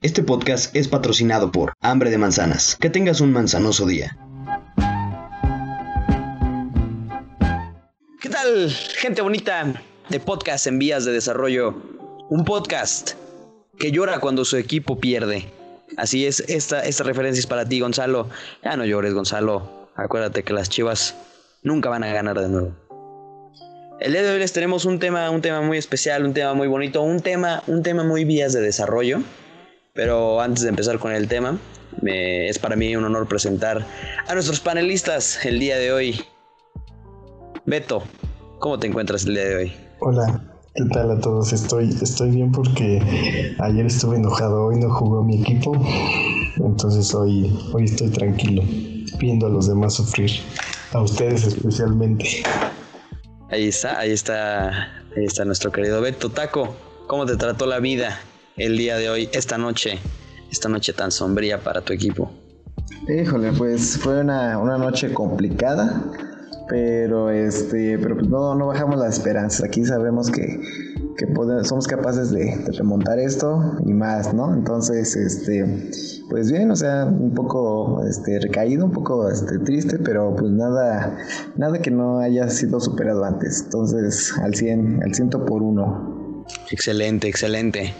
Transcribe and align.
Este 0.00 0.22
podcast 0.22 0.76
es 0.76 0.86
patrocinado 0.86 1.50
por 1.50 1.72
Hambre 1.80 2.10
de 2.10 2.18
Manzanas. 2.18 2.76
Que 2.76 2.88
tengas 2.88 3.20
un 3.20 3.32
manzanoso 3.32 3.84
día. 3.84 4.16
¿Qué 8.20 8.28
tal, 8.28 8.70
gente 8.70 9.22
bonita 9.22 9.82
de 10.08 10.20
podcast 10.20 10.68
en 10.68 10.78
vías 10.78 11.04
de 11.04 11.10
desarrollo? 11.10 11.74
Un 12.30 12.44
podcast 12.44 13.14
que 13.76 13.90
llora 13.90 14.20
cuando 14.20 14.44
su 14.44 14.56
equipo 14.56 15.00
pierde. 15.00 15.50
Así 15.96 16.26
es, 16.26 16.44
esta, 16.46 16.84
esta 16.84 17.02
referencia 17.02 17.40
es 17.40 17.48
para 17.48 17.68
ti, 17.68 17.80
Gonzalo. 17.80 18.28
Ya 18.62 18.76
no 18.76 18.84
llores, 18.84 19.14
Gonzalo. 19.14 19.88
Acuérdate 19.96 20.44
que 20.44 20.52
las 20.52 20.68
chivas 20.68 21.16
nunca 21.64 21.88
van 21.88 22.04
a 22.04 22.12
ganar 22.12 22.38
de 22.38 22.48
nuevo. 22.48 22.72
El 23.98 24.12
día 24.12 24.22
de 24.22 24.30
hoy 24.30 24.38
les 24.38 24.52
tenemos 24.52 24.84
un 24.84 25.00
tema, 25.00 25.28
un 25.30 25.42
tema 25.42 25.60
muy 25.60 25.76
especial, 25.76 26.24
un 26.24 26.34
tema 26.34 26.54
muy 26.54 26.68
bonito, 26.68 27.02
un 27.02 27.18
tema, 27.18 27.64
un 27.66 27.82
tema 27.82 28.04
muy 28.04 28.24
vías 28.24 28.52
de 28.52 28.60
desarrollo. 28.60 29.24
Pero 29.98 30.40
antes 30.40 30.62
de 30.62 30.68
empezar 30.68 31.00
con 31.00 31.10
el 31.10 31.26
tema, 31.26 31.58
es 32.04 32.56
para 32.60 32.76
mí 32.76 32.94
un 32.94 33.04
honor 33.04 33.26
presentar 33.26 33.84
a 34.28 34.32
nuestros 34.32 34.60
panelistas 34.60 35.44
el 35.44 35.58
día 35.58 35.76
de 35.76 35.90
hoy. 35.90 36.24
Beto, 37.66 38.04
¿cómo 38.60 38.78
te 38.78 38.86
encuentras 38.86 39.24
el 39.24 39.34
día 39.34 39.44
de 39.46 39.56
hoy? 39.56 39.72
Hola, 39.98 40.40
¿qué 40.76 40.84
tal 40.92 41.10
a 41.10 41.20
todos? 41.20 41.52
Estoy, 41.52 41.88
estoy 42.00 42.30
bien 42.30 42.52
porque 42.52 43.56
ayer 43.58 43.86
estuve 43.86 44.18
enojado, 44.18 44.66
hoy 44.66 44.76
no 44.76 44.88
jugó 44.88 45.24
mi 45.24 45.40
equipo, 45.42 45.72
entonces 46.58 47.12
hoy, 47.12 47.52
hoy 47.72 47.86
estoy 47.86 48.10
tranquilo, 48.10 48.62
viendo 49.18 49.48
a 49.48 49.50
los 49.50 49.66
demás 49.66 49.94
sufrir, 49.94 50.30
a 50.92 51.00
ustedes 51.00 51.44
especialmente. 51.44 52.44
Ahí 53.50 53.66
está, 53.66 53.98
ahí 53.98 54.12
está, 54.12 54.68
ahí 55.16 55.24
está 55.24 55.44
nuestro 55.44 55.72
querido 55.72 56.00
Beto. 56.00 56.30
Taco, 56.30 56.76
¿cómo 57.08 57.26
te 57.26 57.36
trató 57.36 57.66
la 57.66 57.80
vida 57.80 58.20
el 58.58 58.76
día 58.76 58.96
de 58.96 59.08
hoy, 59.08 59.28
esta 59.32 59.56
noche, 59.56 59.98
esta 60.50 60.68
noche 60.68 60.92
tan 60.92 61.10
sombría 61.10 61.60
para 61.60 61.80
tu 61.80 61.92
equipo? 61.92 62.30
Híjole, 63.08 63.52
pues 63.52 63.96
fue 63.98 64.20
una, 64.20 64.56
noche 64.78 65.12
complicada, 65.14 66.02
pero 66.68 67.30
este, 67.30 67.98
pero 67.98 68.16
pues 68.16 68.28
no, 68.28 68.54
no 68.54 68.66
bajamos 68.66 68.98
la 68.98 69.08
esperanza. 69.08 69.66
Aquí 69.66 69.84
sabemos 69.84 70.30
que, 70.30 70.60
somos 71.64 71.86
capaces 71.86 72.30
de, 72.30 72.54
remontar 72.76 73.18
esto 73.18 73.76
y 73.86 73.92
más, 73.92 74.34
¿no? 74.34 74.52
Entonces, 74.52 75.16
este, 75.16 75.90
pues 76.28 76.50
bien, 76.50 76.70
o 76.70 76.76
sea, 76.76 77.06
un 77.06 77.34
poco 77.34 78.04
este, 78.04 78.38
recaído, 78.40 78.84
un 78.84 78.92
poco 78.92 79.28
este, 79.30 79.58
triste, 79.60 79.98
pero 79.98 80.34
pues 80.36 80.52
nada, 80.52 81.16
nada 81.56 81.80
que 81.80 81.90
no 81.90 82.18
haya 82.18 82.48
sido 82.50 82.80
superado 82.80 83.24
antes. 83.24 83.62
Entonces, 83.64 84.32
al 84.42 84.54
100, 84.54 85.02
al 85.04 85.14
ciento 85.14 85.44
por 85.44 85.62
uno. 85.62 86.44
Excelente, 86.70 87.28
excelente. 87.28 87.94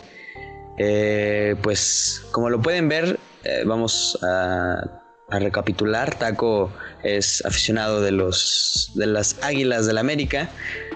Eh, 0.78 1.56
pues 1.62 2.24
como 2.30 2.50
lo 2.50 2.62
pueden 2.62 2.88
ver, 2.88 3.18
eh, 3.44 3.64
vamos 3.66 4.18
a, 4.22 5.02
recapitular. 5.30 6.14
Taco 6.18 6.72
es 7.02 7.44
aficionado 7.44 8.00
de 8.00 8.12
los 8.12 8.92
de 8.94 9.06
las 9.06 9.36
Águilas 9.42 9.84
del 9.86 9.96
la 9.96 10.00
América. 10.00 10.48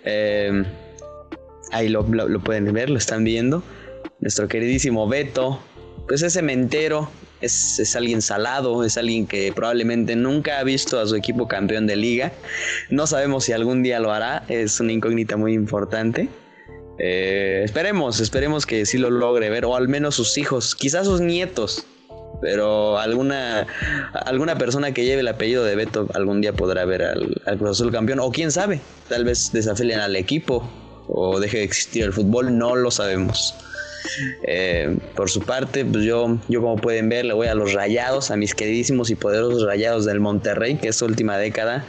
Eh, 0.05 0.65
ahí 1.73 1.89
lo, 1.89 2.07
pueden 2.07 2.73
ver, 2.73 2.89
lo 2.89 2.97
están 2.97 3.25
viendo. 3.25 3.63
Nuestro 4.21 4.49
queridísimo 4.49 5.07
Beto, 5.09 5.61
pues 6.07 6.23
es 6.23 6.33
cementero, 6.33 7.11
es, 7.41 7.79
es, 7.79 7.95
alguien 7.97 8.23
salado, 8.23 8.85
es 8.85 8.97
alguien 8.97 9.27
que 9.27 9.53
probablemente 9.53 10.17
nunca 10.17 10.61
ha 10.61 10.65
visto 10.65 10.99
a 11.01 11.07
su 11.07 11.17
equipo 11.17 11.49
campeón 11.49 11.87
de 11.87 11.97
liga. 11.97 12.33
No 12.89 13.07
sabemos 13.07 13.45
si 13.45 13.53
algún 13.53 13.83
día 13.83 13.99
lo 13.99 14.13
hará, 14.13 14.45
es 14.49 14.81
una 14.81 14.93
incógnita 14.93 15.37
muy 15.37 15.53
importante. 15.53 16.29
Eh, 16.99 17.63
esperemos, 17.65 18.21
esperemos 18.21 18.67
que 18.67 18.85
sí 18.87 18.99
lo 18.99 19.11
logre 19.11 19.51
ver, 19.51 19.65
o 19.65 19.77
al 19.77 19.89
menos 19.89 20.15
sus 20.15 20.37
hijos, 20.39 20.75
quizás 20.75 21.07
sus 21.07 21.21
nietos. 21.21 21.85
Pero 22.41 22.99
alguna, 22.99 23.69
alguna 24.27 24.59
persona 24.59 24.93
que 24.93 25.05
lleve 25.05 25.21
el 25.21 25.29
apellido 25.29 25.65
de 25.65 25.77
Beto 25.77 26.09
algún 26.15 26.41
día 26.41 26.53
podrá 26.53 26.85
ver 26.85 27.03
al, 27.03 27.41
Cruz 27.59 27.71
Azul 27.71 27.93
campeón. 27.93 28.19
O 28.19 28.33
quién 28.33 28.51
sabe, 28.51 28.81
tal 29.09 29.25
vez 29.25 29.53
desafilien 29.53 30.01
al 30.01 30.17
equipo 30.17 30.69
o 31.07 31.39
deje 31.39 31.59
de 31.59 31.65
existir 31.65 32.03
el 32.03 32.13
fútbol, 32.13 32.57
no 32.59 32.75
lo 32.75 32.91
sabemos. 32.91 33.55
Eh, 34.49 34.97
por 35.15 35.31
su 35.31 35.41
parte, 35.43 35.85
pues 35.85 36.05
yo, 36.05 36.37
yo 36.49 36.61
como 36.61 36.77
pueden 36.77 37.09
ver, 37.09 37.25
le 37.25 37.35
voy 37.35 37.47
a 37.47 37.55
los 37.55 37.75
rayados, 37.75 38.33
a 38.33 38.37
mis 38.37 38.57
queridísimos 38.57 39.11
y 39.11 39.15
poderosos 39.15 39.65
rayados 39.65 40.05
del 40.05 40.19
Monterrey, 40.19 40.77
que 40.77 40.89
esta 40.89 41.05
última 41.05 41.39
década, 41.39 41.85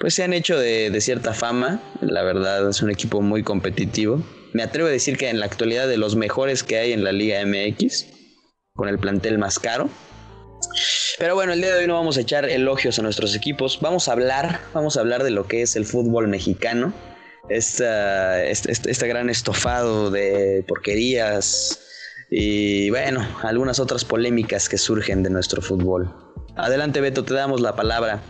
pues 0.00 0.14
se 0.14 0.24
han 0.24 0.32
hecho 0.32 0.58
de 0.58 0.98
cierta 1.02 1.34
fama. 1.34 1.82
La 2.00 2.22
verdad, 2.22 2.66
es 2.70 2.80
un 2.80 2.88
equipo 2.88 3.20
muy 3.20 3.42
competitivo 3.42 4.22
me 4.52 4.62
atrevo 4.62 4.88
a 4.88 4.92
decir 4.92 5.16
que 5.16 5.28
en 5.28 5.40
la 5.40 5.46
actualidad 5.46 5.88
de 5.88 5.96
los 5.96 6.16
mejores 6.16 6.62
que 6.62 6.78
hay 6.78 6.92
en 6.92 7.04
la 7.04 7.12
Liga 7.12 7.44
MX, 7.44 8.06
con 8.74 8.88
el 8.88 8.98
plantel 8.98 9.38
más 9.38 9.58
caro. 9.58 9.90
Pero 11.18 11.34
bueno, 11.34 11.52
el 11.52 11.60
día 11.60 11.74
de 11.74 11.80
hoy 11.80 11.86
no 11.88 11.94
vamos 11.94 12.16
a 12.16 12.20
echar 12.20 12.48
elogios 12.48 12.98
a 12.98 13.02
nuestros 13.02 13.34
equipos, 13.34 13.80
vamos 13.80 14.08
a 14.08 14.12
hablar, 14.12 14.60
vamos 14.72 14.96
a 14.96 15.00
hablar 15.00 15.24
de 15.24 15.30
lo 15.30 15.48
que 15.48 15.62
es 15.62 15.74
el 15.74 15.84
fútbol 15.84 16.28
mexicano, 16.28 16.92
este, 17.48 18.50
este, 18.50 19.08
gran 19.08 19.28
estofado 19.28 20.10
de 20.10 20.64
porquerías 20.68 21.80
y 22.30 22.90
bueno, 22.90 23.26
algunas 23.42 23.80
otras 23.80 24.04
polémicas 24.04 24.68
que 24.68 24.78
surgen 24.78 25.24
de 25.24 25.30
nuestro 25.30 25.60
fútbol. 25.60 26.14
Adelante 26.54 27.00
Beto, 27.00 27.24
te 27.24 27.34
damos 27.34 27.60
la 27.60 27.74
palabra. 27.74 28.20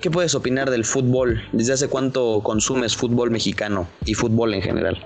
¿Qué 0.00 0.10
puedes 0.10 0.34
opinar 0.34 0.70
del 0.70 0.86
fútbol? 0.86 1.42
¿Desde 1.52 1.74
hace 1.74 1.88
cuánto 1.88 2.40
consumes 2.42 2.96
fútbol 2.96 3.30
mexicano 3.30 3.86
y 4.06 4.14
fútbol 4.14 4.54
en 4.54 4.62
general? 4.62 4.96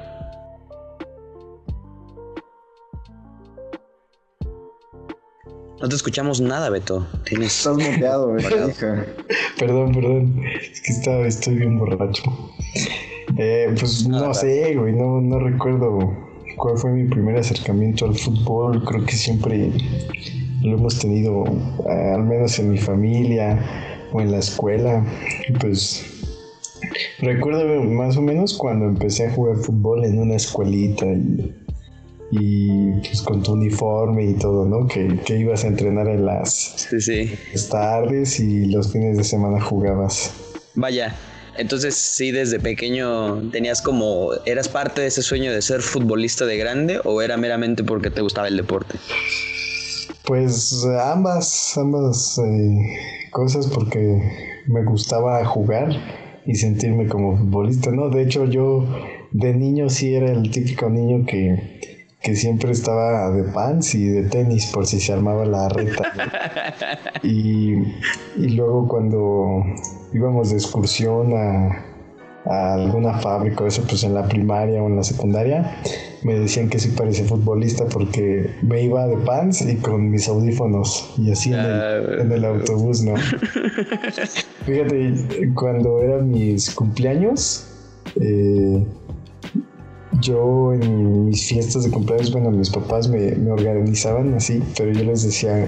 No 5.83 5.89
te 5.89 5.97
escuchamos 5.97 6.41
nada, 6.41 6.71
Beto. 6.71 7.09
Tienes... 7.25 7.59
Estás 7.59 7.77
muteado, 7.77 8.37
perdón, 9.59 9.93
perdón. 9.93 10.43
Es 10.45 10.81
que 10.81 10.93
estaba, 10.93 11.27
estoy 11.27 11.57
bien 11.57 11.77
borracho. 11.77 12.23
Eh, 13.37 13.75
pues 13.77 14.07
no 14.07 14.33
sé, 14.33 14.77
güey. 14.77 14.93
No, 14.93 15.21
no 15.21 15.41
recuerdo 15.41 16.17
cuál 16.57 16.79
fue 16.79 16.93
mi 16.93 17.09
primer 17.09 17.37
acercamiento 17.37 18.05
al 18.05 18.15
fútbol. 18.15 18.85
Creo 18.85 19.05
que 19.05 19.13
siempre 19.13 19.73
lo 20.63 20.77
hemos 20.79 21.01
tenido, 21.01 21.45
eh, 21.91 22.13
al 22.15 22.23
menos 22.23 22.57
en 22.61 22.71
mi 22.71 22.79
familia 22.79 23.91
o 24.15 24.21
en 24.21 24.31
la 24.31 24.39
escuela, 24.39 25.05
pues 25.61 26.05
recuerdo 27.19 27.83
más 27.83 28.17
o 28.17 28.23
menos 28.23 28.55
cuando 28.55 28.87
empecé 28.87 29.27
a 29.27 29.33
jugar 29.33 29.57
fútbol 29.57 30.05
en 30.05 30.21
una 30.21 30.37
escuelita 30.37 31.05
y, 32.31 32.93
pues 33.01 33.23
con 33.23 33.43
tu 33.43 33.55
uniforme 33.55 34.25
y 34.25 34.35
todo, 34.35 34.67
¿no? 34.67 34.87
Que, 34.87 35.19
ibas 35.37 35.65
a 35.65 35.67
entrenar 35.67 36.07
en 36.07 36.27
las, 36.27 36.89
tardes 37.69 38.39
y 38.39 38.67
los 38.67 38.93
fines 38.93 39.19
de 39.19 39.25
semana 39.25 39.61
jugabas. 39.61 40.31
Vaya, 40.77 41.17
entonces 41.59 41.97
sí, 41.97 42.31
desde 42.31 42.61
pequeño 42.61 43.51
tenías 43.51 43.83
como, 43.83 44.31
¿eras 44.47 44.69
parte 44.69 45.01
de 45.01 45.09
ese 45.09 45.23
sueño 45.23 45.53
de 45.53 45.61
ser 45.61 45.83
futbolista 45.83 46.47
de 46.47 46.57
grande 46.57 47.01
o 47.03 47.21
era 47.21 47.37
meramente 47.37 47.83
porque 47.83 48.11
te 48.11 48.21
gustaba 48.21 48.47
el 48.47 48.57
deporte? 48.57 48.97
Pues 50.25 50.87
ambas, 51.01 51.77
ambas 51.77 52.39
eh, 52.39 53.24
cosas 53.35 53.67
porque 53.67 54.23
me 54.69 54.85
gustaba 54.85 55.45
jugar 55.45 55.91
y 56.47 56.55
sentirme 56.55 57.09
como 57.09 57.37
futbolista, 57.37 57.91
¿no? 57.91 58.09
De 58.09 58.23
hecho, 58.23 58.45
yo 58.45 58.87
de 59.33 59.53
niño 59.53 59.91
sí 59.91 60.15
era 60.15 60.31
el 60.31 60.51
típico 60.51 60.89
niño 60.89 61.27
que, 61.27 61.83
siempre 62.35 62.71
estaba 62.71 63.31
de 63.33 63.43
pants 63.43 63.95
y 63.95 64.07
de 64.07 64.23
tenis 64.23 64.67
por 64.73 64.87
si 64.87 64.99
se 64.99 65.13
armaba 65.13 65.45
la 65.45 65.69
reta. 65.69 66.05
Y, 67.23 67.75
y 68.37 68.49
luego 68.55 68.87
cuando 68.87 69.63
íbamos 70.13 70.51
de 70.51 70.57
excursión 70.57 71.33
a, 71.35 71.94
a 72.45 72.75
alguna 72.75 73.15
fábrica 73.19 73.65
o 73.65 73.67
eso, 73.67 73.83
pues 73.89 74.05
en 74.05 74.15
la 74.15 74.29
primaria 74.29 74.83
o 74.83 74.87
en 74.87 74.97
la 74.97 75.03
secundaria, 75.03 75.79
me 76.23 76.39
decían 76.39 76.69
que 76.69 76.79
sí 76.79 76.89
parecía 76.89 77.25
futbolista 77.25 77.87
porque 77.87 78.51
me 78.63 78.83
iba 78.83 79.07
de 79.07 79.17
pants 79.19 79.63
y 79.63 79.77
con 79.77 80.11
mis 80.11 80.29
audífonos 80.29 81.15
y 81.17 81.31
así 81.31 81.53
en, 81.53 81.61
el, 82.33 82.45
ah, 82.45 82.49
autobús, 82.49 83.03
¿no? 83.03 83.15
Fíjate, 84.67 85.53
cuando 85.55 86.01
eran 86.01 86.31
mis 86.31 86.75
cumpleaños, 86.75 87.67
eh, 88.21 88.85
yo 90.25 90.73
en 90.73 91.27
mis 91.27 91.47
fiestas 91.47 91.85
de 91.85 91.91
cumpleaños, 91.91 92.33
bueno, 92.33 92.51
mis 92.51 92.71
papás 92.71 93.09
me, 93.09 93.33
me, 93.33 93.51
organizaban 93.51 94.35
así, 94.35 94.63
pero 94.77 94.91
yo 94.93 95.05
les 95.05 95.23
decía, 95.23 95.67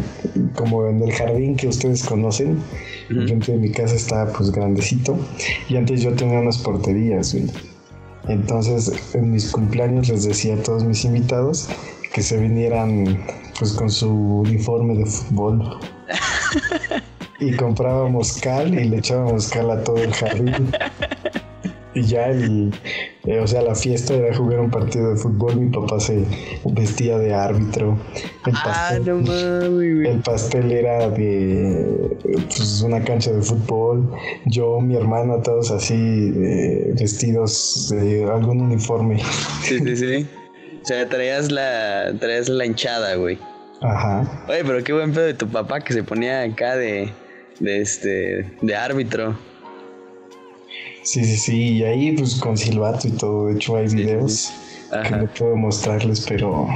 como 0.54 0.86
en 0.86 1.02
el 1.02 1.12
jardín 1.12 1.56
que 1.56 1.68
ustedes 1.68 2.02
conocen, 2.04 2.58
frente 3.08 3.52
de 3.52 3.58
mi 3.58 3.70
casa 3.70 3.94
está 3.94 4.32
pues 4.32 4.50
grandecito, 4.50 5.18
y 5.68 5.76
antes 5.76 6.00
yo 6.00 6.14
tenía 6.14 6.40
unas 6.40 6.58
porterías, 6.58 7.36
Entonces 8.28 9.14
en 9.14 9.32
mis 9.32 9.50
cumpleaños 9.52 10.08
les 10.08 10.24
decía 10.24 10.54
a 10.54 10.62
todos 10.62 10.84
mis 10.84 11.04
invitados 11.04 11.68
que 12.12 12.22
se 12.22 12.38
vinieran 12.38 13.22
pues 13.58 13.72
con 13.72 13.90
su 13.90 14.08
uniforme 14.08 14.96
de 14.96 15.06
fútbol. 15.06 15.78
y 17.40 17.52
comprábamos 17.56 18.38
cal 18.40 18.72
y 18.72 18.88
le 18.88 18.98
echábamos 18.98 19.48
cal 19.48 19.70
a 19.70 19.84
todo 19.84 19.98
el 19.98 20.12
jardín. 20.14 20.70
Y 21.94 22.02
ya 22.02 22.26
el, 22.28 22.74
eh, 23.26 23.40
o 23.40 23.46
sea, 23.46 23.62
la 23.62 23.74
fiesta 23.74 24.14
era 24.14 24.34
jugar 24.34 24.60
un 24.60 24.70
partido 24.70 25.10
de 25.10 25.16
fútbol, 25.16 25.56
mi 25.56 25.70
papá 25.70 25.98
se 26.00 26.24
vestía 26.64 27.18
de 27.18 27.34
árbitro. 27.34 27.98
El 28.46 28.54
Ah, 28.56 28.62
pastel, 28.64 29.06
no 29.06 29.16
mames, 29.16 29.70
güey. 29.70 30.06
el 30.08 30.20
pastel 30.20 30.72
era 30.72 31.08
de 31.10 32.16
pues, 32.22 32.82
una 32.82 33.02
cancha 33.02 33.32
de 33.32 33.42
fútbol. 33.42 34.10
Yo, 34.46 34.80
mi 34.80 34.96
hermana, 34.96 35.42
todos 35.42 35.70
así 35.70 36.32
eh, 36.36 36.92
vestidos 36.98 37.88
de 37.90 38.24
algún 38.24 38.60
uniforme. 38.60 39.20
Sí, 39.62 39.78
sí, 39.80 39.96
sí. 39.96 40.26
O 40.82 40.86
sea, 40.86 41.08
traías 41.08 41.50
la, 41.50 42.14
traías 42.20 42.48
la 42.48 42.64
hinchada, 42.64 43.16
güey. 43.16 43.38
Ajá. 43.82 44.44
Oye, 44.48 44.62
pero 44.64 44.82
qué 44.84 44.92
buen 44.92 45.12
pedo 45.12 45.24
de 45.24 45.34
tu 45.34 45.48
papá 45.48 45.80
que 45.80 45.92
se 45.92 46.02
ponía 46.04 46.42
acá 46.42 46.76
de, 46.76 47.10
de 47.58 47.80
este, 47.82 48.52
de 48.62 48.74
árbitro. 48.76 49.36
Sí, 51.06 51.24
sí, 51.24 51.36
sí. 51.36 51.72
Y 51.74 51.84
ahí, 51.84 52.12
pues 52.12 52.34
con 52.34 52.56
silbato 52.56 53.06
y 53.06 53.12
todo. 53.12 53.46
De 53.46 53.54
hecho, 53.54 53.76
hay 53.76 53.88
sí, 53.88 53.96
videos 53.96 54.32
sí. 54.32 54.52
que 55.04 55.10
no 55.16 55.26
puedo 55.28 55.56
mostrarles, 55.56 56.26
pero 56.28 56.66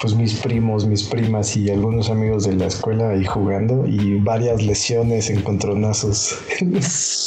pues 0.00 0.14
mis 0.14 0.34
primos, 0.34 0.86
mis 0.86 1.04
primas 1.04 1.56
y 1.56 1.70
algunos 1.70 2.10
amigos 2.10 2.48
de 2.48 2.56
la 2.56 2.66
escuela 2.66 3.10
ahí 3.10 3.24
jugando 3.24 3.86
y 3.86 4.18
varias 4.18 4.60
lesiones, 4.60 5.30
encontronazos. 5.30 6.36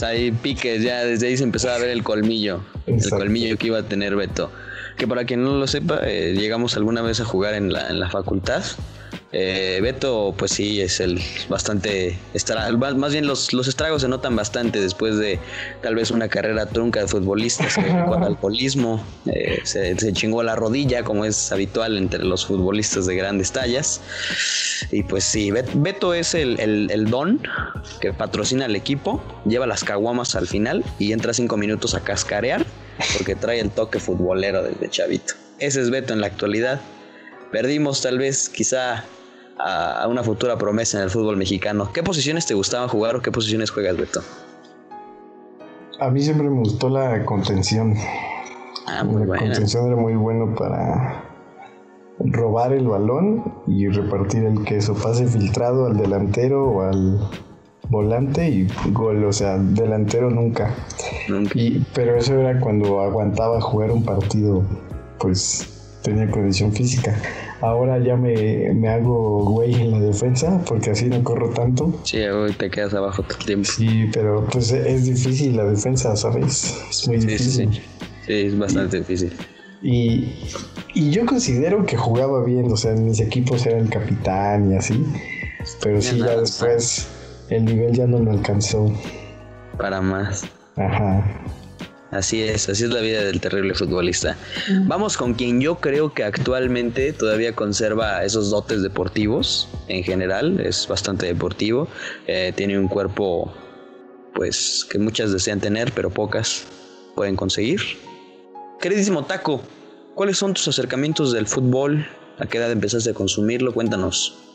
Ahí 0.03 0.33
piques, 0.33 0.83
ya 0.83 1.05
desde 1.05 1.27
ahí 1.27 1.37
se 1.37 1.43
empezaba 1.43 1.75
a 1.75 1.79
ver 1.79 1.89
el 1.89 2.03
colmillo. 2.03 2.61
El 2.87 3.09
colmillo 3.09 3.57
que 3.57 3.67
iba 3.67 3.79
a 3.79 3.83
tener 3.83 4.17
Beto. 4.17 4.51
Que 4.97 5.07
para 5.07 5.23
quien 5.23 5.43
no 5.43 5.55
lo 5.55 5.65
sepa, 5.65 6.01
eh, 6.03 6.33
llegamos 6.37 6.75
alguna 6.75 7.01
vez 7.01 7.21
a 7.21 7.25
jugar 7.25 7.53
en 7.53 7.71
la, 7.71 7.89
en 7.89 8.01
la 8.01 8.09
facultad. 8.09 8.63
Eh, 9.35 9.79
Beto, 9.81 10.35
pues 10.37 10.51
sí, 10.51 10.79
es 10.79 10.99
el 10.99 11.19
bastante. 11.49 12.15
Estará, 12.35 12.71
más, 12.71 13.11
bien 13.13 13.25
los, 13.25 13.51
los 13.51 13.67
estragos 13.67 14.03
se 14.03 14.07
notan 14.07 14.35
bastante 14.35 14.79
después 14.79 15.17
de 15.17 15.39
tal 15.81 15.95
vez 15.95 16.11
una 16.11 16.29
carrera 16.29 16.67
trunca 16.67 16.99
de 17.01 17.07
futbolista. 17.07 17.67
Se 17.67 17.81
dedicó 17.83 18.13
al 18.13 18.23
alcoholismo, 18.25 19.03
eh, 19.25 19.59
se, 19.63 19.97
se 19.97 20.13
chingó 20.13 20.43
la 20.43 20.55
rodilla, 20.55 21.03
como 21.03 21.25
es 21.25 21.51
habitual 21.51 21.97
entre 21.97 22.23
los 22.23 22.45
futbolistas 22.45 23.07
de 23.07 23.15
grandes 23.15 23.51
tallas. 23.51 24.01
Y 24.91 25.01
pues 25.01 25.23
sí, 25.23 25.49
Bet- 25.49 25.71
Beto 25.73 26.13
es 26.13 26.35
el, 26.35 26.59
el- 26.59 26.91
el 26.91 27.09
don 27.09 27.41
que 28.01 28.13
patrocina 28.13 28.65
al 28.65 28.75
equipo, 28.75 29.23
lleva 29.45 29.65
las 29.65 29.83
caguamas 29.83 30.35
al 30.35 30.47
final 30.47 30.83
y 30.99 31.11
entra 31.11 31.33
cinco 31.33 31.57
minutos 31.57 31.95
a 31.95 32.01
cascarear 32.01 32.63
porque 33.17 33.35
trae 33.35 33.59
el 33.59 33.71
toque 33.71 33.99
futbolero 33.99 34.61
desde 34.61 34.89
chavito. 34.91 35.33
Ese 35.57 35.81
es 35.81 35.89
Beto 35.89 36.13
en 36.13 36.21
la 36.21 36.27
actualidad. 36.27 36.79
Perdimos 37.51 38.01
tal 38.03 38.19
vez 38.19 38.47
quizá 38.49 39.03
a, 39.57 40.07
una 40.07 40.23
futura 40.23 40.57
promesa 40.57 40.97
en 40.97 41.03
el 41.03 41.09
fútbol 41.09 41.37
mexicano. 41.37 41.89
¿Qué 41.93 42.03
posiciones 42.03 42.45
te 42.45 42.53
gustaba 42.53 42.87
jugar 42.87 43.15
o 43.15 43.21
qué 43.21 43.31
posiciones 43.31 43.71
juegas, 43.71 43.97
Beto? 43.97 44.21
A 45.99 46.09
mí 46.09 46.21
siempre 46.21 46.49
me 46.49 46.59
gustó 46.59 46.89
la 46.89 47.23
contención. 47.25 47.95
Ah, 48.87 49.03
muy 49.03 49.21
la 49.21 49.27
buena. 49.27 49.43
contención 49.43 49.87
era 49.87 49.95
muy 49.95 50.15
bueno 50.15 50.53
para 50.55 51.23
robar 52.19 52.73
el 52.73 52.87
balón 52.87 53.43
y 53.67 53.87
repartir 53.87 54.43
el 54.43 54.63
queso. 54.63 54.95
Pase 54.95 55.27
filtrado 55.27 55.85
al 55.85 55.97
delantero 55.97 56.69
o 56.69 56.81
al 56.81 57.19
volante 57.89 58.49
y 58.49 58.67
gol. 58.91 59.23
O 59.23 59.31
sea, 59.31 59.57
delantero 59.57 60.29
nunca. 60.29 60.73
Nunca. 61.29 61.51
Y, 61.55 61.85
pero 61.93 62.17
eso 62.17 62.37
era 62.37 62.59
cuando 62.59 62.99
aguantaba 62.99 63.61
jugar 63.61 63.91
un 63.91 64.03
partido, 64.03 64.63
pues 65.19 65.99
tenía 66.01 66.29
condición 66.29 66.73
física. 66.73 67.15
Ahora 67.63 67.97
ya 67.97 68.17
me, 68.17 68.73
me 68.73 68.89
hago 68.89 69.45
güey 69.45 69.73
en 69.73 69.91
la 69.91 69.99
defensa 70.01 70.61
porque 70.67 70.91
así 70.91 71.05
no 71.05 71.23
corro 71.23 71.49
tanto. 71.51 71.93
Sí, 72.03 72.19
hoy 72.19 72.51
te 72.51 72.69
quedas 72.69 72.93
abajo 72.93 73.23
todo 73.23 73.39
el 73.39 73.45
tiempo. 73.45 73.69
Sí, 73.73 74.09
pero 74.11 74.45
pues 74.51 74.71
es 74.73 75.05
difícil 75.05 75.55
la 75.55 75.63
defensa, 75.63 76.13
¿sabes? 76.17 76.75
Es 76.89 77.07
muy 77.07 77.21
Sí, 77.21 77.27
difícil. 77.27 77.73
sí. 77.73 77.81
Sí, 78.25 78.33
es 78.33 78.57
bastante 78.59 78.97
difícil. 78.99 79.31
Y, 79.81 80.33
y 80.93 81.11
yo 81.11 81.25
considero 81.25 81.85
que 81.85 81.95
jugaba 81.95 82.43
bien, 82.43 82.69
o 82.71 82.75
sea, 82.75 82.91
en 82.91 83.05
mis 83.05 83.19
equipos 83.21 83.65
era 83.65 83.77
el 83.77 83.89
capitán 83.89 84.71
y 84.71 84.75
así. 84.75 85.05
Pero 85.81 86.01
sí, 86.01 86.17
ya 86.19 86.35
después 86.37 87.07
el 87.49 87.63
nivel 87.65 87.93
ya 87.93 88.07
no 88.07 88.19
me 88.19 88.31
alcanzó. 88.31 88.91
Para 89.77 90.01
más. 90.01 90.43
Ajá. 90.75 91.23
Así 92.13 92.43
es, 92.43 92.69
así 92.69 92.83
es 92.83 92.91
la 92.91 93.01
vida 93.01 93.23
del 93.23 93.41
terrible 93.41 93.73
futbolista. 93.73 94.37
Vamos 94.83 95.17
con 95.17 95.33
quien 95.33 95.59
yo 95.59 95.75
creo 95.75 96.13
que 96.13 96.23
actualmente 96.23 97.11
todavía 97.11 97.55
conserva 97.55 98.23
esos 98.23 98.51
dotes 98.51 98.83
deportivos 98.83 99.67
en 99.87 100.03
general, 100.03 100.59
es 100.59 100.87
bastante 100.87 101.25
deportivo, 101.25 101.87
eh, 102.27 102.53
tiene 102.55 102.77
un 102.77 102.87
cuerpo 102.87 103.51
pues 104.35 104.85
que 104.89 104.99
muchas 104.99 105.31
desean 105.31 105.59
tener, 105.59 105.91
pero 105.91 106.11
pocas 106.11 106.65
pueden 107.15 107.35
conseguir. 107.35 107.81
Queridísimo 108.79 109.25
Taco, 109.25 109.63
¿cuáles 110.13 110.37
son 110.37 110.53
tus 110.53 110.67
acercamientos 110.67 111.31
del 111.33 111.47
fútbol? 111.47 112.05
¿A 112.37 112.45
qué 112.45 112.59
edad 112.59 112.71
empezaste 112.71 113.09
a 113.09 113.13
consumirlo? 113.13 113.73
Cuéntanos. 113.73 114.52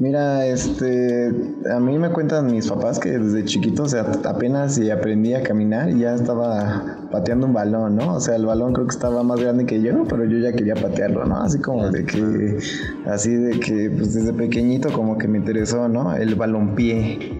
Mira, 0.00 0.46
este, 0.46 1.30
a 1.70 1.78
mí 1.78 1.98
me 1.98 2.10
cuentan 2.10 2.50
mis 2.50 2.66
papás 2.66 2.98
que 2.98 3.18
desde 3.18 3.44
chiquito, 3.44 3.82
o 3.82 3.88
sea, 3.88 4.10
apenas 4.24 4.76
si 4.76 4.90
aprendí 4.90 5.34
a 5.34 5.42
caminar, 5.42 5.94
ya 5.94 6.14
estaba 6.14 7.06
pateando 7.10 7.46
un 7.46 7.52
balón, 7.52 7.96
¿no? 7.96 8.14
O 8.14 8.20
sea, 8.20 8.36
el 8.36 8.46
balón 8.46 8.72
creo 8.72 8.86
que 8.86 8.94
estaba 8.94 9.22
más 9.22 9.38
grande 9.38 9.66
que 9.66 9.82
yo, 9.82 10.04
pero 10.08 10.24
yo 10.24 10.38
ya 10.38 10.52
quería 10.52 10.74
patearlo, 10.74 11.26
¿no? 11.26 11.42
Así 11.42 11.60
como 11.60 11.90
de 11.90 12.06
que, 12.06 12.56
así 13.04 13.34
de 13.34 13.60
que, 13.60 13.90
pues 13.90 14.14
desde 14.14 14.32
pequeñito 14.32 14.90
como 14.90 15.18
que 15.18 15.28
me 15.28 15.36
interesó, 15.36 15.86
¿no? 15.86 16.16
El 16.16 16.34
balompié. 16.34 17.39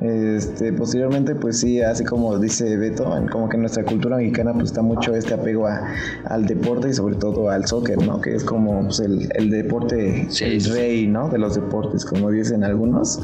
Este, 0.00 0.72
posteriormente, 0.72 1.34
pues 1.34 1.58
sí, 1.58 1.80
así 1.82 2.04
como 2.04 2.38
dice 2.38 2.76
Beto, 2.76 3.04
como 3.32 3.48
que 3.48 3.56
en 3.56 3.62
nuestra 3.62 3.82
cultura 3.84 4.16
mexicana 4.16 4.52
pues 4.52 4.66
está 4.66 4.80
mucho 4.80 5.12
este 5.14 5.34
apego 5.34 5.66
a- 5.66 5.88
al 6.26 6.46
deporte 6.46 6.88
y 6.88 6.94
sobre 6.94 7.16
todo 7.16 7.50
al 7.50 7.66
soccer, 7.66 7.98
¿no? 8.06 8.20
Que 8.20 8.36
es 8.36 8.44
como 8.44 8.82
pues, 8.84 9.00
el, 9.00 9.28
el 9.34 9.50
deporte, 9.50 10.26
Sí, 10.30 10.44
el 10.44 10.64
rey, 10.66 11.06
¿no? 11.08 11.28
De 11.28 11.38
los 11.38 11.56
deportes, 11.56 12.04
como 12.04 12.30
dicen 12.30 12.62
algunos. 12.62 13.20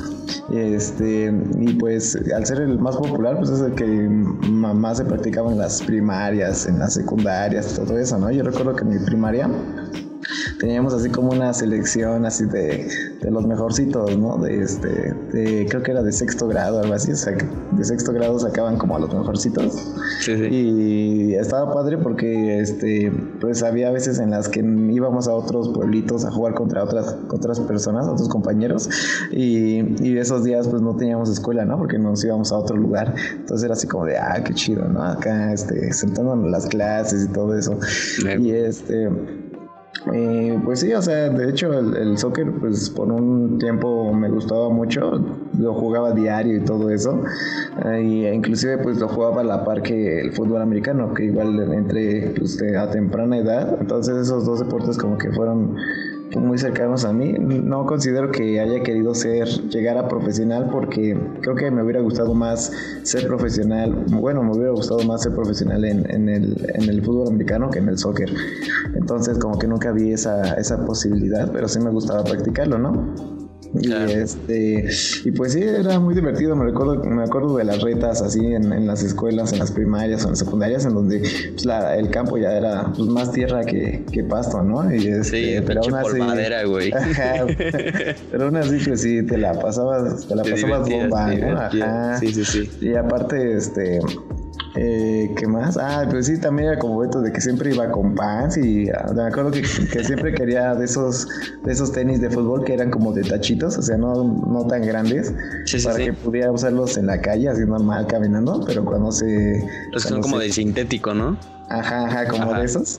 Este, 0.52 1.32
y 1.60 1.74
pues 1.74 2.18
al 2.34 2.44
ser 2.44 2.60
el 2.60 2.78
más 2.80 2.96
popular, 2.96 3.36
pues 3.38 3.50
es 3.50 3.60
el 3.60 3.72
que 3.74 3.86
más 3.86 4.98
se 4.98 5.04
practicaba 5.04 5.52
en 5.52 5.58
las 5.58 5.80
primarias, 5.82 6.66
en 6.66 6.80
las 6.80 6.94
secundarias, 6.94 7.74
todo 7.74 7.96
eso, 7.98 8.18
¿no? 8.18 8.32
Yo 8.32 8.42
recuerdo 8.42 8.74
que 8.74 8.82
en 8.82 8.88
mi 8.90 8.98
primaria 8.98 9.48
teníamos 10.58 10.94
así 10.94 11.08
como 11.10 11.30
una 11.32 11.52
selección 11.52 12.24
así 12.26 12.44
de, 12.46 12.88
de 13.20 13.30
los 13.30 13.46
mejorcitos, 13.46 14.16
¿no? 14.16 14.38
De 14.38 14.60
este, 14.62 14.88
de- 15.32 15.66
creo 15.68 15.82
que 15.82 15.90
era 15.90 16.02
de 16.02 16.12
sexto 16.12 16.46
grado, 16.48 16.80
algo 16.80 16.94
así, 16.94 17.12
o 17.12 17.16
sea, 17.16 17.34
de 17.72 17.84
sexto 17.84 18.12
grado 18.12 18.38
sacaban 18.38 18.76
como 18.76 18.96
a 18.96 19.00
los 19.00 19.12
mejorcitos. 19.14 19.72
Sí, 20.20 20.36
sí. 20.36 20.44
Y 20.50 21.34
estaba 21.34 21.72
padre 21.72 21.98
porque 21.98 22.60
este 22.60 23.12
pues 23.40 23.62
había 23.62 23.90
veces 23.90 24.18
en 24.18 24.30
las 24.30 24.48
que 24.48 24.60
íbamos 24.60 25.28
a 25.28 25.34
otros 25.34 25.68
pueblitos 25.70 26.24
a 26.24 26.30
jugar 26.30 26.54
contra 26.54 26.82
otras 26.84 27.16
otras 27.30 27.60
personas, 27.60 28.06
otros 28.06 28.28
compañeros 28.28 28.88
y, 29.30 29.80
y 30.04 30.16
esos 30.18 30.44
días 30.44 30.68
pues 30.68 30.82
no 30.82 30.96
teníamos 30.96 31.28
escuela, 31.30 31.64
¿no? 31.64 31.78
Porque 31.78 31.98
nos 31.98 32.24
íbamos 32.24 32.52
a 32.52 32.56
otro 32.58 32.76
lugar. 32.76 33.14
Entonces 33.34 33.64
era 33.64 33.74
así 33.74 33.86
como 33.86 34.04
de, 34.06 34.16
ah, 34.18 34.42
qué 34.44 34.54
chido, 34.54 34.88
¿no? 34.88 35.02
Acá 35.02 35.52
este 35.52 35.92
sentándonos 35.92 36.44
en 36.46 36.50
las 36.52 36.66
clases 36.66 37.24
y 37.24 37.28
todo 37.32 37.56
eso. 37.56 37.78
Y 38.40 38.50
este 38.52 39.08
eh, 40.12 40.58
pues 40.64 40.80
sí, 40.80 40.92
o 40.92 41.00
sea, 41.00 41.30
de 41.30 41.50
hecho 41.50 41.72
el, 41.72 41.96
el 41.96 42.18
soccer, 42.18 42.50
pues 42.60 42.90
por 42.90 43.10
un 43.10 43.58
tiempo 43.58 44.12
me 44.12 44.28
gustaba 44.28 44.68
mucho, 44.68 45.24
lo 45.58 45.74
jugaba 45.74 46.12
diario 46.12 46.58
y 46.58 46.60
todo 46.60 46.90
eso, 46.90 47.22
eh, 47.86 48.02
y 48.02 48.26
inclusive 48.26 48.78
pues 48.78 48.98
lo 48.98 49.08
jugaba 49.08 49.40
a 49.40 49.44
la 49.44 49.64
par 49.64 49.82
que 49.82 50.20
el 50.20 50.32
fútbol 50.32 50.60
americano, 50.60 51.14
que 51.14 51.24
igual 51.24 51.72
entré 51.72 52.34
pues, 52.36 52.60
a 52.62 52.90
temprana 52.90 53.38
edad, 53.38 53.78
entonces 53.80 54.16
esos 54.16 54.44
dos 54.44 54.60
deportes 54.60 54.98
como 54.98 55.16
que 55.16 55.30
fueron 55.32 55.76
muy 56.36 56.58
cercanos 56.58 57.04
a 57.04 57.12
mí. 57.12 57.32
No 57.38 57.86
considero 57.86 58.30
que 58.30 58.60
haya 58.60 58.82
querido 58.82 59.14
ser, 59.14 59.48
llegar 59.68 59.98
a 59.98 60.08
profesional 60.08 60.68
porque 60.70 61.18
creo 61.40 61.54
que 61.54 61.70
me 61.70 61.82
hubiera 61.82 62.00
gustado 62.00 62.34
más 62.34 62.72
ser 63.02 63.26
profesional, 63.26 63.92
bueno, 64.08 64.42
me 64.42 64.52
hubiera 64.52 64.72
gustado 64.72 65.00
más 65.04 65.22
ser 65.22 65.34
profesional 65.34 65.84
en, 65.84 66.10
en 66.10 66.28
el, 66.28 66.66
en 66.74 66.88
el 66.88 67.02
fútbol 67.02 67.28
americano 67.28 67.70
que 67.70 67.78
en 67.78 67.88
el 67.88 67.98
soccer. 67.98 68.30
Entonces 68.94 69.38
como 69.38 69.58
que 69.58 69.66
nunca 69.66 69.92
vi 69.92 70.12
esa, 70.12 70.54
esa 70.54 70.84
posibilidad, 70.84 71.50
pero 71.52 71.68
sí 71.68 71.78
me 71.80 71.90
gustaba 71.90 72.24
practicarlo, 72.24 72.78
¿no? 72.78 73.43
Y, 73.80 73.92
este, 73.92 74.86
y 75.24 75.30
pues 75.32 75.52
sí, 75.54 75.62
era 75.62 75.98
muy 75.98 76.14
divertido. 76.14 76.54
Me 76.56 76.64
recuerdo, 76.66 77.02
me 77.04 77.22
acuerdo 77.24 77.56
de 77.56 77.64
las 77.64 77.82
retas 77.82 78.22
así 78.22 78.38
en, 78.46 78.72
en 78.72 78.86
las 78.86 79.02
escuelas, 79.02 79.52
en 79.52 79.58
las 79.58 79.72
primarias 79.72 80.22
o 80.22 80.26
en 80.26 80.30
las 80.32 80.38
secundarias, 80.38 80.84
en 80.84 80.94
donde 80.94 81.18
pues, 81.52 81.64
la- 81.64 81.96
el 81.96 82.10
campo 82.10 82.38
ya 82.38 82.52
era 82.56 82.92
pues, 82.96 83.08
más 83.08 83.32
tierra 83.32 83.64
que, 83.64 84.04
que 84.12 84.22
pasto, 84.24 84.62
¿no? 84.62 84.94
Y 84.94 85.08
este, 85.08 85.60
Sí, 85.60 85.60
pinche 85.66 85.90
polvadera, 86.02 86.64
güey. 86.64 86.92
Ajá, 86.94 87.46
pero 88.30 88.44
aún 88.44 88.56
así, 88.56 88.78
pues 88.86 89.00
sí, 89.02 89.22
te 89.26 89.38
la 89.38 89.52
pasabas, 89.60 90.26
te 90.28 90.34
la 90.36 90.42
Te 90.42 90.50
pasabas 90.52 90.88
bomba, 90.88 91.34
¿no? 91.34 91.58
Ajá. 91.58 92.18
Sí, 92.18 92.32
sí, 92.32 92.44
sí. 92.44 92.70
Y 92.80 92.94
aparte, 92.94 93.56
este, 93.56 93.98
Eh, 94.76 95.32
¿Qué 95.36 95.46
más? 95.46 95.76
Ah, 95.76 96.06
pues 96.10 96.26
sí, 96.26 96.40
también 96.40 96.68
era 96.70 96.78
como 96.78 96.98
Beto 96.98 97.20
de 97.20 97.32
que 97.32 97.40
siempre 97.40 97.72
iba 97.72 97.88
con 97.90 98.14
pants 98.14 98.56
y 98.56 98.88
ah, 98.90 99.12
me 99.14 99.22
acuerdo 99.22 99.52
que, 99.52 99.64
siempre 99.64 100.34
quería 100.34 100.74
de 100.74 100.84
esos, 100.84 101.28
de 101.62 101.72
esos 101.72 101.92
tenis 101.92 102.20
de 102.20 102.28
fútbol 102.28 102.64
que 102.64 102.74
eran 102.74 102.90
como 102.90 103.12
de 103.12 103.22
tachitos, 103.22 103.78
o 103.78 103.82
sea, 103.82 103.96
no, 103.96 104.24
no 104.24 104.66
tan 104.66 104.82
grandes, 104.82 105.32
para 105.84 105.98
que 105.98 106.12
pudiera 106.12 106.50
usarlos 106.50 106.96
en 106.96 107.06
la 107.06 107.20
calle 107.20 107.48
así 107.48 107.64
normal 107.64 108.06
caminando, 108.08 108.64
pero 108.66 108.84
cuando 108.84 109.12
se... 109.12 109.64
Los 109.92 110.02
que 110.02 110.08
son 110.08 110.20
como 110.20 110.38
de 110.38 110.50
sintético, 110.50 111.14
¿no? 111.14 111.38
Ajá, 111.68 112.06
ajá, 112.06 112.26
como 112.26 112.52
de 112.54 112.64
esos 112.64 112.98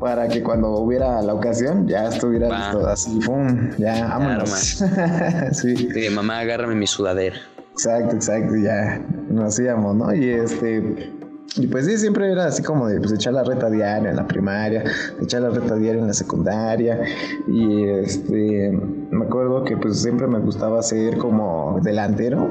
para 0.00 0.28
que 0.28 0.42
cuando 0.42 0.70
hubiera 0.78 1.20
la 1.20 1.34
ocasión 1.34 1.86
ya 1.86 2.08
estuviera 2.08 2.48
listo 2.48 2.88
así, 2.88 3.20
¡pum! 3.24 3.70
Ya, 3.76 4.06
vámonos. 4.06 4.50
sí. 5.52 5.76
sí. 5.76 6.08
Mamá, 6.10 6.38
agárrame 6.38 6.74
mi 6.74 6.86
sudadera. 6.86 7.36
Exacto, 7.82 8.14
exacto, 8.14 8.56
ya 8.56 9.02
nos 9.30 9.54
hacíamos, 9.54 9.96
¿no? 9.96 10.14
Y 10.14 10.28
este, 10.28 11.14
y 11.56 11.66
pues 11.66 11.86
sí, 11.86 11.96
siempre 11.96 12.30
era 12.30 12.44
así 12.44 12.62
como 12.62 12.86
de 12.86 13.00
pues, 13.00 13.10
echar 13.10 13.32
la 13.32 13.42
reta 13.42 13.70
diaria 13.70 14.10
en 14.10 14.16
la 14.16 14.26
primaria, 14.26 14.84
echar 15.18 15.40
la 15.40 15.48
reta 15.48 15.76
diaria 15.76 15.98
en 15.98 16.06
la 16.06 16.12
secundaria. 16.12 17.00
Y 17.48 17.84
este, 17.84 18.70
me 19.10 19.24
acuerdo 19.24 19.64
que 19.64 19.78
pues 19.78 20.02
siempre 20.02 20.26
me 20.26 20.40
gustaba 20.40 20.82
ser 20.82 21.16
como 21.16 21.80
delantero 21.82 22.50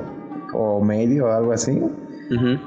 o 0.52 0.84
medio 0.84 1.28
o 1.28 1.32
algo 1.32 1.54
así. 1.54 1.80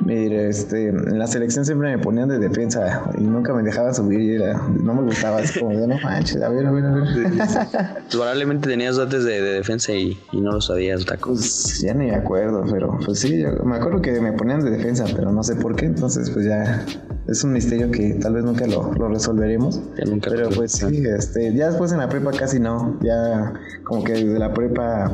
Mire, 0.05 0.49
este, 0.49 0.89
en 0.89 1.19
la 1.19 1.27
selección 1.27 1.65
siempre 1.65 1.97
me 1.97 2.03
ponían 2.03 2.29
de 2.29 2.39
defensa 2.39 3.11
y 3.17 3.23
nunca 3.23 3.55
me 3.55 3.63
dejaban 3.63 3.95
subir 3.95 4.21
y 4.21 4.83
no 4.83 4.95
me 4.95 5.03
gustaba, 5.03 5.39
así 5.39 5.61
como 5.61 5.77
de 5.77 5.87
no 5.87 5.99
manches, 6.03 6.43
a 6.43 6.49
ver, 6.49 6.67
a 6.67 6.73
ver, 6.73 6.85
a 6.85 6.91
ver. 6.91 7.05
Probablemente 8.11 8.69
tenías 8.69 8.97
dotes 8.97 9.25
de, 9.25 9.41
defensa 9.41 9.93
y, 9.93 10.19
no 10.33 10.53
lo 10.53 10.61
sabías, 10.61 11.05
Taco. 11.05 11.31
Pues 11.31 11.81
ya 11.81 11.95
ni 11.95 12.07
me 12.07 12.17
acuerdo, 12.17 12.65
pero 12.71 12.99
pues 13.05 13.21
sí, 13.21 13.45
me 13.65 13.77
acuerdo 13.77 14.03
que 14.03 14.21
me 14.21 14.33
ponían 14.33 14.65
de 14.65 14.71
defensa, 14.71 15.05
pero 15.15 15.31
no 15.31 15.43
sé 15.43 15.55
por 15.57 15.77
qué, 15.77 15.87
entonces 15.87 16.31
pues 16.31 16.47
ya 16.47 16.85
es 17.29 17.45
un 17.45 17.53
misterio 17.53 17.91
que 17.91 18.15
tal 18.15 18.35
vez 18.35 18.45
nunca 18.45 18.67
lo, 18.67 18.93
resolveremos. 19.09 19.81
pero 20.25 20.51
pues 20.51 20.73
sí, 20.73 21.05
este, 21.07 21.55
ya 21.55 21.69
después 21.69 21.93
en 21.93 21.99
la 21.99 22.09
prepa 22.09 22.33
casi 22.33 22.59
no, 22.59 22.99
ya 23.01 23.53
como 23.85 24.03
que 24.03 24.13
desde 24.13 24.39
la 24.39 24.53
prepa 24.53 25.11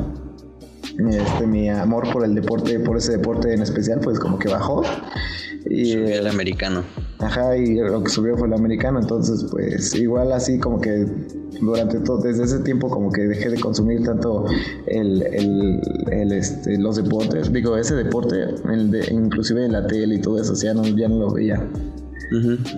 este, 0.83 1.47
mi 1.47 1.69
amor 1.69 2.11
por 2.11 2.23
el 2.25 2.35
deporte, 2.35 2.79
por 2.79 2.97
ese 2.97 3.13
deporte 3.13 3.53
en 3.53 3.61
especial, 3.61 3.99
pues 4.01 4.19
como 4.19 4.37
que 4.39 4.49
bajó. 4.49 4.83
Y, 5.69 5.93
subió 5.93 6.19
el 6.19 6.27
americano. 6.27 6.83
Ajá, 7.19 7.57
y 7.57 7.75
lo 7.75 8.03
que 8.03 8.09
subió 8.09 8.37
fue 8.37 8.47
el 8.47 8.53
americano, 8.53 8.99
entonces 8.99 9.45
pues 9.51 9.93
igual 9.95 10.31
así 10.31 10.57
como 10.57 10.79
que 10.79 11.05
durante 11.59 11.99
todo, 11.99 12.21
desde 12.21 12.45
ese 12.45 12.59
tiempo 12.59 12.89
como 12.89 13.11
que 13.11 13.23
dejé 13.23 13.49
de 13.49 13.59
consumir 13.59 14.03
tanto 14.03 14.45
el, 14.87 15.21
el, 16.11 16.31
este, 16.31 16.77
los 16.77 16.95
deportes, 16.95 17.51
digo, 17.51 17.75
ese 17.75 17.95
deporte, 17.95 18.35
el 18.71 18.91
de, 18.91 19.05
inclusive 19.11 19.65
en 19.65 19.73
la 19.73 19.85
tele 19.85 20.15
y 20.15 20.21
todo 20.21 20.41
eso, 20.41 20.53
ya 20.53 20.73
no, 20.73 20.83
ya 20.85 21.09
no 21.09 21.19
lo 21.19 21.33
veía 21.33 21.61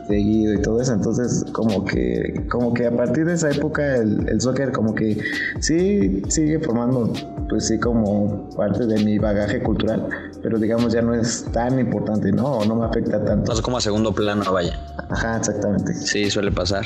seguido 0.07 0.53
y 0.53 0.61
todo 0.61 0.81
eso. 0.81 0.93
Entonces, 0.93 1.45
como 1.51 1.85
que, 1.85 2.45
como 2.49 2.73
que 2.73 2.87
a 2.87 2.95
partir 2.95 3.25
de 3.25 3.33
esa 3.33 3.51
época 3.51 3.97
el, 3.97 4.27
el, 4.29 4.41
soccer 4.41 4.71
como 4.71 4.95
que 4.95 5.17
sí 5.59 6.21
sigue 6.29 6.59
formando, 6.59 7.13
pues 7.49 7.67
sí, 7.67 7.79
como 7.79 8.49
parte 8.55 8.85
de 8.85 9.03
mi 9.03 9.19
bagaje 9.19 9.61
cultural, 9.61 10.07
pero 10.41 10.57
digamos 10.57 10.93
ya 10.93 11.01
no 11.01 11.13
es 11.13 11.45
tan 11.51 11.79
importante, 11.79 12.31
¿no? 12.31 12.45
O 12.45 12.65
no 12.65 12.75
me 12.75 12.85
afecta 12.85 13.23
tanto. 13.23 13.51
Pasa 13.51 13.61
como 13.61 13.77
a 13.77 13.81
segundo 13.81 14.13
plano, 14.13 14.51
vaya. 14.51 14.79
Ajá, 15.09 15.37
exactamente. 15.37 15.93
Sí, 15.93 16.29
suele 16.29 16.51
pasar. 16.51 16.85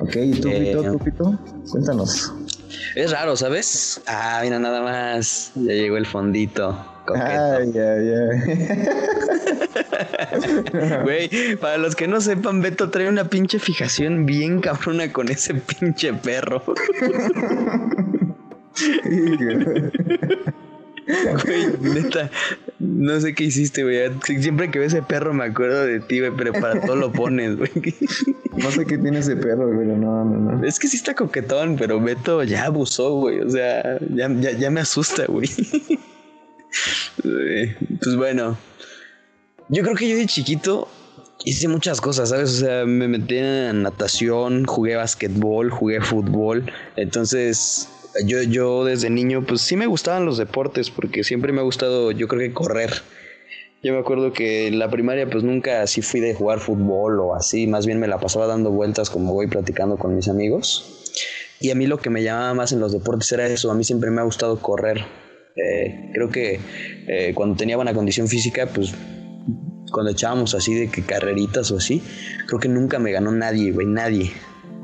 Ok, 0.00 0.16
¿y 0.16 0.40
tú, 0.40 0.48
eh, 0.48 0.76
Pito, 0.76 0.92
tú, 0.92 0.98
Pito? 0.98 1.38
Cuéntanos. 1.70 2.32
Es 2.94 3.12
raro, 3.12 3.36
¿sabes? 3.36 4.00
Ah, 4.06 4.40
mira, 4.42 4.58
nada 4.58 4.82
más. 4.82 5.52
Ya 5.54 5.72
llegó 5.72 5.96
el 5.96 6.06
fondito. 6.06 6.76
Ay, 7.14 7.72
ay, 7.76 8.12
ay. 8.14 8.88
Güey, 11.04 11.56
para 11.56 11.78
los 11.78 11.94
que 11.96 12.08
no 12.08 12.20
sepan, 12.20 12.60
Beto 12.60 12.90
trae 12.90 13.08
una 13.08 13.24
pinche 13.28 13.58
fijación 13.58 14.26
bien 14.26 14.60
cabrona 14.60 15.12
con 15.12 15.28
ese 15.30 15.54
pinche 15.54 16.12
perro. 16.14 16.62
Güey, 21.44 21.72
neta, 21.80 22.30
no 22.78 23.18
sé 23.20 23.34
qué 23.34 23.44
hiciste, 23.44 23.82
güey. 23.82 23.98
Siempre 24.40 24.70
que 24.70 24.78
veo 24.78 24.88
ese 24.88 25.02
perro 25.02 25.32
me 25.32 25.44
acuerdo 25.44 25.84
de 25.84 26.00
ti, 26.00 26.20
güey, 26.20 26.32
pero 26.36 26.52
para 26.52 26.80
todo 26.80 26.96
lo 26.96 27.10
pones, 27.12 27.56
güey. 27.56 27.70
No 28.56 28.70
sé 28.70 28.84
qué 28.84 28.98
tiene 28.98 29.20
ese 29.20 29.36
perro, 29.36 29.70
pero 29.70 29.96
no, 29.96 30.24
no, 30.24 30.52
no. 30.52 30.66
Es 30.66 30.78
que 30.78 30.88
sí 30.88 30.96
está 30.96 31.14
coquetón, 31.14 31.76
pero 31.76 32.00
Beto 32.00 32.42
ya 32.42 32.66
abusó, 32.66 33.14
güey. 33.14 33.40
O 33.40 33.50
sea, 33.50 33.98
ya, 34.14 34.30
ya, 34.30 34.50
ya 34.52 34.70
me 34.70 34.80
asusta, 34.80 35.24
güey. 35.26 35.48
Pues 37.22 38.16
bueno, 38.16 38.56
yo 39.68 39.82
creo 39.82 39.96
que 39.96 40.08
yo 40.08 40.16
de 40.16 40.26
chiquito 40.26 40.88
hice 41.44 41.68
muchas 41.68 42.00
cosas, 42.00 42.30
¿sabes? 42.30 42.50
O 42.50 42.56
sea, 42.56 42.84
me 42.84 43.08
metí 43.08 43.36
en 43.36 43.82
natación, 43.82 44.64
jugué 44.64 44.96
basquetbol, 44.96 45.70
jugué 45.70 46.00
fútbol. 46.00 46.70
Entonces, 46.96 47.88
yo, 48.24 48.42
yo 48.42 48.84
desde 48.84 49.10
niño, 49.10 49.44
pues 49.46 49.60
sí 49.60 49.76
me 49.76 49.86
gustaban 49.86 50.24
los 50.24 50.38
deportes, 50.38 50.90
porque 50.90 51.24
siempre 51.24 51.52
me 51.52 51.60
ha 51.60 51.64
gustado, 51.64 52.12
yo 52.12 52.28
creo 52.28 52.40
que 52.40 52.52
correr. 52.52 52.92
Yo 53.82 53.92
me 53.92 54.00
acuerdo 54.00 54.32
que 54.32 54.66
en 54.66 54.78
la 54.78 54.90
primaria, 54.90 55.30
pues 55.30 55.44
nunca 55.44 55.82
así 55.82 56.02
fui 56.02 56.20
de 56.20 56.34
jugar 56.34 56.58
fútbol 56.58 57.20
o 57.20 57.34
así, 57.34 57.68
más 57.68 57.86
bien 57.86 58.00
me 58.00 58.08
la 58.08 58.18
pasaba 58.18 58.46
dando 58.46 58.70
vueltas 58.70 59.08
como 59.08 59.32
voy 59.32 59.46
platicando 59.46 59.96
con 59.96 60.16
mis 60.16 60.28
amigos. 60.28 61.04
Y 61.60 61.70
a 61.70 61.74
mí 61.74 61.86
lo 61.86 61.98
que 61.98 62.10
me 62.10 62.22
llamaba 62.22 62.54
más 62.54 62.72
en 62.72 62.80
los 62.80 62.92
deportes 62.92 63.30
era 63.30 63.46
eso, 63.46 63.70
a 63.70 63.74
mí 63.74 63.84
siempre 63.84 64.10
me 64.10 64.20
ha 64.20 64.24
gustado 64.24 64.58
correr. 64.60 65.04
Eh, 65.64 66.10
creo 66.12 66.28
que 66.30 66.60
eh, 67.06 67.32
cuando 67.34 67.56
tenía 67.56 67.76
buena 67.76 67.92
condición 67.94 68.28
física, 68.28 68.66
pues 68.66 68.94
cuando 69.90 70.12
echábamos 70.12 70.54
así 70.54 70.74
de 70.74 70.88
que 70.88 71.02
carreritas 71.02 71.70
o 71.70 71.78
así, 71.78 72.02
creo 72.46 72.60
que 72.60 72.68
nunca 72.68 72.98
me 72.98 73.12
ganó 73.12 73.32
nadie, 73.32 73.72
güey, 73.72 73.86
nadie. 73.86 74.32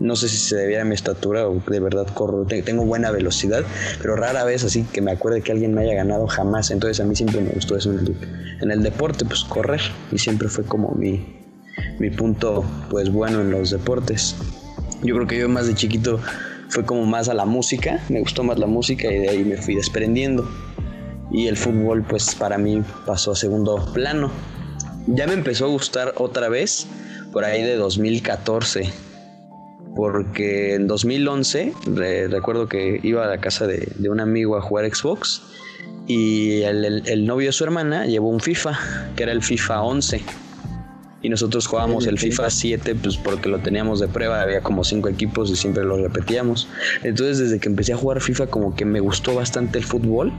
No 0.00 0.16
sé 0.16 0.28
si 0.28 0.38
se 0.38 0.56
debiera 0.56 0.82
a 0.82 0.84
mi 0.84 0.94
estatura 0.94 1.48
o 1.48 1.62
de 1.70 1.78
verdad 1.78 2.08
corro, 2.14 2.44
tengo 2.46 2.84
buena 2.84 3.12
velocidad, 3.12 3.62
pero 4.00 4.16
rara 4.16 4.42
vez 4.42 4.64
así 4.64 4.84
que 4.92 5.00
me 5.00 5.12
acuerde 5.12 5.40
que 5.42 5.52
alguien 5.52 5.72
me 5.72 5.82
haya 5.82 5.94
ganado 5.94 6.26
jamás. 6.26 6.72
Entonces 6.72 6.98
a 7.00 7.04
mí 7.04 7.14
siempre 7.14 7.40
me 7.40 7.50
gustó 7.50 7.76
eso 7.76 7.92
en 7.92 8.00
el, 8.00 8.16
en 8.60 8.70
el 8.72 8.82
deporte, 8.82 9.24
pues 9.24 9.44
correr. 9.44 9.80
Y 10.10 10.18
siempre 10.18 10.48
fue 10.48 10.64
como 10.64 10.90
mi, 10.96 11.24
mi 12.00 12.10
punto, 12.10 12.64
pues 12.90 13.10
bueno 13.10 13.40
en 13.40 13.52
los 13.52 13.70
deportes. 13.70 14.34
Yo 15.04 15.14
creo 15.14 15.26
que 15.28 15.38
yo 15.38 15.48
más 15.48 15.68
de 15.68 15.74
chiquito 15.74 16.18
fue 16.70 16.84
como 16.84 17.06
más 17.06 17.28
a 17.28 17.34
la 17.34 17.44
música, 17.44 18.00
me 18.08 18.18
gustó 18.18 18.42
más 18.42 18.58
la 18.58 18.66
música 18.66 19.12
y 19.12 19.18
de 19.18 19.28
ahí 19.28 19.44
me 19.44 19.56
fui 19.56 19.76
desprendiendo. 19.76 20.48
Y 21.34 21.48
el 21.48 21.58
fútbol 21.58 22.02
pues 22.08 22.34
para 22.34 22.56
mí 22.56 22.82
pasó 23.04 23.32
a 23.32 23.36
segundo 23.36 23.84
plano 23.92 24.30
ya 25.06 25.26
me 25.26 25.34
empezó 25.34 25.66
a 25.66 25.68
gustar 25.68 26.14
otra 26.16 26.48
vez 26.48 26.86
por 27.32 27.44
ahí 27.44 27.62
de 27.62 27.76
2014. 27.76 28.90
Porque 29.94 30.74
en 30.74 30.88
2011 30.88 31.72
recuerdo 32.28 32.68
que 32.68 32.98
iba 33.02 33.24
a 33.24 33.28
la 33.28 33.38
casa 33.38 33.66
de, 33.66 34.08
un 34.08 34.18
amigo 34.18 34.56
a 34.56 34.60
jugar 34.60 34.92
Xbox 34.92 35.40
y 36.08 36.62
el, 36.62 37.24
novio 37.26 37.48
de 37.48 37.52
su 37.52 37.62
hermana 37.62 38.04
llevó 38.04 38.28
un 38.28 38.40
FIFA, 38.40 38.76
que 39.14 39.22
era 39.22 39.30
el 39.30 39.42
FIFA 39.42 39.82
11. 39.82 40.22
Y 41.22 41.28
nosotros 41.28 41.66
jugábamos 41.66 42.06
el 42.06 42.18
FIFA 42.18 42.50
7 42.50 42.96
pues 42.96 43.16
porque 43.16 43.48
lo 43.48 43.60
teníamos 43.60 44.00
de 44.00 44.08
prueba, 44.08 44.42
había 44.42 44.60
como 44.60 44.82
cinco 44.82 45.08
equipos 45.08 45.48
y 45.50 45.56
siempre 45.56 45.84
lo 45.84 45.96
repetíamos. 45.96 46.68
Entonces 47.04 47.38
desde 47.38 47.60
que 47.60 47.68
empecé 47.68 47.92
a 47.92 47.96
jugar 47.96 48.20
FIFA 48.20 48.48
como 48.48 48.74
que 48.74 48.84
me 48.84 48.98
gustó 48.98 49.34
bastante 49.34 49.78
el 49.78 49.84
fútbol 49.84 50.32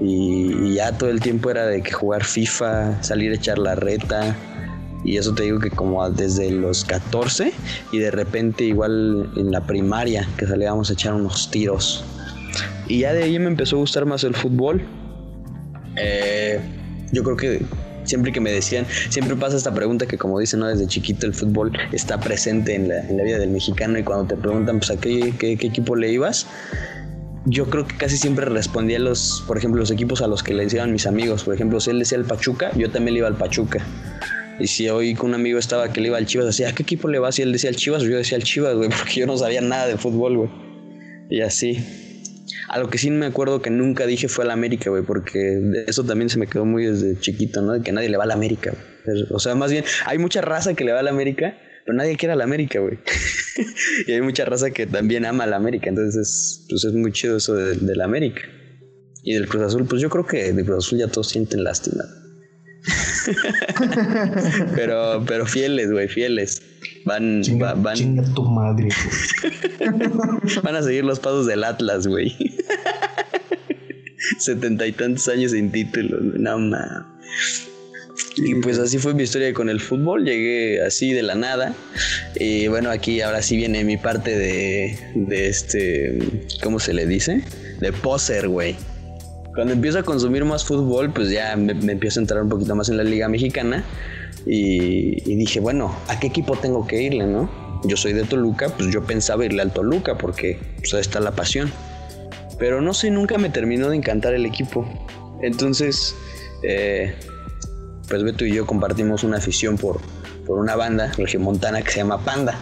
y, 0.00 0.74
ya 0.74 0.92
todo 0.92 1.10
el 1.10 1.20
tiempo 1.20 1.50
era 1.50 1.66
de 1.66 1.82
que 1.82 1.92
jugar 1.92 2.24
FIFA, 2.24 3.02
salir 3.02 3.32
a 3.32 3.34
echar 3.34 3.58
la 3.58 3.74
reta. 3.74 4.36
Y 5.04 5.16
eso 5.16 5.32
te 5.34 5.44
digo 5.44 5.60
que 5.60 5.70
como 5.70 6.08
desde 6.10 6.50
los 6.50 6.84
14 6.84 7.52
y 7.92 7.98
de 7.98 8.10
repente 8.10 8.64
igual 8.64 9.30
en 9.36 9.52
la 9.52 9.64
primaria 9.64 10.28
que 10.36 10.46
salíamos 10.46 10.90
a 10.90 10.92
echar 10.94 11.14
unos 11.14 11.50
tiros. 11.50 12.04
Y 12.88 13.00
ya 13.00 13.12
de 13.12 13.22
ahí 13.22 13.38
me 13.38 13.46
empezó 13.46 13.76
a 13.76 13.78
gustar 13.78 14.06
más 14.06 14.24
el 14.24 14.34
fútbol. 14.34 14.82
Eh, 15.96 16.60
yo 17.12 17.22
creo 17.22 17.36
que 17.36 17.62
siempre 18.04 18.32
que 18.32 18.40
me 18.40 18.50
decían, 18.50 18.86
siempre 19.08 19.36
pasa 19.36 19.56
esta 19.56 19.72
pregunta 19.72 20.06
que 20.06 20.18
como 20.18 20.38
dicen, 20.40 20.60
¿no? 20.60 20.66
desde 20.66 20.86
chiquito 20.86 21.26
el 21.26 21.34
fútbol 21.34 21.72
está 21.92 22.18
presente 22.18 22.74
en 22.74 22.88
la, 22.88 23.22
vida 23.22 23.38
del 23.38 23.50
mexicano 23.50 23.98
y 23.98 24.02
cuando 24.02 24.26
te 24.26 24.36
preguntan, 24.36 24.78
pues 24.78 24.90
a 24.90 24.96
qué, 24.96 25.34
qué 25.38 25.52
equipo 25.52 25.94
le 25.94 26.10
ibas, 26.10 26.46
yo 27.44 27.70
creo 27.70 27.86
que 27.86 27.96
casi 27.96 28.16
siempre 28.16 28.44
respondía 28.46 28.98
a 28.98 29.00
los, 29.00 29.44
por 29.46 29.58
ejemplo, 29.58 29.80
los 29.80 29.90
equipos 29.90 30.22
a 30.22 30.26
los 30.26 30.42
que 30.42 30.54
le 30.54 30.64
decían 30.64 30.92
mis 30.92 31.06
amigos. 31.06 31.44
Por 31.44 31.54
ejemplo, 31.54 31.80
si 31.80 31.90
él 31.90 31.98
decía 31.98 32.18
el 32.18 32.24
Pachuca, 32.24 32.70
yo 32.76 32.90
también 32.90 33.14
le 33.14 33.18
iba 33.20 33.28
al 33.28 33.36
Pachuca. 33.36 33.84
Y 34.58 34.66
si 34.66 34.88
hoy 34.88 35.16
un 35.22 35.34
amigo 35.34 35.58
estaba 35.58 35.92
que 35.92 36.00
le 36.00 36.08
iba 36.08 36.18
al 36.18 36.26
Chivas, 36.26 36.46
decía, 36.46 36.70
¿a 36.70 36.72
qué 36.72 36.82
equipo 36.82 37.08
le 37.08 37.18
vas? 37.18 37.38
Y 37.38 37.42
él 37.42 37.52
decía 37.52 37.70
al 37.70 37.76
Chivas, 37.76 38.02
yo 38.02 38.16
decía 38.16 38.36
al 38.36 38.42
Chivas, 38.42 38.74
güey, 38.74 38.88
porque 38.98 39.20
yo 39.20 39.26
no 39.26 39.36
sabía 39.36 39.60
nada 39.60 39.86
de 39.86 39.96
fútbol, 39.96 40.36
güey. 40.36 40.50
Y 41.30 41.40
así. 41.40 41.78
A 42.68 42.78
lo 42.78 42.90
que 42.90 42.98
sí 42.98 43.10
me 43.10 43.26
acuerdo 43.26 43.62
que 43.62 43.70
nunca 43.70 44.04
dije 44.06 44.28
fue 44.28 44.44
al 44.44 44.50
América, 44.50 44.90
güey, 44.90 45.02
porque 45.02 45.60
eso 45.86 46.04
también 46.04 46.28
se 46.28 46.38
me 46.38 46.46
quedó 46.46 46.66
muy 46.66 46.84
desde 46.84 47.18
chiquito, 47.18 47.62
¿no? 47.62 47.72
De 47.72 47.82
que 47.82 47.92
nadie 47.92 48.10
le 48.10 48.16
va 48.18 48.24
al 48.24 48.30
América. 48.30 48.74
O 49.30 49.38
sea, 49.38 49.54
más 49.54 49.70
bien, 49.70 49.84
hay 50.04 50.18
mucha 50.18 50.42
raza 50.42 50.74
que 50.74 50.84
le 50.84 50.92
va 50.92 51.00
al 51.00 51.08
América, 51.08 51.56
pero 51.88 51.96
nadie 51.96 52.18
quiere 52.18 52.34
a 52.34 52.36
la 52.36 52.44
América, 52.44 52.80
güey. 52.80 52.98
y 54.06 54.12
hay 54.12 54.20
mucha 54.20 54.44
raza 54.44 54.70
que 54.72 54.86
también 54.86 55.24
ama 55.24 55.44
a 55.44 55.46
la 55.46 55.56
América, 55.56 55.88
entonces 55.88 56.66
pues 56.68 56.84
es 56.84 56.92
muy 56.92 57.12
chido 57.12 57.38
eso 57.38 57.54
de, 57.54 57.96
la 57.96 58.04
América. 58.04 58.42
Y 59.22 59.32
del 59.32 59.48
Cruz 59.48 59.62
Azul, 59.62 59.86
pues 59.86 60.02
yo 60.02 60.10
creo 60.10 60.26
que 60.26 60.52
del 60.52 60.66
Cruz 60.66 60.84
Azul 60.84 60.98
ya 60.98 61.08
todos 61.08 61.30
sienten 61.30 61.64
lástima. 61.64 62.04
pero, 64.74 65.24
pero 65.26 65.46
fieles, 65.46 65.90
güey, 65.90 66.08
fieles. 66.08 66.60
Van, 67.06 67.42
van. 67.58 67.96
Chinga 67.96 68.34
tu 68.34 68.42
madre, 68.42 68.90
Van 70.62 70.76
a 70.76 70.82
seguir 70.82 71.04
los 71.04 71.20
pasos 71.20 71.46
del 71.46 71.64
Atlas, 71.64 72.06
güey. 72.06 72.36
Setenta 74.38 74.86
y 74.86 74.92
tantos 74.92 75.26
años 75.28 75.52
sin 75.52 75.72
título, 75.72 76.18
no 76.20 76.58
mames. 76.58 77.77
Y 78.36 78.54
pues 78.56 78.78
así 78.78 78.98
fue 78.98 79.14
mi 79.14 79.24
historia 79.24 79.52
con 79.52 79.68
el 79.68 79.80
fútbol, 79.80 80.24
llegué 80.24 80.82
así 80.82 81.12
de 81.12 81.22
la 81.22 81.34
nada. 81.34 81.74
Y 82.36 82.68
bueno, 82.68 82.90
aquí 82.90 83.20
ahora 83.20 83.42
sí 83.42 83.56
viene 83.56 83.84
mi 83.84 83.96
parte 83.96 84.36
de, 84.36 84.98
de 85.14 85.48
este, 85.48 86.18
¿cómo 86.62 86.78
se 86.78 86.94
le 86.94 87.06
dice? 87.06 87.42
De 87.80 87.92
poser, 87.92 88.48
güey. 88.48 88.76
Cuando 89.58 89.74
empiezo 89.74 89.98
a 89.98 90.04
consumir 90.04 90.44
más 90.44 90.64
fútbol, 90.64 91.12
pues 91.12 91.30
ya 91.30 91.56
me, 91.56 91.72
empiezo 91.72 92.20
a 92.20 92.22
entrar 92.22 92.42
un 92.44 92.48
poquito 92.48 92.76
más 92.76 92.88
en 92.90 92.96
la 92.96 93.02
liga 93.02 93.28
mexicana. 93.28 93.84
Y, 94.46 95.34
dije, 95.34 95.58
bueno, 95.58 95.94
¿a 96.06 96.20
qué 96.20 96.28
equipo 96.28 96.56
tengo 96.56 96.86
que 96.86 97.02
irle, 97.02 97.26
no? 97.26 97.50
Yo 97.82 97.96
soy 97.96 98.12
de 98.12 98.22
Toluca, 98.22 98.68
pues 98.68 98.92
yo 98.92 99.02
pensaba 99.02 99.44
irle 99.44 99.62
al 99.62 99.72
Toluca 99.72 100.16
porque 100.16 100.60
pues, 100.78 100.94
ahí 100.94 101.00
está 101.00 101.18
la 101.18 101.32
pasión. 101.32 101.72
Pero 102.58 102.80
no 102.80 102.94
sé, 102.94 103.10
nunca 103.10 103.36
me 103.36 103.50
terminó 103.50 103.90
de 103.90 103.96
encantar 103.96 104.32
el 104.32 104.46
equipo. 104.46 104.88
Entonces, 105.42 106.14
eh, 106.62 107.14
pues 108.08 108.22
Beto 108.22 108.44
y 108.44 108.52
yo 108.52 108.66
compartimos 108.66 109.24
una 109.24 109.36
afición 109.38 109.76
por, 109.76 110.00
por 110.46 110.58
una 110.58 110.76
banda 110.76 111.12
regiomontana 111.16 111.82
que 111.82 111.92
se 111.92 111.98
llama 111.98 112.24
Panda. 112.24 112.58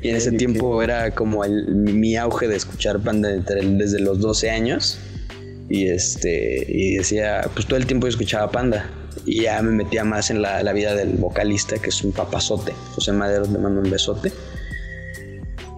Y 0.00 0.10
en 0.10 0.16
ese 0.16 0.32
tiempo 0.32 0.82
era 0.82 1.10
como 1.12 1.44
el, 1.44 1.74
mi 1.74 2.16
auge 2.16 2.46
de 2.46 2.56
escuchar 2.56 3.00
Panda 3.00 3.28
desde 3.28 4.00
los 4.00 4.20
12 4.20 4.50
años. 4.50 4.98
Y 5.68 5.88
este 5.88 6.64
y 6.68 6.96
decía, 6.96 7.42
pues 7.52 7.66
todo 7.66 7.78
el 7.78 7.86
tiempo 7.86 8.06
yo 8.06 8.10
escuchaba 8.10 8.50
Panda. 8.50 8.90
Y 9.26 9.42
ya 9.42 9.60
me 9.62 9.72
metía 9.72 10.04
más 10.04 10.30
en 10.30 10.40
la, 10.40 10.72
vida 10.72 10.94
del 10.94 11.14
vocalista, 11.16 11.76
que 11.78 11.90
es 11.90 12.02
un 12.02 12.12
papazote. 12.12 12.72
José 12.94 13.12
Madero 13.12 13.44
le 13.44 13.58
mando 13.58 13.80
un 13.80 13.90
besote. 13.90 14.32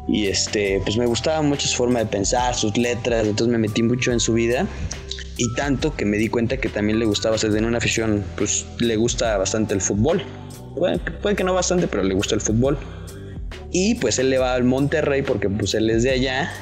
Y 0.07 0.27
este, 0.27 0.81
pues 0.85 0.97
me 0.97 1.07
gustaba 1.07 1.41
mucho 1.41 1.67
su 1.69 1.77
forma 1.77 2.01
de 2.01 2.07
pensar, 2.07 2.55
sus 2.55 2.77
letras, 2.77 3.27
entonces 3.27 3.49
me 3.49 3.59
metí 3.59 3.83
mucho 3.83 4.13
en 4.13 4.19
su 4.19 4.35
vida 4.35 4.67
y 5.41 5.49
tanto 5.55 5.97
que 5.97 6.05
me 6.05 6.19
di 6.19 6.29
cuenta 6.29 6.59
que 6.59 6.69
también 6.69 6.99
le 6.99 7.07
gustaba 7.07 7.39
ser 7.39 7.53
de 7.53 7.61
una 7.61 7.79
afición, 7.79 8.23
pues 8.37 8.67
le 8.79 8.97
gusta 8.97 9.39
bastante 9.39 9.73
el 9.73 9.81
fútbol. 9.81 10.23
puede 11.23 11.35
que 11.35 11.45
no 11.45 11.55
bastante, 11.55 11.89
pero 11.89 12.03
le 12.03 12.13
gusta 12.13 12.35
el 12.35 12.43
fútbol. 12.43 12.77
Y 13.73 13.95
pues 13.95 14.19
él 14.19 14.29
le 14.29 14.37
va 14.37 14.53
al 14.53 14.65
Monterrey 14.65 15.23
porque 15.23 15.49
pues 15.49 15.73
él 15.73 15.89
es 15.89 16.03
de 16.03 16.11
allá 16.11 16.53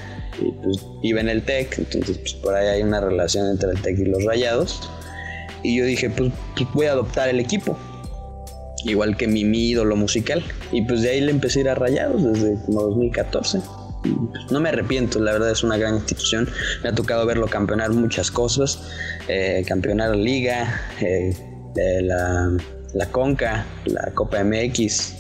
y 0.40 0.52
pues 0.62 0.80
vive 1.02 1.20
en 1.20 1.28
el 1.28 1.42
TEC, 1.42 1.76
entonces 1.76 2.18
pues 2.18 2.35
por 2.35 2.54
ahí 2.54 2.68
hay 2.68 2.82
una 2.82 3.00
relación 3.00 3.50
entre 3.50 3.70
el 3.70 3.82
TEC 3.82 3.99
y 3.99 4.04
los 4.04 4.25
Rayados. 4.25 4.88
Y 5.64 5.76
yo 5.76 5.85
dije, 5.85 6.08
pues, 6.08 6.30
pues 6.54 6.68
voy 6.73 6.87
a 6.87 6.92
adoptar 6.92 7.28
el 7.30 7.40
equipo. 7.40 7.76
Igual 8.85 9.16
que 9.16 9.26
mi, 9.26 9.44
mi 9.44 9.70
ídolo 9.70 9.97
musical. 9.97 10.44
Y 10.70 10.82
pues 10.82 11.02
de 11.02 11.11
ahí 11.11 11.20
le 11.20 11.32
empecé 11.32 11.58
a 11.58 11.62
ir 11.62 11.68
a 11.70 11.75
Rayados 11.75 12.23
desde 12.23 12.54
como 12.64 12.82
2014 12.82 13.58
no 14.50 14.61
me 14.61 14.69
arrepiento, 14.69 15.19
la 15.21 15.33
verdad 15.33 15.50
es 15.50 15.62
una 15.62 15.77
gran 15.77 15.95
institución. 15.97 16.49
Me 16.83 16.91
ha 16.91 16.95
tocado 16.95 17.27
verlo 17.27 17.47
campeonar 17.47 17.91
muchas 17.91 18.31
cosas, 18.31 18.81
eh, 19.29 19.65
campeonar 19.67 20.11
la 20.11 20.17
liga, 20.17 20.81
eh, 21.00 21.35
la, 22.03 22.50
la, 22.95 23.07
Conca, 23.11 23.67
la 23.87 24.11
Copa 24.15 24.43
MX, 24.43 25.15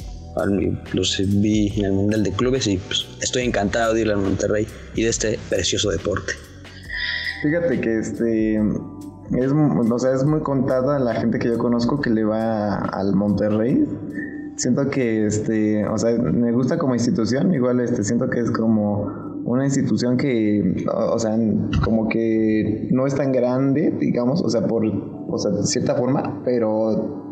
los 0.92 1.20
vi 1.40 1.72
en 1.78 1.84
el 1.86 1.92
Mundial 1.92 2.22
de 2.22 2.32
Clubes 2.32 2.66
y 2.66 2.78
pues, 2.78 3.06
estoy 3.20 3.44
encantado 3.44 3.94
de 3.94 4.02
ir 4.02 4.10
al 4.10 4.18
Monterrey 4.18 4.66
y 4.94 5.02
de 5.02 5.10
este 5.10 5.38
precioso 5.48 5.90
deporte. 5.90 6.32
Fíjate 7.42 7.80
que 7.80 7.98
este 7.98 8.56
es, 8.56 9.52
o 9.52 9.98
sea, 9.98 10.12
es 10.14 10.24
muy 10.24 10.40
contada 10.40 10.98
la 10.98 11.14
gente 11.14 11.38
que 11.38 11.48
yo 11.48 11.58
conozco 11.58 12.00
que 12.00 12.10
le 12.10 12.24
va 12.24 12.76
al 12.76 13.14
Monterrey 13.14 13.86
siento 14.58 14.90
que, 14.90 15.26
este, 15.26 15.86
o 15.86 15.96
sea, 15.96 16.12
me 16.18 16.52
gusta 16.52 16.78
como 16.78 16.94
institución, 16.94 17.54
igual, 17.54 17.80
este, 17.80 18.04
siento 18.04 18.28
que 18.28 18.40
es 18.40 18.50
como 18.50 19.06
una 19.44 19.64
institución 19.64 20.16
que, 20.16 20.84
o, 20.92 21.18
sea, 21.18 21.38
como 21.84 22.08
que 22.08 22.88
no 22.90 23.06
es 23.06 23.14
tan 23.14 23.32
grande, 23.32 23.94
digamos, 23.98 24.42
o 24.42 24.50
sea, 24.50 24.66
por, 24.66 24.84
o 24.84 25.38
sea, 25.38 25.52
de 25.52 25.62
cierta 25.64 25.94
forma, 25.94 26.42
pero 26.44 27.24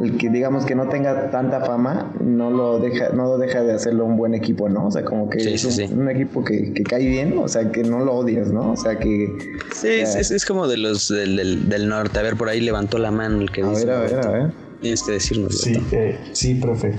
el 0.00 0.16
que 0.18 0.28
digamos 0.28 0.66
que 0.66 0.74
no 0.74 0.88
tenga 0.88 1.30
tanta 1.30 1.60
fama 1.60 2.12
no 2.20 2.50
lo 2.50 2.80
deja 2.80 3.10
no 3.10 3.26
lo 3.26 3.38
deja 3.38 3.62
de 3.62 3.74
hacerlo 3.74 4.04
un 4.04 4.16
buen 4.16 4.34
equipo 4.34 4.68
no 4.68 4.88
o 4.88 4.90
sea 4.90 5.04
como 5.04 5.30
que 5.30 5.54
es 5.54 5.64
un, 5.92 6.10
equipo 6.10 6.42
que, 6.42 6.72
que, 6.72 6.82
cae 6.82 7.06
bien 7.06 7.38
o 7.38 7.46
sea 7.46 7.70
que 7.70 7.84
no 7.84 8.00
lo 8.00 8.12
odias 8.14 8.50
no 8.50 8.72
o 8.72 8.76
sea 8.76 8.98
que 8.98 9.28
sí 9.72 9.86
es, 9.86 10.32
es, 10.32 10.44
como 10.44 10.66
de 10.66 10.78
los 10.78 11.10
del, 11.10 11.68
del, 11.68 11.88
norte. 11.88 12.18
A 12.18 12.22
ver 12.22 12.34
por 12.34 12.48
ahí 12.48 12.60
levantó 12.60 12.98
la 12.98 13.12
mano 13.12 13.40
el 13.40 13.52
que 13.52 13.62
a 13.62 13.68
dice 13.68 13.86
ver 13.86 13.94
a 13.94 14.00
ver 14.00 14.26
a 14.26 14.30
ver 14.32 14.63
Tienes 14.80 15.02
que 15.02 15.12
decirnos. 15.12 15.58
Sí, 15.58 15.76
eh, 15.92 16.18
sí, 16.32 16.54
profe. 16.54 16.96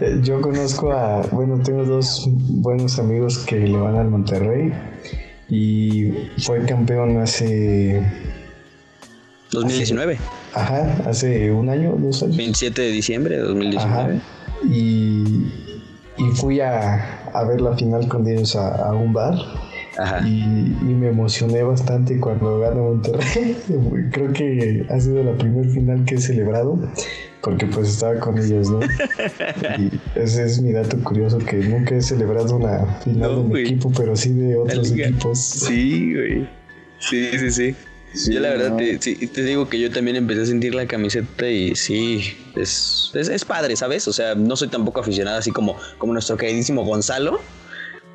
Eh, 0.00 0.20
yo 0.22 0.40
conozco 0.40 0.92
a, 0.92 1.22
bueno, 1.32 1.60
tengo 1.62 1.84
dos 1.84 2.26
buenos 2.28 2.98
amigos 2.98 3.38
que 3.38 3.56
le 3.56 3.78
van 3.78 3.96
al 3.96 4.08
Monterrey 4.08 4.72
y 5.48 6.12
fue 6.38 6.64
campeón 6.64 7.18
hace... 7.18 8.02
2019. 9.50 10.18
ajá, 10.54 10.96
hace 11.06 11.52
un 11.52 11.68
año, 11.68 11.94
dos 11.98 12.22
años. 12.22 12.38
27 12.38 12.80
de 12.80 12.88
diciembre 12.90 13.36
de 13.36 13.42
2019. 13.42 14.20
y, 14.70 15.22
y 16.16 16.30
fui 16.36 16.60
a, 16.60 17.28
a, 17.34 17.44
ver 17.44 17.60
la 17.60 17.76
final 17.76 18.08
con 18.08 18.26
ellos 18.26 18.56
a, 18.56 18.88
a 18.88 18.94
un 18.94 19.12
bar 19.12 19.34
y, 20.24 20.32
me 20.32 21.08
emocioné 21.08 21.62
bastante 21.62 22.18
cuando 22.18 22.60
ganó 22.60 22.84
Monterrey. 22.84 23.56
Creo 24.12 24.32
que 24.32 24.86
ha 24.88 25.00
sido 25.00 25.22
la 25.22 25.36
primera 25.36 25.68
final 25.68 26.04
que 26.04 26.14
he 26.16 26.20
celebrado 26.20 26.78
porque 27.42 27.66
pues 27.66 27.88
estaba 27.88 28.18
con 28.20 28.38
ellos, 28.38 28.70
¿no? 28.70 28.80
y 29.78 29.90
ese 30.14 30.44
es 30.44 30.62
mi 30.62 30.72
dato 30.72 30.96
curioso 31.02 31.38
que 31.38 31.56
nunca 31.56 31.96
he 31.96 32.00
celebrado 32.00 32.56
una 32.56 32.86
final 33.02 33.36
de 33.36 33.42
mi 33.42 33.60
equipo, 33.60 33.92
pero 33.96 34.16
sí 34.16 34.32
de 34.32 34.56
otros 34.56 34.92
equipos. 34.92 35.38
Sí, 35.38 36.14
güey. 36.14 36.48
Sí, 37.00 37.30
sí, 37.36 37.74
sí. 38.14 38.32
yo 38.32 38.38
la 38.38 38.50
verdad 38.50 38.76
te, 38.76 38.96
te, 38.96 39.42
digo 39.42 39.68
que 39.68 39.80
yo 39.80 39.90
también 39.90 40.16
empecé 40.16 40.42
a 40.42 40.46
sentir 40.46 40.72
la 40.72 40.86
camiseta 40.86 41.48
y 41.48 41.74
sí, 41.74 42.22
es, 42.54 43.10
es, 43.12 43.28
es, 43.28 43.44
padre, 43.44 43.74
¿sabes? 43.74 44.06
O 44.06 44.12
sea, 44.12 44.36
no 44.36 44.54
soy 44.54 44.68
tampoco 44.68 45.00
aficionado 45.00 45.38
así 45.38 45.50
como, 45.50 45.76
como 45.98 46.12
nuestro 46.12 46.36
queridísimo 46.36 46.84
Gonzalo, 46.84 47.40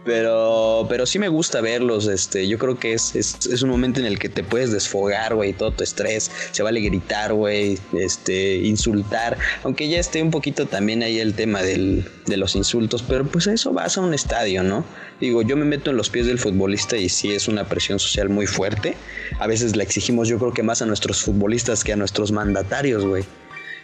pero, 0.08 0.86
pero 0.88 1.06
sí 1.06 1.20
me 1.20 1.28
gusta 1.28 1.60
verlos. 1.60 2.08
Este, 2.08 2.48
yo 2.48 2.58
creo 2.58 2.80
que 2.80 2.94
es, 2.94 3.14
es, 3.14 3.62
un 3.62 3.70
momento 3.70 4.00
en 4.00 4.06
el 4.06 4.18
que 4.18 4.30
te 4.30 4.42
puedes 4.42 4.72
desfogar, 4.72 5.36
güey, 5.36 5.52
todo 5.52 5.72
tu 5.72 5.84
estrés. 5.84 6.32
Se 6.52 6.64
vale 6.64 6.80
gritar, 6.80 7.34
güey, 7.34 7.78
este, 7.92 8.56
insultar. 8.56 9.38
Aunque 9.64 9.90
ya 9.90 10.00
esté 10.00 10.24
un 10.24 10.32
poquito 10.32 10.66
también 10.66 11.04
ahí 11.04 11.20
el 11.20 11.34
tema 11.34 11.62
del, 11.62 12.10
de 12.26 12.38
los 12.38 12.56
insultos, 12.56 13.04
pero 13.04 13.26
pues 13.26 13.48
eso 13.48 13.74
vas 13.74 13.98
a 13.98 14.02
un 14.02 14.14
estadio, 14.14 14.64
¿no? 14.64 14.86
Digo, 15.20 15.42
yo 15.42 15.58
me 15.58 15.66
meto 15.66 15.92
en 15.92 15.98
los 15.98 16.10
pies 16.10 16.26
del 16.26 16.40
futbolista 16.40 16.96
y 16.96 17.10
sí 17.10 17.34
es 17.34 17.50
una 17.50 17.68
presión 17.68 18.00
social 18.00 18.30
muy 18.30 18.48
fuerte. 18.48 18.96
A 19.40 19.48
veces 19.48 19.76
la 19.76 19.84
exigimos, 19.84 20.30
yo 20.30 20.40
creo 20.40 20.54
que 20.54 20.64
más 20.64 20.82
a 20.82 20.86
nuestros 20.86 21.22
futbolistas 21.22 21.84
que 21.84 21.92
a 21.92 21.98
nuestros 21.98 22.32
mandatarios, 22.32 23.06
güey. 23.06 23.26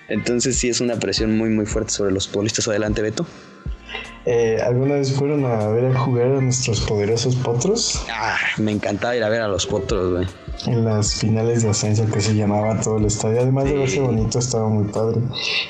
Entonces 0.08 0.56
sí 0.56 0.70
es 0.70 0.80
una 0.80 0.96
presión 0.96 1.38
muy, 1.38 1.50
muy 1.50 1.66
fuerte 1.66 1.92
sobre 1.92 2.14
los 2.14 2.30
futbolistas. 2.30 2.70
Adelante, 2.70 3.02
Beto. 3.02 3.28
Eh, 4.26 4.60
¿Alguna 4.66 4.96
vez 4.96 5.12
fueron 5.12 5.44
a 5.46 5.68
ver 5.68 5.86
a 5.86 6.00
jugar 6.00 6.28
a 6.28 6.42
nuestros 6.42 6.80
poderosos 6.82 7.36
potros? 7.36 8.02
Ah, 8.10 8.38
me 8.58 8.72
encantaba 8.72 9.16
ir 9.16 9.24
a 9.24 9.30
ver 9.30 9.42
a 9.42 9.50
los 9.50 9.66
potros, 9.66 10.14
güey. 10.14 10.28
En 10.66 10.86
las 10.86 11.16
finales 11.16 11.64
de 11.64 11.70
ascenso 11.70 12.06
que 12.06 12.22
se 12.22 12.34
llamaba 12.34 12.80
todo 12.80 12.98
el 12.98 13.06
estadio. 13.06 13.42
Además 13.42 13.66
de 13.66 13.74
verse 13.74 14.00
bonito, 14.00 14.40
estaba 14.40 14.70
muy 14.70 14.86
padre. 14.86 15.20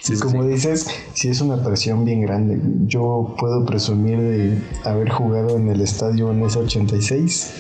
y 0.08 0.20
como 0.20 0.46
dices, 0.46 0.88
sí 1.14 1.30
es 1.30 1.42
una 1.42 1.64
presión 1.64 2.06
bien 2.06 2.22
grande. 2.22 2.60
Yo 2.86 3.36
puedo 3.40 3.66
presumir 3.66 4.20
de 4.20 4.58
haber 4.84 5.10
jugado 5.10 5.58
en 5.58 5.70
el 5.70 5.82
estadio 5.82 6.32
en 6.32 6.44
ese 6.44 6.60
86, 6.60 7.54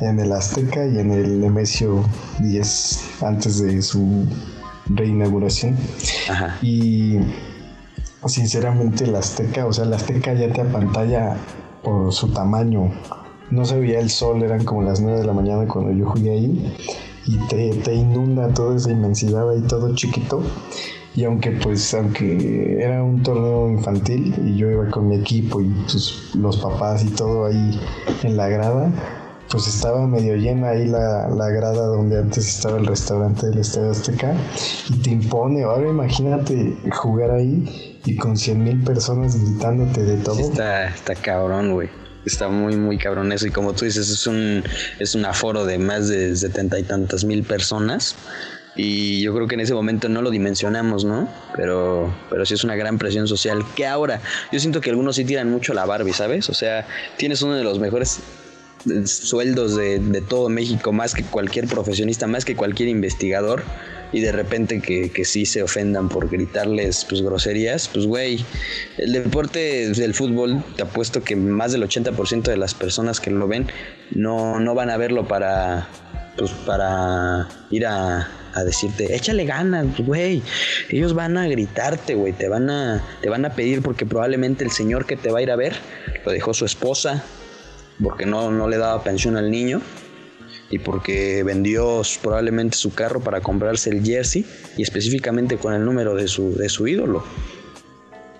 en 0.00 0.18
el 0.18 0.32
Azteca 0.32 0.84
y 0.84 0.98
en 0.98 1.12
el 1.12 1.40
Nemesio 1.40 2.04
10, 2.40 3.00
antes 3.20 3.62
de 3.62 3.82
su 3.82 4.26
reinauguración. 4.86 5.76
Ajá. 6.28 6.58
Y 6.60 7.18
sinceramente 8.28 9.06
la 9.06 9.20
Azteca, 9.20 9.66
o 9.66 9.72
sea, 9.72 9.84
la 9.84 9.96
Azteca 9.96 10.34
ya 10.34 10.52
te 10.52 10.60
apantalla 10.60 11.36
por 11.82 12.12
su 12.12 12.28
tamaño. 12.28 12.90
No 13.50 13.64
se 13.64 13.78
veía 13.78 14.00
el 14.00 14.10
sol, 14.10 14.42
eran 14.42 14.64
como 14.64 14.82
las 14.82 15.00
9 15.00 15.20
de 15.20 15.26
la 15.26 15.32
mañana 15.32 15.66
cuando 15.66 15.92
yo 15.92 16.06
jugué 16.06 16.30
ahí 16.30 16.76
y 17.26 17.36
te, 17.48 17.70
te 17.70 17.94
inunda 17.94 18.48
toda 18.48 18.76
esa 18.76 18.90
inmensidad 18.90 19.50
ahí 19.50 19.62
todo 19.62 19.94
chiquito. 19.94 20.42
Y 21.16 21.24
aunque 21.24 21.50
pues, 21.50 21.92
aunque 21.94 22.80
era 22.80 23.02
un 23.02 23.22
torneo 23.22 23.68
infantil 23.68 24.32
y 24.46 24.56
yo 24.56 24.70
iba 24.70 24.88
con 24.90 25.08
mi 25.08 25.16
equipo 25.16 25.60
y 25.60 25.68
pues, 25.82 26.30
los 26.34 26.58
papás 26.58 27.02
y 27.02 27.08
todo 27.08 27.46
ahí 27.46 27.80
en 28.22 28.36
la 28.36 28.48
grada, 28.48 28.92
pues 29.50 29.66
estaba 29.66 30.06
medio 30.06 30.36
llena 30.36 30.70
ahí 30.70 30.86
la, 30.86 31.28
la, 31.28 31.48
grada 31.48 31.86
donde 31.86 32.18
antes 32.18 32.46
estaba 32.46 32.78
el 32.78 32.86
restaurante 32.86 33.48
del 33.48 33.58
Estadio 33.58 33.90
Azteca 33.90 34.34
y 34.88 34.98
te 34.98 35.10
impone. 35.10 35.64
Ahora 35.64 35.88
imagínate 35.88 36.76
jugar 36.92 37.32
ahí 37.32 37.89
y 38.04 38.16
con 38.16 38.36
100 38.36 38.64
mil 38.64 38.82
personas 38.82 39.36
gritándote 39.40 40.02
de 40.02 40.16
todo. 40.18 40.40
está, 40.40 40.88
está 40.88 41.14
cabrón, 41.14 41.72
güey. 41.72 41.88
Está 42.24 42.48
muy, 42.48 42.76
muy 42.76 42.98
cabrón 42.98 43.32
eso. 43.32 43.46
Y 43.46 43.50
como 43.50 43.72
tú 43.72 43.84
dices, 43.84 44.08
es 44.10 44.26
un, 44.26 44.62
es 44.98 45.14
un 45.14 45.24
aforo 45.24 45.64
de 45.64 45.78
más 45.78 46.08
de 46.08 46.36
setenta 46.36 46.78
y 46.78 46.82
tantas 46.82 47.24
mil 47.24 47.44
personas. 47.44 48.14
Y 48.76 49.20
yo 49.20 49.34
creo 49.34 49.46
que 49.46 49.54
en 49.54 49.60
ese 49.60 49.74
momento 49.74 50.08
no 50.08 50.22
lo 50.22 50.30
dimensionamos, 50.30 51.04
¿no? 51.04 51.28
Pero, 51.56 52.14
pero 52.30 52.46
sí 52.46 52.54
es 52.54 52.64
una 52.64 52.76
gran 52.76 52.98
presión 52.98 53.26
social. 53.26 53.64
Que 53.74 53.86
ahora, 53.86 54.20
yo 54.52 54.60
siento 54.60 54.80
que 54.80 54.90
algunos 54.90 55.16
sí 55.16 55.24
tiran 55.24 55.50
mucho 55.50 55.74
la 55.74 55.84
Barbie, 55.86 56.12
¿sabes? 56.12 56.48
O 56.50 56.54
sea, 56.54 56.86
tienes 57.16 57.42
uno 57.42 57.54
de 57.56 57.64
los 57.64 57.78
mejores 57.78 58.20
sueldos 59.04 59.76
de, 59.76 60.22
todo 60.28 60.48
México, 60.48 60.92
más 60.92 61.14
que 61.14 61.22
cualquier 61.22 61.66
profesionista, 61.66 62.26
más 62.26 62.44
que 62.44 62.56
cualquier 62.56 62.88
investigador 62.88 63.62
y 64.12 64.20
de 64.20 64.32
repente 64.32 64.80
que, 64.80 65.10
que 65.10 65.24
sí 65.24 65.46
se 65.46 65.62
ofendan 65.62 66.08
por 66.08 66.28
gritarles 66.28 67.06
pues 67.08 67.22
groserías, 67.22 67.88
pues 67.88 68.06
güey, 68.06 68.44
el 68.98 69.12
deporte 69.12 69.90
del 69.90 70.14
fútbol, 70.14 70.64
te 70.76 70.82
apuesto 70.82 71.22
que 71.22 71.36
más 71.36 71.72
del 71.72 71.82
80% 71.84 72.42
de 72.42 72.56
las 72.56 72.74
personas 72.74 73.20
que 73.20 73.30
lo 73.30 73.46
ven 73.46 73.68
no, 74.10 74.58
no 74.58 74.74
van 74.74 74.90
a 74.90 74.96
verlo 74.96 75.28
para 75.28 75.88
pues 76.36 76.50
para 76.52 77.48
ir 77.70 77.86
a, 77.86 78.28
a 78.54 78.64
decirte, 78.64 79.14
échale 79.14 79.44
ganas, 79.44 79.86
güey. 79.98 80.42
Ellos 80.88 81.12
van 81.12 81.36
a 81.36 81.46
gritarte, 81.48 82.14
güey, 82.14 82.32
te 82.32 82.48
van 82.48 82.70
a 82.70 83.04
te 83.20 83.28
van 83.28 83.44
a 83.44 83.50
pedir 83.50 83.82
porque 83.82 84.06
probablemente 84.06 84.64
el 84.64 84.70
señor 84.70 85.06
que 85.06 85.16
te 85.16 85.30
va 85.30 85.40
a 85.40 85.42
ir 85.42 85.50
a 85.50 85.56
ver 85.56 85.76
lo 86.24 86.32
dejó 86.32 86.54
su 86.54 86.64
esposa 86.64 87.22
porque 88.02 88.26
no, 88.26 88.50
no 88.50 88.68
le 88.68 88.78
daba 88.78 89.02
pensión 89.02 89.36
al 89.36 89.50
niño 89.50 89.80
y 90.70 90.78
porque 90.78 91.42
vendió 91.42 92.02
probablemente 92.22 92.76
su 92.76 92.94
carro 92.94 93.20
para 93.20 93.40
comprarse 93.40 93.90
el 93.90 94.04
jersey 94.04 94.46
y 94.76 94.82
específicamente 94.82 95.56
con 95.56 95.74
el 95.74 95.84
número 95.84 96.14
de 96.14 96.28
su, 96.28 96.54
de 96.56 96.68
su 96.68 96.86
ídolo. 96.86 97.24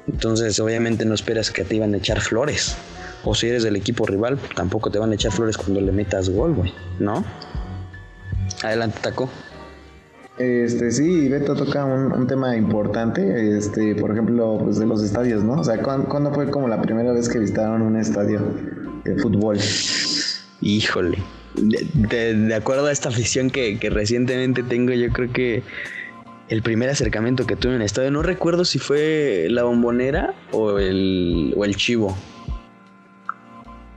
Entonces 0.06 0.58
obviamente 0.60 1.04
no 1.04 1.14
esperas 1.14 1.50
que 1.50 1.64
te 1.64 1.76
iban 1.76 1.94
a 1.94 1.98
echar 1.98 2.20
flores. 2.20 2.76
O 3.24 3.34
si 3.34 3.48
eres 3.48 3.62
del 3.62 3.76
equipo 3.76 4.06
rival, 4.06 4.38
tampoco 4.56 4.90
te 4.90 4.98
van 4.98 5.12
a 5.12 5.14
echar 5.14 5.32
flores 5.32 5.56
cuando 5.56 5.80
le 5.80 5.92
metas 5.92 6.30
gol, 6.30 6.54
güey, 6.54 6.72
¿no? 6.98 7.24
Adelante, 8.62 8.98
Taco. 9.02 9.28
Este, 10.38 10.90
sí, 10.90 11.28
Beto 11.28 11.54
toca 11.54 11.84
un, 11.84 12.26
tema 12.26 12.56
importante, 12.56 13.58
este, 13.58 13.94
por 13.94 14.10
ejemplo, 14.10 14.58
pues 14.62 14.78
de 14.78 14.86
los 14.86 15.02
estadios, 15.02 15.44
¿no? 15.44 15.60
O 15.60 15.64
sea, 15.64 15.82
¿cuándo, 15.82 16.32
fue 16.32 16.50
como 16.50 16.66
la 16.66 16.80
primera 16.80 17.12
vez 17.12 17.28
que 17.28 17.38
visitaron 17.38 17.82
un 17.82 17.96
estadio 17.96 18.40
de 19.04 19.16
fútbol? 19.16 19.58
Híjole, 20.60 21.18
de, 21.54 22.54
acuerdo 22.54 22.86
a 22.86 22.92
esta 22.92 23.08
afición 23.08 23.50
que, 23.50 23.78
recientemente 23.90 24.62
tengo, 24.62 24.92
yo 24.92 25.10
creo 25.10 25.32
que 25.32 25.62
el 26.48 26.62
primer 26.62 26.90
acercamiento 26.90 27.46
que 27.46 27.56
tuve 27.56 27.72
en 27.72 27.80
el 27.80 27.86
estadio, 27.86 28.10
no 28.10 28.22
recuerdo 28.22 28.64
si 28.64 28.78
fue 28.78 29.46
la 29.50 29.62
bombonera 29.62 30.34
o 30.52 30.78
el, 30.78 31.54
o 31.56 31.64
el 31.64 31.76
chivo. 31.76 32.16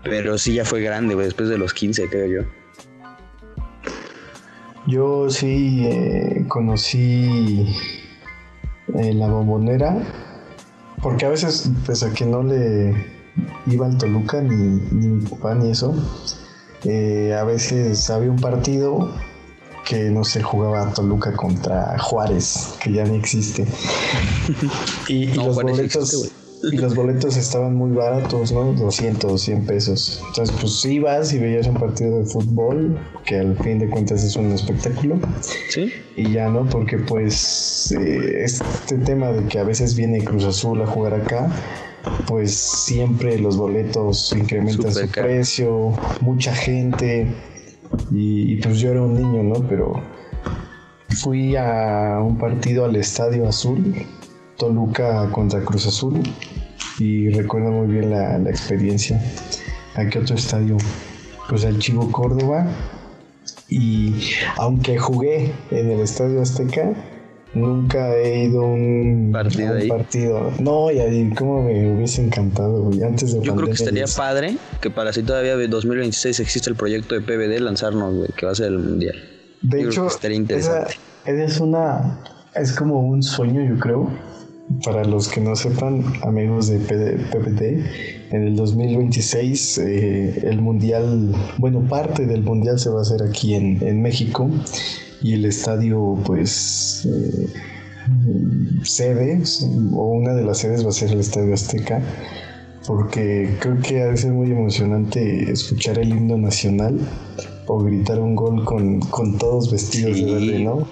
Pero 0.03 0.37
sí 0.37 0.53
ya 0.53 0.65
fue 0.65 0.81
grande, 0.81 1.15
después 1.15 1.49
de 1.49 1.57
los 1.57 1.73
15, 1.73 2.09
creo 2.09 2.27
yo. 2.43 2.49
Yo 4.85 5.29
sí 5.29 5.85
eh, 5.85 6.45
conocí 6.47 7.73
eh, 8.95 9.13
la 9.13 9.27
bombonera, 9.27 9.97
porque 11.01 11.25
a 11.25 11.29
veces, 11.29 11.71
pese 11.87 12.07
a 12.07 12.13
que 12.13 12.25
no 12.25 12.43
le 12.43 13.12
iba 13.67 13.85
al 13.85 13.97
Toluca 13.97 14.41
ni, 14.41 14.81
ni 14.91 15.07
mi 15.07 15.25
papá 15.25 15.55
ni 15.55 15.71
eso, 15.71 15.93
eh, 16.85 17.35
a 17.39 17.43
veces 17.43 18.09
había 18.09 18.29
un 18.29 18.39
partido 18.39 19.09
que 19.87 20.09
no 20.09 20.23
se 20.23 20.41
jugaba 20.41 20.93
Toluca 20.93 21.33
contra 21.33 21.97
Juárez, 21.99 22.75
que 22.81 22.91
ya 22.93 23.03
ni 23.05 23.17
existe. 23.17 23.65
y, 25.07 25.27
los 25.27 25.55
boletos, 25.55 26.33
y, 26.63 26.77
los 26.77 26.95
boletos, 26.95 27.37
estaban 27.37 27.75
muy 27.75 27.91
baratos, 27.91 28.51
¿no? 28.51 28.73
200, 28.73 29.41
100 29.41 29.65
pesos. 29.65 30.21
Entonces, 30.27 30.55
pues 30.59 30.85
ibas 30.85 31.33
y 31.33 31.39
veías 31.39 31.67
un 31.67 31.75
partido 31.75 32.19
de 32.19 32.25
fútbol, 32.25 32.97
que 33.25 33.39
al 33.39 33.57
fin 33.57 33.79
de 33.79 33.89
cuentas 33.89 34.23
es 34.23 34.35
un 34.35 34.51
espectáculo. 34.51 35.19
Sí. 35.69 35.91
Y 36.15 36.31
ya, 36.31 36.49
¿no? 36.49 36.65
Porque 36.69 36.97
pues 36.97 37.93
eh, 37.97 38.43
este 38.43 38.97
tema 38.99 39.29
de 39.29 39.45
que 39.47 39.59
a 39.59 39.63
veces 39.63 39.95
viene 39.95 40.23
Cruz 40.23 40.45
Azul 40.45 40.81
a 40.81 40.87
jugar 40.87 41.13
acá, 41.13 41.49
pues 42.27 42.53
siempre 42.53 43.37
los 43.39 43.57
boletos 43.57 44.33
incrementan 44.33 44.93
su 44.93 45.07
precio, 45.09 45.93
mucha 46.21 46.53
gente 46.53 47.27
y, 48.11 48.55
pues 48.57 48.79
yo 48.79 48.91
era 48.91 49.01
un 49.01 49.15
niño, 49.15 49.43
¿no? 49.43 49.67
Pero 49.67 50.01
fui 51.21 51.55
a 51.55 52.19
un 52.21 52.37
partido 52.37 52.85
al 52.85 52.95
Estadio 52.95 53.47
Azul, 53.47 53.95
Toluca 54.57 55.29
contra 55.31 55.61
Cruz 55.63 55.87
Azul 55.87 56.21
y 56.99 57.29
recuerdo 57.29 57.71
muy 57.71 57.87
bien 57.87 58.09
la, 58.09 58.37
la 58.37 58.49
experiencia. 58.49 59.21
¿A 59.95 60.05
qué 60.05 60.19
otro 60.19 60.35
estadio? 60.35 60.77
Pues 61.49 61.65
al 61.65 61.77
Chivo 61.77 62.11
Córdoba 62.11 62.65
y 63.69 64.15
aunque 64.57 64.97
jugué 64.97 65.51
en 65.71 65.91
el 65.91 65.99
Estadio 65.99 66.41
Azteca, 66.41 66.93
Nunca 67.53 68.17
he 68.17 68.45
ido 68.45 68.63
a 68.63 68.65
un 68.65 69.31
partido. 69.31 70.51
No, 70.59 70.91
y 70.91 70.99
ahí 70.99 71.29
como 71.31 71.63
me 71.63 71.95
hubiese 71.95 72.23
encantado, 72.23 72.89
Antes 73.05 73.33
de 73.33 73.41
Yo 73.41 73.55
creo 73.55 73.67
que 73.67 73.73
estaría 73.73 74.05
padre 74.07 74.57
que 74.81 74.89
para 74.89 75.13
si 75.13 75.21
todavía 75.21 75.55
de 75.55 75.67
2026 75.67 76.39
existe 76.39 76.69
el 76.71 76.75
proyecto 76.75 77.13
de 77.13 77.21
PBD 77.21 77.59
lanzarnos, 77.59 78.15
güey, 78.15 78.29
que 78.35 78.45
va 78.47 78.53
a 78.53 78.55
ser 78.55 78.67
el 78.67 78.79
mundial. 78.79 79.15
De 79.61 79.83
hecho, 79.83 80.07
estaría 80.07 80.37
interesante. 80.37 80.97
Esa, 81.25 81.43
es 81.43 81.59
una. 81.59 82.19
Es 82.55 82.71
como 82.73 83.01
un 83.01 83.21
sueño, 83.21 83.63
yo 83.63 83.79
creo. 83.79 84.09
Para 84.83 85.03
los 85.03 85.27
que 85.27 85.41
no 85.41 85.55
sepan, 85.55 86.03
amigos 86.23 86.67
de 86.67 86.79
PBD, 86.79 88.33
en 88.33 88.47
el 88.47 88.55
2026 88.55 89.77
eh, 89.77 90.39
el 90.43 90.61
mundial, 90.61 91.35
bueno, 91.57 91.81
parte 91.81 92.25
del 92.25 92.41
mundial 92.41 92.79
se 92.79 92.89
va 92.89 92.99
a 92.99 93.01
hacer 93.01 93.21
aquí 93.21 93.55
en, 93.55 93.85
en 93.85 94.01
México 94.01 94.49
y 95.23 95.33
el 95.33 95.45
estadio 95.45 96.17
pues 96.25 97.07
eh, 97.09 97.47
sede 98.83 99.41
o 99.93 100.07
una 100.09 100.33
de 100.33 100.43
las 100.43 100.59
sedes 100.59 100.85
va 100.85 100.89
a 100.89 100.93
ser 100.93 101.11
el 101.11 101.21
Estadio 101.21 101.53
Azteca 101.53 102.01
porque 102.85 103.55
creo 103.61 103.79
que 103.79 104.01
ha 104.01 104.07
de 104.07 104.17
ser 104.17 104.33
muy 104.33 104.51
emocionante 104.51 105.49
escuchar 105.49 105.97
el 105.99 106.09
himno 106.09 106.37
nacional 106.37 106.99
o 107.65 107.79
gritar 107.79 108.19
un 108.19 108.35
gol 108.35 108.65
con, 108.65 109.37
todos 109.37 109.71
vestidos 109.71 110.17
de 110.17 110.25
verde, 110.25 110.59
¿no? 110.59 110.85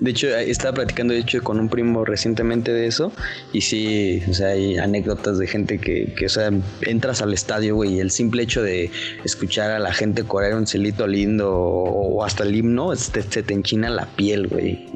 De 0.00 0.10
hecho, 0.10 0.28
estaba 0.28 0.74
platicando 0.74 1.14
de 1.14 1.20
hecho 1.20 1.42
con 1.42 1.60
un 1.60 1.68
primo 1.68 2.04
recientemente 2.04 2.72
de 2.72 2.86
eso 2.86 3.12
y 3.52 3.60
sí, 3.60 4.22
o 4.28 4.34
sea, 4.34 4.48
hay 4.48 4.76
anécdotas 4.76 5.38
de 5.38 5.46
gente 5.46 5.78
que, 5.78 6.12
que 6.16 6.26
o 6.26 6.28
sea, 6.28 6.50
entras 6.82 7.22
al 7.22 7.32
estadio, 7.32 7.76
güey, 7.76 7.94
y 7.94 8.00
el 8.00 8.10
simple 8.10 8.42
hecho 8.42 8.62
de 8.62 8.90
escuchar 9.24 9.70
a 9.70 9.78
la 9.78 9.92
gente 9.92 10.24
correr 10.24 10.54
un 10.54 10.66
celito 10.66 11.06
lindo 11.06 11.52
o, 11.54 12.24
hasta 12.24 12.42
el 12.42 12.54
himno, 12.54 12.94
se 12.96 13.42
te 13.42 13.54
enchina 13.54 13.88
la 13.88 14.06
piel, 14.16 14.48
güey. 14.48 14.86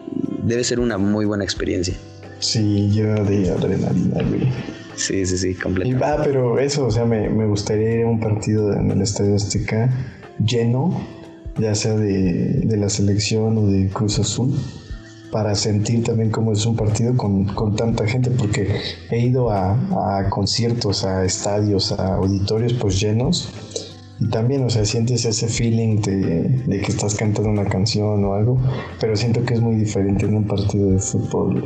Debe 0.42 0.64
ser 0.64 0.80
una 0.80 0.98
muy 0.98 1.26
buena 1.26 1.44
experiencia. 1.44 1.94
Sí, 2.40 2.88
llena 2.90 3.22
de 3.22 3.50
adrenalina, 3.50 4.22
güey. 4.22 4.52
Sí, 4.94 5.24
sí, 5.26 5.38
sí, 5.38 5.54
completamente. 5.54 6.04
Ah, 6.04 6.20
pero 6.24 6.58
eso, 6.58 6.86
o 6.86 6.90
sea, 6.90 7.04
me, 7.04 7.28
me 7.28 7.46
gustaría 7.46 7.94
ir 7.94 8.04
a 8.04 8.08
un 8.08 8.18
partido 8.18 8.72
en 8.72 8.90
el 8.90 9.00
Estadio 9.00 9.36
Azteca 9.36 9.90
lleno, 10.44 11.06
ya 11.56 11.74
sea 11.74 11.96
de, 11.96 12.62
de 12.64 12.76
la 12.76 12.88
selección 12.88 13.58
o 13.58 13.66
de 13.68 13.88
Cruz 13.88 14.18
Azul 14.18 14.54
para 15.30 15.54
sentir 15.54 16.04
también 16.04 16.30
cómo 16.30 16.52
es 16.52 16.64
un 16.64 16.76
partido 16.76 17.16
con, 17.16 17.46
tanta 17.76 18.06
gente, 18.06 18.30
porque 18.30 18.80
he 19.10 19.20
ido 19.20 19.50
a, 19.50 20.28
conciertos, 20.30 21.04
a 21.04 21.24
estadios, 21.24 21.92
a 21.92 22.16
auditorios 22.16 22.72
pues 22.74 23.00
llenos 23.00 23.48
y 24.20 24.28
también, 24.28 24.64
o 24.64 24.70
sea, 24.70 24.84
sientes 24.84 25.24
ese 25.24 25.46
feeling 25.48 26.00
de, 26.00 26.80
que 26.80 26.90
estás 26.90 27.14
cantando 27.14 27.50
una 27.50 27.66
canción 27.66 28.24
o 28.24 28.34
algo, 28.34 28.58
pero 29.00 29.14
siento 29.16 29.44
que 29.44 29.54
es 29.54 29.60
muy 29.60 29.76
diferente 29.76 30.26
en 30.26 30.34
un 30.34 30.46
partido 30.46 30.90
de 30.90 30.98
fútbol. 30.98 31.62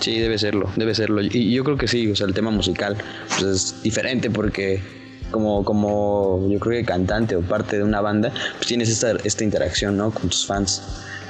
Sí, 0.00 0.18
debe 0.18 0.38
serlo, 0.38 0.68
debe 0.76 0.94
serlo. 0.94 1.20
Y 1.22 1.52
yo 1.52 1.62
creo 1.62 1.76
que 1.76 1.86
sí, 1.86 2.10
o 2.10 2.16
sea, 2.16 2.26
el 2.26 2.34
tema 2.34 2.50
musical 2.50 2.96
pues 3.28 3.42
es 3.42 3.82
diferente 3.82 4.30
porque 4.30 4.80
como, 5.30 5.62
como 5.62 6.48
yo 6.50 6.58
creo 6.58 6.80
que 6.80 6.86
cantante 6.86 7.36
o 7.36 7.42
parte 7.42 7.76
de 7.76 7.84
una 7.84 8.00
banda, 8.00 8.32
pues 8.56 8.66
tienes 8.66 8.88
esta, 8.88 9.12
esta 9.22 9.44
interacción, 9.44 9.96
¿no? 9.96 10.10
Con 10.10 10.30
tus 10.30 10.46
fans 10.46 10.82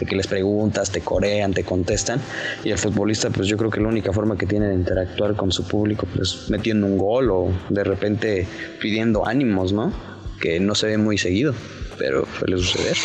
que 0.07 0.17
les 0.17 0.27
preguntas, 0.27 0.91
te 0.91 1.01
corean, 1.01 1.53
te 1.53 1.65
contestan. 1.65 2.21
Y 2.65 2.71
el 2.71 2.79
futbolista, 2.79 3.31
pues 3.31 3.49
yo 3.49 3.57
creo 3.57 3.71
que 3.71 3.81
la 3.81 3.89
única 3.89 4.13
forma 4.13 4.37
que 4.37 4.47
tiene 4.47 4.69
de 4.69 4.75
interactuar 4.75 5.37
con 5.37 5.53
su 5.53 5.67
público, 5.67 6.07
pues 6.15 6.47
metiendo 6.49 6.87
un 6.87 6.99
gol 6.99 7.31
o 7.31 7.49
de 7.69 7.85
repente 7.85 8.47
pidiendo 8.81 9.27
ánimos, 9.27 9.73
¿no? 9.73 9.93
Que 10.41 10.61
no 10.61 10.75
se 10.75 10.87
ve 10.87 10.99
muy 10.99 11.19
seguido, 11.19 11.55
pero 11.99 12.27
suele 12.39 12.59
suceder. 12.59 12.97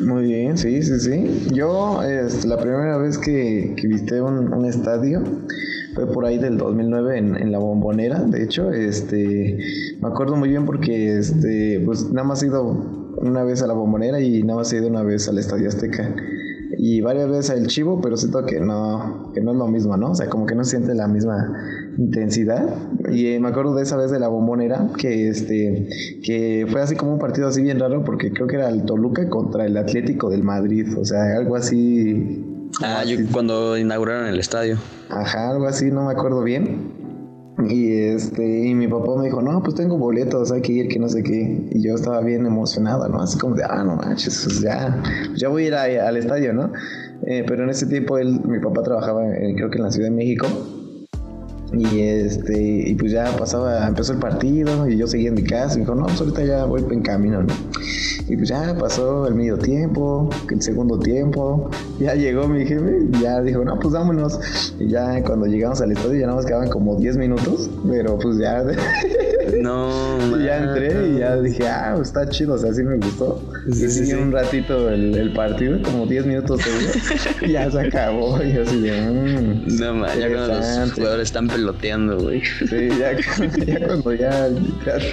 Muy 0.00 0.24
bien, 0.24 0.56
sí, 0.56 0.82
sí, 0.82 0.98
sí. 0.98 1.48
Yo, 1.52 2.02
es 2.02 2.44
la 2.44 2.56
primera 2.56 2.96
vez 2.96 3.18
que, 3.18 3.74
que 3.76 3.86
visité 3.86 4.20
un, 4.20 4.52
un, 4.52 4.64
estadio 4.64 5.22
fue 5.94 6.10
por 6.10 6.24
ahí 6.24 6.38
del 6.38 6.56
2009 6.56 7.18
en, 7.18 7.36
en, 7.36 7.52
la 7.52 7.58
bombonera. 7.58 8.20
De 8.20 8.42
hecho, 8.42 8.70
este, 8.72 9.58
me 10.00 10.08
acuerdo 10.08 10.36
muy 10.36 10.48
bien 10.48 10.64
porque, 10.64 11.18
este, 11.18 11.82
pues 11.84 12.10
nada 12.10 12.26
más 12.26 12.42
he 12.42 12.46
ido 12.46 13.03
una 13.18 13.44
vez 13.44 13.62
a 13.62 13.66
la 13.66 13.74
bombonera 13.74 14.20
y 14.20 14.42
nada 14.42 14.58
más 14.58 14.72
he 14.72 14.78
ido 14.78 14.88
una 14.88 15.02
vez 15.02 15.28
al 15.28 15.38
Estadio 15.38 15.68
Azteca. 15.68 16.14
Y 16.76 17.00
varias 17.00 17.28
veces 17.28 17.50
al 17.50 17.66
Chivo, 17.66 18.00
pero 18.00 18.16
siento 18.16 18.44
que 18.44 18.60
no, 18.60 19.30
que 19.32 19.40
no 19.40 19.52
es 19.52 19.56
lo 19.56 19.68
mismo, 19.68 19.96
¿no? 19.96 20.10
O 20.10 20.14
sea, 20.14 20.28
como 20.28 20.46
que 20.46 20.54
no 20.54 20.64
se 20.64 20.70
siente 20.72 20.94
la 20.94 21.06
misma 21.06 21.52
intensidad. 21.98 22.66
Y 23.10 23.28
eh, 23.28 23.40
me 23.40 23.48
acuerdo 23.48 23.74
de 23.74 23.82
esa 23.82 23.96
vez 23.96 24.10
de 24.10 24.18
la 24.18 24.28
bombonera, 24.28 24.88
que 24.98 25.28
este, 25.28 25.88
que 26.22 26.66
fue 26.70 26.82
así 26.82 26.96
como 26.96 27.12
un 27.12 27.18
partido 27.18 27.48
así 27.48 27.62
bien 27.62 27.78
raro, 27.78 28.04
porque 28.04 28.32
creo 28.32 28.46
que 28.46 28.56
era 28.56 28.68
el 28.68 28.84
Toluca 28.84 29.28
contra 29.28 29.66
el 29.66 29.76
Atlético 29.76 30.30
del 30.30 30.42
Madrid, 30.42 30.86
o 30.98 31.04
sea, 31.04 31.36
algo 31.36 31.56
así. 31.56 32.44
Ah, 32.82 33.04
yo 33.04 33.16
cuando 33.32 33.78
inauguraron 33.78 34.26
el 34.26 34.40
estadio. 34.40 34.76
Ajá, 35.08 35.50
algo 35.50 35.66
así, 35.66 35.90
no 35.90 36.06
me 36.06 36.12
acuerdo 36.12 36.42
bien. 36.42 37.03
Y 37.68 37.92
este, 37.92 38.66
y 38.66 38.74
mi 38.74 38.88
papá 38.88 39.16
me 39.16 39.26
dijo, 39.26 39.40
no, 39.40 39.62
pues 39.62 39.76
tengo 39.76 39.96
boletos, 39.96 40.50
hay 40.50 40.60
que 40.60 40.72
ir, 40.72 40.88
que 40.88 40.98
no 40.98 41.08
sé 41.08 41.22
qué. 41.22 41.68
Y 41.70 41.82
yo 41.82 41.94
estaba 41.94 42.20
bien 42.20 42.46
emocionado, 42.46 43.08
¿no? 43.08 43.22
Así 43.22 43.38
como 43.38 43.54
de, 43.54 43.62
ah, 43.64 43.84
no 43.84 43.96
manches, 43.96 44.42
pues 44.44 44.60
ya, 44.60 45.02
ya 45.36 45.48
voy 45.48 45.64
a 45.64 45.66
ir 45.88 46.00
al 46.00 46.16
estadio, 46.16 46.52
¿no? 46.52 46.72
Eh, 47.26 47.44
pero 47.46 47.64
en 47.64 47.70
ese 47.70 47.86
tiempo 47.86 48.18
él, 48.18 48.40
mi 48.44 48.58
papá 48.58 48.82
trabajaba, 48.82 49.22
creo 49.56 49.70
que 49.70 49.78
en 49.78 49.84
la 49.84 49.90
Ciudad 49.90 50.08
de 50.08 50.16
México. 50.16 50.46
Y 51.76 52.00
este, 52.00 52.90
y 52.90 52.94
pues 52.94 53.12
ya 53.12 53.36
pasaba, 53.36 53.86
empezó 53.86 54.12
el 54.12 54.18
partido 54.18 54.88
y 54.88 54.96
yo 54.96 55.06
seguía 55.06 55.28
en 55.28 55.34
mi 55.34 55.44
casa 55.44 55.76
y 55.76 55.80
dijo, 55.80 55.94
no, 55.94 56.04
pues 56.04 56.20
ahorita 56.20 56.44
ya 56.44 56.64
voy 56.64 56.84
en 56.90 57.02
camino, 57.02 57.42
¿no? 57.42 57.54
Y 58.28 58.36
pues 58.36 58.48
ya 58.48 58.74
pasó 58.78 59.26
el 59.26 59.34
medio 59.34 59.58
tiempo, 59.58 60.30
el 60.50 60.62
segundo 60.62 60.98
tiempo, 60.98 61.68
ya 61.98 62.14
llegó 62.14 62.48
mi 62.48 62.64
jefe 62.64 63.06
ya 63.20 63.42
dijo, 63.42 63.64
no, 63.64 63.78
pues 63.78 63.92
vámonos. 63.92 64.38
Y 64.78 64.88
ya 64.88 65.22
cuando 65.22 65.46
llegamos 65.46 65.80
al 65.80 65.92
estadio 65.92 66.20
ya 66.20 66.26
nada 66.26 66.36
más 66.36 66.46
quedaban 66.46 66.70
como 66.70 66.96
10 66.96 67.16
minutos, 67.16 67.70
pero 67.88 68.18
pues 68.18 68.38
ya... 68.38 68.64
No, 69.60 70.38
ya 70.38 70.58
entré 70.58 71.08
y 71.08 71.18
ya 71.18 71.36
dije, 71.36 71.66
ah, 71.68 71.92
pues 71.96 72.08
está 72.08 72.28
chido, 72.28 72.54
o 72.54 72.58
sea, 72.58 72.72
sí 72.72 72.82
me 72.82 72.96
gustó. 72.96 73.42
y 73.66 73.72
sí, 73.72 74.12
un 74.12 74.32
ratito 74.32 74.90
el, 74.90 75.16
el, 75.16 75.32
partido, 75.32 75.80
como 75.82 76.06
10 76.06 76.26
minutos 76.26 76.60
y 77.42 77.52
ya 77.52 77.70
se 77.70 77.80
acabó. 77.80 78.42
Y 78.42 78.52
así 78.52 78.80
de, 78.80 79.00
mmm, 79.00 79.78
No, 79.78 79.94
man, 79.94 80.18
ya 80.18 80.28
cuando 80.28 80.54
los 80.54 80.92
jugadores 80.92 81.28
están 81.28 81.48
peloteando, 81.48 82.18
güey. 82.18 82.42
Sí, 82.44 82.88
ya, 82.98 83.12
ya 83.66 83.86
cuando 83.86 84.14
ya, 84.14 84.48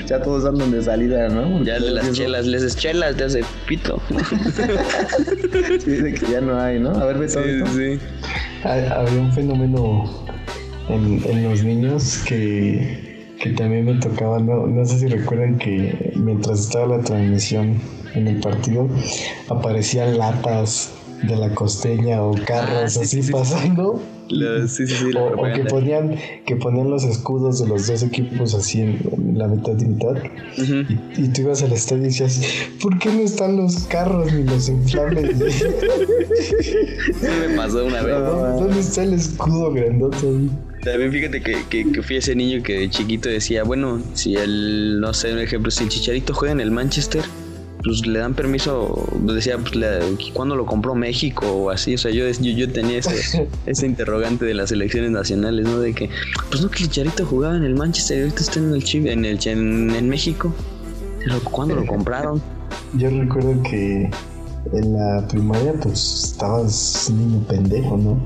ya, 0.06 0.22
todos 0.22 0.46
andan 0.46 0.72
de 0.72 0.82
salida, 0.84 1.30
¿no? 1.30 1.64
ya 1.64 1.80
de 1.80 1.92
las 1.92 2.12
chelas, 2.12 2.46
les 2.46 2.64
es 2.64 2.76
chelas, 2.76 3.16
te 3.16 3.26
hace 3.26 3.44
pito. 3.68 4.02
sí, 5.84 5.92
de 5.92 6.14
que 6.14 6.32
ya 6.32 6.42
no 6.42 6.60
hay, 6.60 6.80
¿no? 6.80 6.92
A 6.92 7.06
ver, 7.06 7.18
ve 7.18 7.28
todo. 7.28 7.44
Sí, 7.44 8.00
sí. 8.00 8.00
Había 8.64 9.20
un 9.20 9.32
fenómeno 9.34 10.26
en, 10.90 11.22
en 11.26 11.44
los 11.44 11.64
niños 11.64 12.24
que 12.28 13.11
que 13.42 13.52
también 13.52 13.86
me 13.86 13.96
tocaba, 13.96 14.40
no, 14.40 14.68
no 14.68 14.86
sé 14.86 15.00
si 15.00 15.08
recuerdan 15.08 15.58
que 15.58 16.14
mientras 16.16 16.60
estaba 16.60 16.98
la 16.98 17.04
transmisión 17.04 17.80
en 18.14 18.28
el 18.28 18.40
partido, 18.40 18.88
aparecían 19.50 20.18
latas 20.18 20.92
de 21.24 21.36
la 21.36 21.54
costeña 21.54 22.24
o 22.24 22.34
carros 22.46 22.98
ah, 22.98 23.02
así 23.02 23.22
pasando. 23.32 24.02
sí, 24.68 24.88
sí, 24.88 24.88
sí, 24.88 25.12
o, 25.16 25.54
que 25.54 25.66
ponían 25.66 26.16
que 26.46 26.56
ponían 26.56 26.90
los 26.90 27.04
escudos 27.04 27.60
de 27.60 27.68
los 27.68 27.88
dos 27.88 28.02
equipos 28.02 28.56
así 28.56 28.82
en, 28.82 29.00
la 29.36 29.48
mitad 29.48 29.78
y 29.80 29.86
mitad. 29.86 30.16
Y, 31.18 31.28
tú 31.30 31.42
ibas 31.42 31.62
al 31.64 31.74
estadio 31.74 32.04
y 32.04 32.06
decías 32.08 32.42
¿por 32.82 32.98
qué 33.00 33.12
no 33.12 33.22
están 33.22 33.58
los 33.58 33.84
carros 33.86 34.32
ni 34.34 34.44
los 34.44 34.70
inflables? 34.70 35.36
me 37.22 37.56
pasó 37.56 37.86
una 37.86 38.02
vez. 38.02 38.16
¿dónde 38.60 38.80
está 38.80 39.04
el 39.04 39.14
escudo 39.14 39.72
grandote 39.74 40.50
también 40.84 41.12
fíjate 41.12 41.42
que, 41.42 41.64
que, 41.70 42.04
fui 42.04 42.18
ese 42.18 42.36
niño 42.36 42.62
que 42.64 42.80
de 42.80 42.90
chiquito 42.90 43.30
decía, 43.30 43.64
bueno, 43.64 44.02
si 44.14 44.36
el, 44.36 45.00
no 45.00 45.14
sé, 45.14 45.34
un 45.34 45.40
ejemplo, 45.40 45.72
si 45.72 45.84
el 45.84 45.90
Chicharito 45.90 46.34
juega 46.34 46.52
en 46.52 46.60
el 46.60 46.72
Manchester, 46.72 47.24
pues 47.84 48.06
le 48.06 48.20
dan 48.20 48.34
permiso, 48.34 49.08
decía, 49.22 49.58
pues 49.58 49.74
¿cuándo 50.34 50.56
lo 50.56 50.66
compró 50.66 50.96
México 50.96 51.48
o 51.48 51.70
así? 51.70 51.96
O 51.96 51.98
sea, 51.98 52.12
yo, 52.12 52.30
yo, 52.30 52.72
tenía 52.72 53.00
ese, 53.00 53.48
ese 53.66 53.86
interrogante 53.86 54.46
de 54.46 54.54
las 54.54 54.72
elecciones 54.72 55.12
nacionales, 55.12 55.66
¿no? 55.66 55.80
De 55.80 55.94
que, 55.94 56.10
pues 56.50 56.62
no, 56.62 56.70
que 56.70 56.84
el 56.84 56.90
Chicharito 56.90 57.26
jugaba 57.26 57.58
en 57.58 57.64
el 57.64 57.76
Manchester 57.76 58.18
y 58.18 58.22
ahorita 58.22 58.42
está 58.42 58.60
en 58.60 58.74
el 58.74 58.84
Chile, 58.84 59.12
en, 59.14 59.26
el, 59.26 59.40
en, 59.46 59.92
en 59.92 60.10
México. 60.10 60.54
Pero 61.24 61.40
¿cuándo 61.44 61.76
lo 61.76 61.86
compraron? 61.88 62.42
Yo 62.94 63.10
recuerdo 63.10 63.62
que 63.64 64.10
en 64.74 64.94
la 64.94 65.28
primaria 65.28 65.74
pues 65.74 66.32
estabas 66.32 67.12
niño 67.14 67.46
pendejo, 67.48 67.98
¿no? 67.98 68.20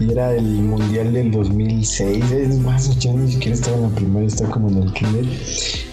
Y 0.00 0.10
era 0.10 0.34
el 0.34 0.44
mundial 0.44 1.12
del 1.12 1.30
2006, 1.30 2.30
es 2.32 2.58
más, 2.58 2.98
ya 2.98 3.12
ni 3.12 3.30
siquiera 3.30 3.54
estaba 3.54 3.76
en 3.76 3.82
la 3.84 3.88
primaria, 3.90 4.28
estaba 4.28 4.50
como 4.50 4.68
en 4.68 4.82
el 4.82 4.92
kinder. 4.92 5.24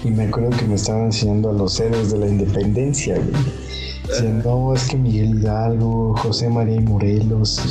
Y 0.04 0.10
me 0.10 0.24
acuerdo 0.24 0.50
que 0.58 0.66
me 0.66 0.76
estaban 0.76 1.06
enseñando 1.06 1.50
a 1.50 1.54
los 1.54 1.80
héroes 1.80 2.12
de 2.12 2.20
la 2.20 2.28
independencia, 2.28 3.16
güey. 3.16 3.44
No, 4.43 4.74
es 4.74 4.89
que 4.89 4.97
Miguel 4.97 5.39
Hidalgo, 5.39 6.17
José 6.17 6.50
María 6.50 6.76
y 6.76 6.82
Morelos. 6.82 7.62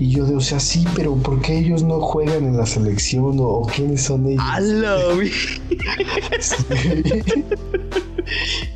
Y 0.00 0.10
yo 0.10 0.24
de, 0.24 0.36
o 0.36 0.40
sea, 0.40 0.60
sí, 0.60 0.84
pero 0.94 1.16
¿por 1.16 1.42
qué 1.42 1.58
ellos 1.58 1.82
no 1.82 2.00
juegan 2.00 2.44
en 2.44 2.56
la 2.56 2.66
selección? 2.66 3.36
¿O, 3.40 3.62
quiénes 3.62 4.02
son 4.02 4.26
ellos? 4.26 4.44
¡Halo! 4.46 5.20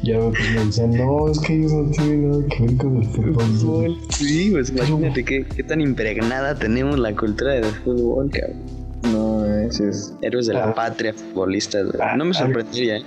ya 0.02 0.18
pues, 0.18 0.54
me 0.54 0.64
decían, 0.64 0.90
no, 0.92 1.28
es 1.28 1.38
que 1.40 1.54
ellos 1.54 1.72
no 1.72 1.90
tienen 1.90 2.30
nada 2.30 2.42
que 2.48 2.62
ver 2.64 2.76
con 2.76 2.96
el 2.96 3.08
fútbol. 3.08 3.96
Sí, 4.10 4.50
pues 4.50 4.70
imagínate 4.70 5.24
qué, 5.24 5.44
qué 5.44 5.62
tan 5.62 5.80
impregnada 5.80 6.54
tenemos 6.54 6.98
la 6.98 7.14
cultura 7.14 7.54
del 7.54 7.64
fútbol, 7.64 8.30
cabrón. 8.30 8.56
No, 9.12 9.46
es 9.46 10.14
Héroes 10.22 10.46
de 10.46 10.54
la 10.54 10.68
ah. 10.68 10.74
patria, 10.74 11.12
futbolistas. 11.12 11.88
Ah, 12.00 12.16
no 12.16 12.24
me 12.24 12.34
sorprendería, 12.34 12.98
¿eh? 12.98 13.02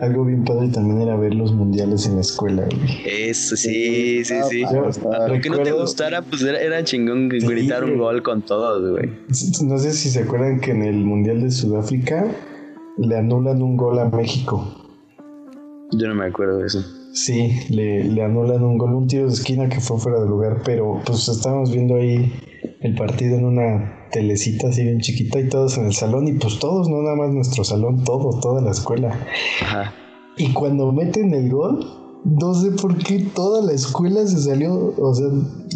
Algo 0.00 0.24
bien 0.24 0.44
padre 0.44 0.68
también 0.68 1.02
era 1.02 1.14
ver 1.16 1.34
los 1.34 1.52
mundiales 1.52 2.06
en 2.06 2.14
la 2.14 2.22
escuela. 2.22 2.66
Eso, 3.06 3.54
sí, 3.54 4.24
sí, 4.24 4.34
sí. 4.48 4.62
Aunque 4.64 5.50
no 5.50 5.58
te 5.58 5.72
gustara, 5.72 6.22
pues 6.22 6.42
era, 6.42 6.82
chingón 6.84 7.28
gritar 7.28 7.84
un 7.84 7.98
gol 7.98 8.22
con 8.22 8.40
todos, 8.40 8.90
güey. 8.90 9.10
No 9.62 9.78
sé 9.78 9.92
si 9.92 10.08
se 10.08 10.20
acuerdan 10.20 10.60
que 10.60 10.70
en 10.70 10.82
el 10.82 11.04
mundial 11.04 11.42
de 11.42 11.50
Sudáfrica 11.50 12.26
le 12.96 13.16
anulan 13.16 13.60
un 13.62 13.76
gol 13.76 13.98
a 13.98 14.08
México. 14.08 14.74
Yo 15.92 16.08
no 16.08 16.14
me 16.14 16.26
acuerdo 16.26 16.58
de 16.58 16.66
eso. 16.66 16.82
Sí, 17.12 17.50
le, 17.68 18.04
le 18.04 18.22
anulan 18.22 18.62
un 18.62 18.78
gol, 18.78 18.94
un 18.94 19.06
tiro 19.06 19.26
de 19.26 19.32
esquina 19.32 19.68
que 19.68 19.80
fue 19.80 19.98
fuera 19.98 20.20
de 20.20 20.26
lugar, 20.26 20.62
pero 20.64 21.02
pues 21.04 21.28
estábamos 21.28 21.72
viendo 21.72 21.96
ahí 21.96 22.32
el 22.80 22.94
partido 22.94 23.36
en 23.36 23.44
una 23.44 23.99
telecita 24.10 24.68
así 24.68 24.82
bien 24.82 25.00
chiquita 25.00 25.40
y 25.40 25.48
todos 25.48 25.78
en 25.78 25.86
el 25.86 25.94
salón 25.94 26.28
y 26.28 26.32
pues 26.32 26.58
todos, 26.58 26.88
no 26.88 27.02
nada 27.02 27.16
más 27.16 27.30
nuestro 27.30 27.64
salón, 27.64 28.04
todo, 28.04 28.38
toda 28.40 28.60
la 28.60 28.70
escuela. 28.70 29.18
Ajá. 29.62 29.94
Y 30.36 30.52
cuando 30.52 30.92
meten 30.92 31.34
el 31.34 31.50
gol, 31.50 31.86
no 32.24 32.54
sé 32.54 32.72
por 32.72 32.96
qué 32.98 33.20
toda 33.34 33.62
la 33.62 33.72
escuela 33.72 34.26
se 34.26 34.38
salió, 34.38 34.94
o 34.96 35.14
sea, 35.14 35.26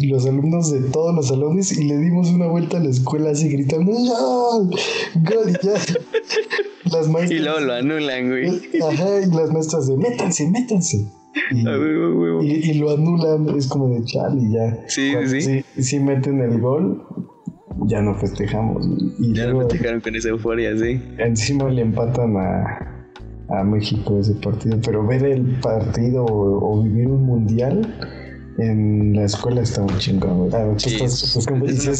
los 0.01 0.25
alumnos 0.25 0.71
de 0.71 0.81
todos 0.89 1.13
los 1.15 1.27
salones 1.27 1.77
y 1.77 1.85
le 1.85 1.97
dimos 1.97 2.29
una 2.29 2.47
vuelta 2.47 2.77
a 2.77 2.79
la 2.79 2.89
escuela 2.89 3.31
así 3.31 3.49
gritando, 3.49 3.91
¡Gol! 3.91 4.69
¡Gol! 5.15 5.49
Y 5.49 5.65
ya. 5.65 5.73
Las 6.91 7.07
maestras. 7.09 7.41
Y 7.41 7.43
luego 7.43 7.59
lo 7.61 7.73
anulan, 7.73 8.29
güey. 8.29 8.47
Ajá, 8.79 9.21
y 9.21 9.31
las 9.31 9.51
maestras 9.51 9.87
de, 9.87 9.97
métanse, 9.97 10.47
métanse. 10.47 11.07
Y, 11.51 11.61
y, 11.61 12.73
lo 12.75 12.91
anulan, 12.91 13.49
es 13.57 13.65
como 13.67 13.89
de 13.89 14.03
chal 14.03 14.37
y 14.39 14.53
ya. 14.53 14.83
Sí, 14.87 15.11
sí. 15.25 15.41
Si, 15.41 15.83
si 15.83 15.99
meten 15.99 16.41
el 16.41 16.61
gol, 16.61 17.03
ya 17.87 18.01
no 18.01 18.15
festejamos. 18.15 18.87
Y 19.19 19.33
ya 19.33 19.47
no 19.47 19.61
festejaron 19.61 20.01
con 20.01 20.15
esa 20.15 20.29
euforia, 20.29 20.75
sí. 20.77 21.01
Encima 21.17 21.69
le 21.69 21.81
empatan 21.81 22.37
a, 22.37 23.07
a 23.49 23.63
México 23.63 24.19
ese 24.19 24.33
partido, 24.35 24.79
pero 24.83 25.05
ver 25.05 25.23
el 25.25 25.59
partido 25.61 26.25
o, 26.25 26.83
vivir 26.83 27.07
un 27.07 27.23
mundial 27.23 27.95
en 28.57 29.15
la 29.15 29.25
escuela 29.25 29.61
está 29.61 29.81
muy 29.81 29.97
chingón. 29.97 30.49
sí, 30.77 30.97
es 31.03 31.47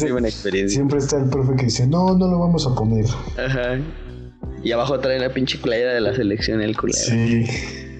una 0.02 0.12
buena 0.12 0.28
experiencia. 0.28 0.76
Siempre 0.76 0.98
está 0.98 1.18
el 1.18 1.28
profe 1.28 1.54
que 1.56 1.64
dice, 1.66 1.86
no, 1.86 2.16
no 2.16 2.28
lo 2.28 2.38
vamos 2.38 2.66
a 2.66 2.74
poner. 2.74 3.04
Ajá. 3.38 3.78
Y 4.62 4.72
abajo 4.72 4.98
trae 4.98 5.18
la 5.18 5.32
pinche 5.32 5.58
playera 5.58 5.92
de 5.92 6.00
la 6.00 6.14
selección 6.14 6.60
el 6.60 6.76
culero. 6.76 6.98
Sí. 6.98 7.44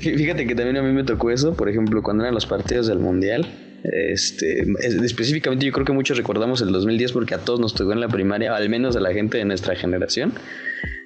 Fíjate 0.00 0.46
que 0.46 0.54
también 0.54 0.76
a 0.76 0.82
mí 0.82 0.92
me 0.92 1.04
tocó 1.04 1.30
eso, 1.30 1.54
por 1.54 1.68
ejemplo, 1.68 2.02
cuando 2.02 2.24
eran 2.24 2.34
los 2.34 2.46
partidos 2.46 2.86
del 2.86 2.98
mundial. 2.98 3.46
Este, 3.84 4.66
específicamente 5.04 5.66
yo 5.66 5.72
creo 5.72 5.84
que 5.84 5.92
muchos 5.92 6.16
recordamos 6.16 6.60
el 6.60 6.72
2010 6.72 7.12
porque 7.12 7.34
a 7.34 7.38
todos 7.38 7.60
nos 7.60 7.74
tocó 7.74 7.92
en 7.92 8.00
la 8.00 8.08
primaria, 8.08 8.54
al 8.54 8.68
menos 8.68 8.96
a 8.96 9.00
la 9.00 9.12
gente 9.12 9.38
de 9.38 9.44
nuestra 9.44 9.76
generación. 9.76 10.32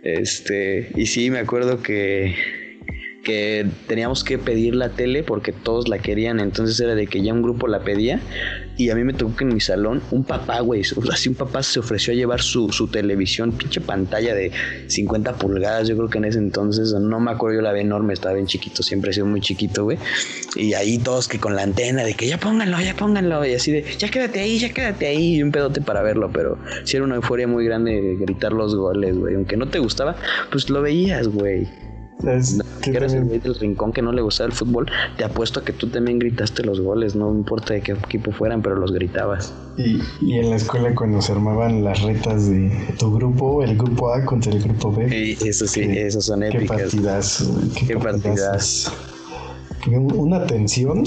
Este, 0.02 0.90
y 0.96 1.06
sí, 1.06 1.30
me 1.30 1.38
acuerdo 1.40 1.82
que, 1.82 2.34
que 3.24 3.66
teníamos 3.86 4.24
que 4.24 4.38
pedir 4.38 4.74
la 4.74 4.90
tele 4.90 5.22
porque 5.22 5.52
todos 5.52 5.88
la 5.88 5.98
querían, 5.98 6.40
entonces 6.40 6.80
era 6.80 6.94
de 6.94 7.06
que 7.06 7.22
ya 7.22 7.34
un 7.34 7.42
grupo 7.42 7.68
la 7.68 7.80
pedía 7.80 8.20
y 8.76 8.90
a 8.90 8.94
mí 8.94 9.04
me 9.04 9.12
tocó 9.12 9.36
que 9.36 9.44
en 9.44 9.54
mi 9.54 9.60
salón 9.60 10.02
un 10.10 10.24
papá, 10.24 10.60
güey, 10.60 10.82
así 11.12 11.28
un 11.28 11.34
papá 11.34 11.62
se 11.62 11.80
ofreció 11.80 12.12
a 12.12 12.16
llevar 12.16 12.40
su, 12.42 12.70
su 12.72 12.88
televisión, 12.88 13.52
pinche 13.52 13.80
pantalla 13.80 14.34
de 14.34 14.52
50 14.86 15.34
pulgadas, 15.34 15.88
yo 15.88 15.96
creo 15.96 16.08
que 16.08 16.18
en 16.18 16.24
ese 16.24 16.38
entonces, 16.38 16.92
no 16.92 17.20
me 17.20 17.30
acuerdo, 17.30 17.56
yo 17.56 17.62
la 17.62 17.72
vi 17.72 17.80
enorme, 17.80 18.12
estaba 18.12 18.34
bien 18.34 18.46
chiquito, 18.46 18.82
siempre 18.82 19.10
he 19.10 19.14
sido 19.14 19.26
muy 19.26 19.40
chiquito, 19.40 19.84
güey, 19.84 19.98
y 20.56 20.74
ahí 20.74 20.98
todos 20.98 21.28
que 21.28 21.38
con 21.38 21.56
la 21.56 21.62
antena 21.62 22.04
de 22.04 22.14
que 22.14 22.26
ya 22.26 22.38
pónganlo, 22.38 22.80
ya 22.80 22.94
pónganlo, 22.94 23.44
y 23.44 23.54
así 23.54 23.72
de, 23.72 23.84
ya 23.98 24.08
quédate 24.08 24.40
ahí, 24.40 24.58
ya 24.58 24.72
quédate 24.72 25.06
ahí, 25.06 25.36
y 25.36 25.42
un 25.42 25.52
pedote 25.52 25.80
para 25.80 26.02
verlo, 26.02 26.30
pero 26.32 26.58
sí 26.84 26.96
era 26.96 27.04
una 27.04 27.16
euforia 27.16 27.46
muy 27.46 27.64
grande 27.64 28.16
gritar 28.18 28.52
los 28.52 28.74
goles, 28.74 29.16
güey, 29.16 29.34
aunque 29.34 29.56
no 29.56 29.68
te 29.68 29.78
gustaba, 29.78 30.16
pues 30.50 30.70
lo 30.70 30.82
veías, 30.82 31.28
güey. 31.28 31.89
Que 32.82 32.90
eres 32.90 33.12
el 33.12 33.24
güey 33.24 33.38
del 33.38 33.54
rincón 33.54 33.92
que 33.92 34.02
no 34.02 34.12
le 34.12 34.22
gustaba 34.22 34.48
el 34.48 34.52
fútbol, 34.52 34.86
te 35.16 35.24
apuesto 35.24 35.60
a 35.60 35.64
que 35.64 35.72
tú 35.72 35.88
también 35.88 36.18
gritaste 36.18 36.62
los 36.62 36.80
goles, 36.80 37.14
no 37.14 37.30
importa 37.32 37.74
de 37.74 37.80
qué 37.80 37.92
equipo 37.92 38.32
fueran, 38.32 38.62
pero 38.62 38.76
los 38.76 38.92
gritabas. 38.92 39.52
Y, 39.76 40.00
y 40.20 40.38
en 40.38 40.50
la 40.50 40.56
escuela 40.56 40.94
cuando 40.94 41.22
se 41.22 41.32
armaban 41.32 41.84
las 41.84 42.02
retas 42.02 42.48
de 42.48 42.70
tu 42.98 43.14
grupo, 43.14 43.62
el 43.62 43.76
grupo 43.76 44.12
A 44.12 44.24
contra 44.24 44.52
el 44.52 44.62
grupo 44.62 44.92
B. 44.92 45.36
Y 45.40 45.48
eso 45.48 45.66
sí, 45.66 45.82
esos 45.82 46.26
son 46.26 46.42
épicas. 46.42 46.76
Qué 46.76 46.82
partidas. 46.82 47.50
Qué, 47.78 47.86
qué 47.86 47.96
partidas. 47.96 48.92
Una 49.86 50.46
tensión. 50.46 51.04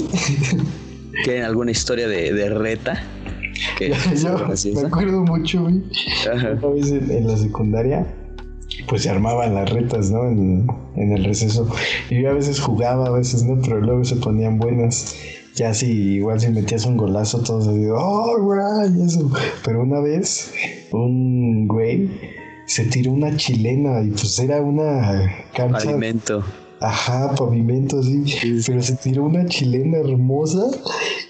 ¿Tienen 1.24 1.44
alguna 1.44 1.70
historia 1.70 2.08
de, 2.08 2.32
de 2.32 2.50
reta? 2.50 3.02
Que 3.78 3.94
yo 4.20 4.36
me 4.74 4.86
acuerdo 4.88 5.22
mucho, 5.22 5.62
güey. 5.62 5.80
Una 6.26 6.68
vez 6.74 6.90
en 6.90 7.26
la 7.26 7.36
secundaria 7.36 8.04
pues 8.88 9.02
se 9.02 9.10
armaban 9.10 9.54
las 9.54 9.70
retas, 9.70 10.10
¿no? 10.10 10.28
En, 10.28 10.66
el 10.96 11.24
receso. 11.24 11.68
Y 12.10 12.22
yo 12.22 12.30
a 12.30 12.34
veces 12.34 12.60
jugaba, 12.60 13.06
a 13.06 13.10
veces 13.10 13.44
no, 13.44 13.60
pero 13.60 13.80
luego 13.80 14.04
se 14.04 14.16
ponían 14.16 14.58
buenas. 14.58 15.14
Ya 15.54 15.72
si 15.72 15.86
igual 16.14 16.40
si 16.40 16.48
metías 16.48 16.84
un 16.84 16.96
golazo, 16.96 17.42
todos 17.42 17.68
así, 17.68 17.86
oh, 17.94 18.36
güey, 18.40 19.06
eso. 19.06 19.30
Pero 19.64 19.82
una 19.82 20.00
vez, 20.00 20.52
un 20.90 21.68
güey 21.68 22.10
se 22.66 22.84
tiró 22.86 23.12
una 23.12 23.36
chilena 23.36 24.02
y 24.02 24.10
pues 24.10 24.38
era 24.38 24.60
una 24.60 25.30
cancha. 25.54 25.84
Pavimento. 25.84 26.44
Ajá, 26.84 27.34
pavimento, 27.34 28.02
sí. 28.02 28.24
Pero 28.66 28.82
se 28.82 28.94
tiró 28.96 29.24
una 29.24 29.46
chilena 29.46 29.98
hermosa 29.98 30.66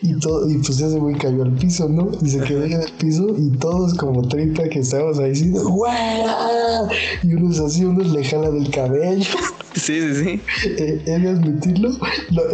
y 0.02 0.18
todo, 0.18 0.50
y 0.50 0.58
pues 0.58 0.80
ese 0.80 0.98
güey 0.98 1.14
cayó 1.14 1.44
al 1.44 1.52
piso, 1.52 1.88
¿no? 1.88 2.10
Y 2.20 2.30
se 2.30 2.40
quedó 2.40 2.64
en 2.64 2.72
el 2.72 2.90
piso 2.98 3.36
y 3.38 3.56
todos 3.58 3.94
como 3.94 4.26
30 4.26 4.68
que 4.68 4.80
estábamos 4.80 5.20
ahí 5.20 5.30
diciendo, 5.30 5.62
¡Güey! 5.68 5.92
Y 7.22 7.34
unos 7.34 7.60
así, 7.60 7.84
unos 7.84 8.10
le 8.10 8.24
jala 8.24 8.50
del 8.50 8.68
cabello. 8.70 9.24
Sí, 9.74 10.00
sí, 10.00 10.14
sí. 10.14 10.40
Eh, 10.78 11.02
él 11.04 11.26
admitirlo, 11.26 11.90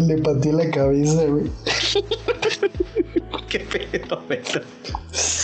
le 0.01 0.17
pateó 0.23 0.53
la 0.55 0.71
cabeza, 0.71 1.23
güey. 1.27 1.51
Qué 3.51 3.59
pedo, 3.59 4.23
pedo. 4.27 4.63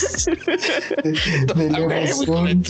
De, 1.55 1.69
la 1.69 2.01
emoción, 2.01 2.63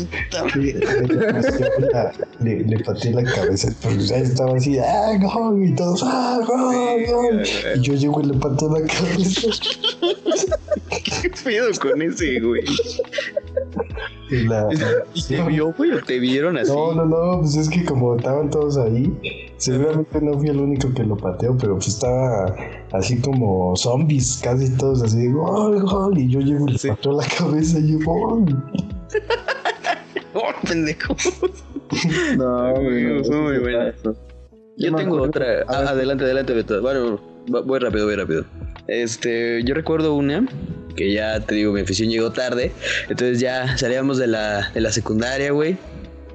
le, 2.40 2.64
le 2.64 2.80
pateé 2.84 3.14
la 3.14 3.24
cabeza, 3.24 3.70
pero 3.82 3.96
ya 3.96 4.18
estaba 4.18 4.58
así, 4.58 4.78
¡ah, 4.80 5.18
gol! 5.22 5.64
Y 5.66 5.76
todos, 5.76 6.02
¡ah, 6.04 6.40
gol, 6.46 7.06
gol! 7.06 7.44
Y 7.76 7.82
yo 7.82 7.94
llego 7.94 8.22
y 8.22 8.26
le 8.28 8.34
pateo 8.36 8.70
la 8.70 8.88
cabeza. 8.88 9.48
¿Qué 11.22 11.30
pedo 11.44 11.68
con 11.80 12.02
ese, 12.02 12.40
güey? 12.40 12.64
Y, 14.30 14.44
la, 14.44 14.68
¿Y 15.14 15.24
te 15.24 15.42
vio, 15.44 15.74
güey, 15.74 15.92
o 15.92 16.02
te 16.02 16.20
vieron 16.20 16.58
así? 16.58 16.72
No, 16.72 16.94
no, 16.94 17.06
no, 17.06 17.40
pues 17.40 17.56
es 17.56 17.70
que 17.70 17.86
como 17.86 18.16
estaban 18.16 18.50
todos 18.50 18.78
ahí, 18.78 19.12
seguramente 19.58 20.22
no 20.22 20.38
fui 20.38 20.50
el 20.50 20.60
único 20.60 20.94
que 20.94 21.04
lo 21.04 21.16
pateó, 21.16 21.58
pero 21.58 21.76
pues 21.76 21.88
estaba 21.88 22.56
así 22.92 23.20
como 23.22 23.76
zombies, 23.76 24.40
casi 24.44 24.70
todos 24.78 25.02
así, 25.04 25.32
gol, 25.32 25.82
gol, 25.82 26.18
y 26.18 26.30
yo 26.30 26.40
llego 26.40 26.68
y 26.68 26.74
le 26.74 26.80
pateo 26.90 27.14
la 27.14 27.28
cabeza 27.38 27.80
y 27.80 27.94
yo, 27.94 28.00
gol. 28.06 28.46
¡Oh, 30.34 30.68
pendejo! 30.68 31.16
no, 32.38 32.74
güey, 32.74 33.24
son 33.24 33.44
muy 33.44 33.58
buenas. 33.60 33.96
Yo 34.78 34.96
tengo 34.96 35.22
otra. 35.22 35.64
Ah, 35.68 35.90
adelante, 35.90 36.24
adelante, 36.26 36.54
Beto. 36.54 36.82
Bueno, 36.82 37.20
voy 37.48 37.80
rápido, 37.80 38.06
voy 38.06 38.16
rápido. 38.16 38.46
Este, 38.88 39.64
yo 39.64 39.74
recuerdo 39.74 40.14
una 40.14 40.46
que 40.98 41.14
ya 41.14 41.40
te 41.40 41.56
digo, 41.56 41.72
mi 41.72 41.80
afición 41.80 42.10
llegó 42.10 42.32
tarde. 42.32 42.74
Entonces 43.04 43.40
ya 43.40 43.78
salíamos 43.78 44.18
de 44.18 44.28
la, 44.28 44.72
de 44.74 44.82
la 44.82 44.92
secundaria, 44.92 45.52
güey. 45.52 45.78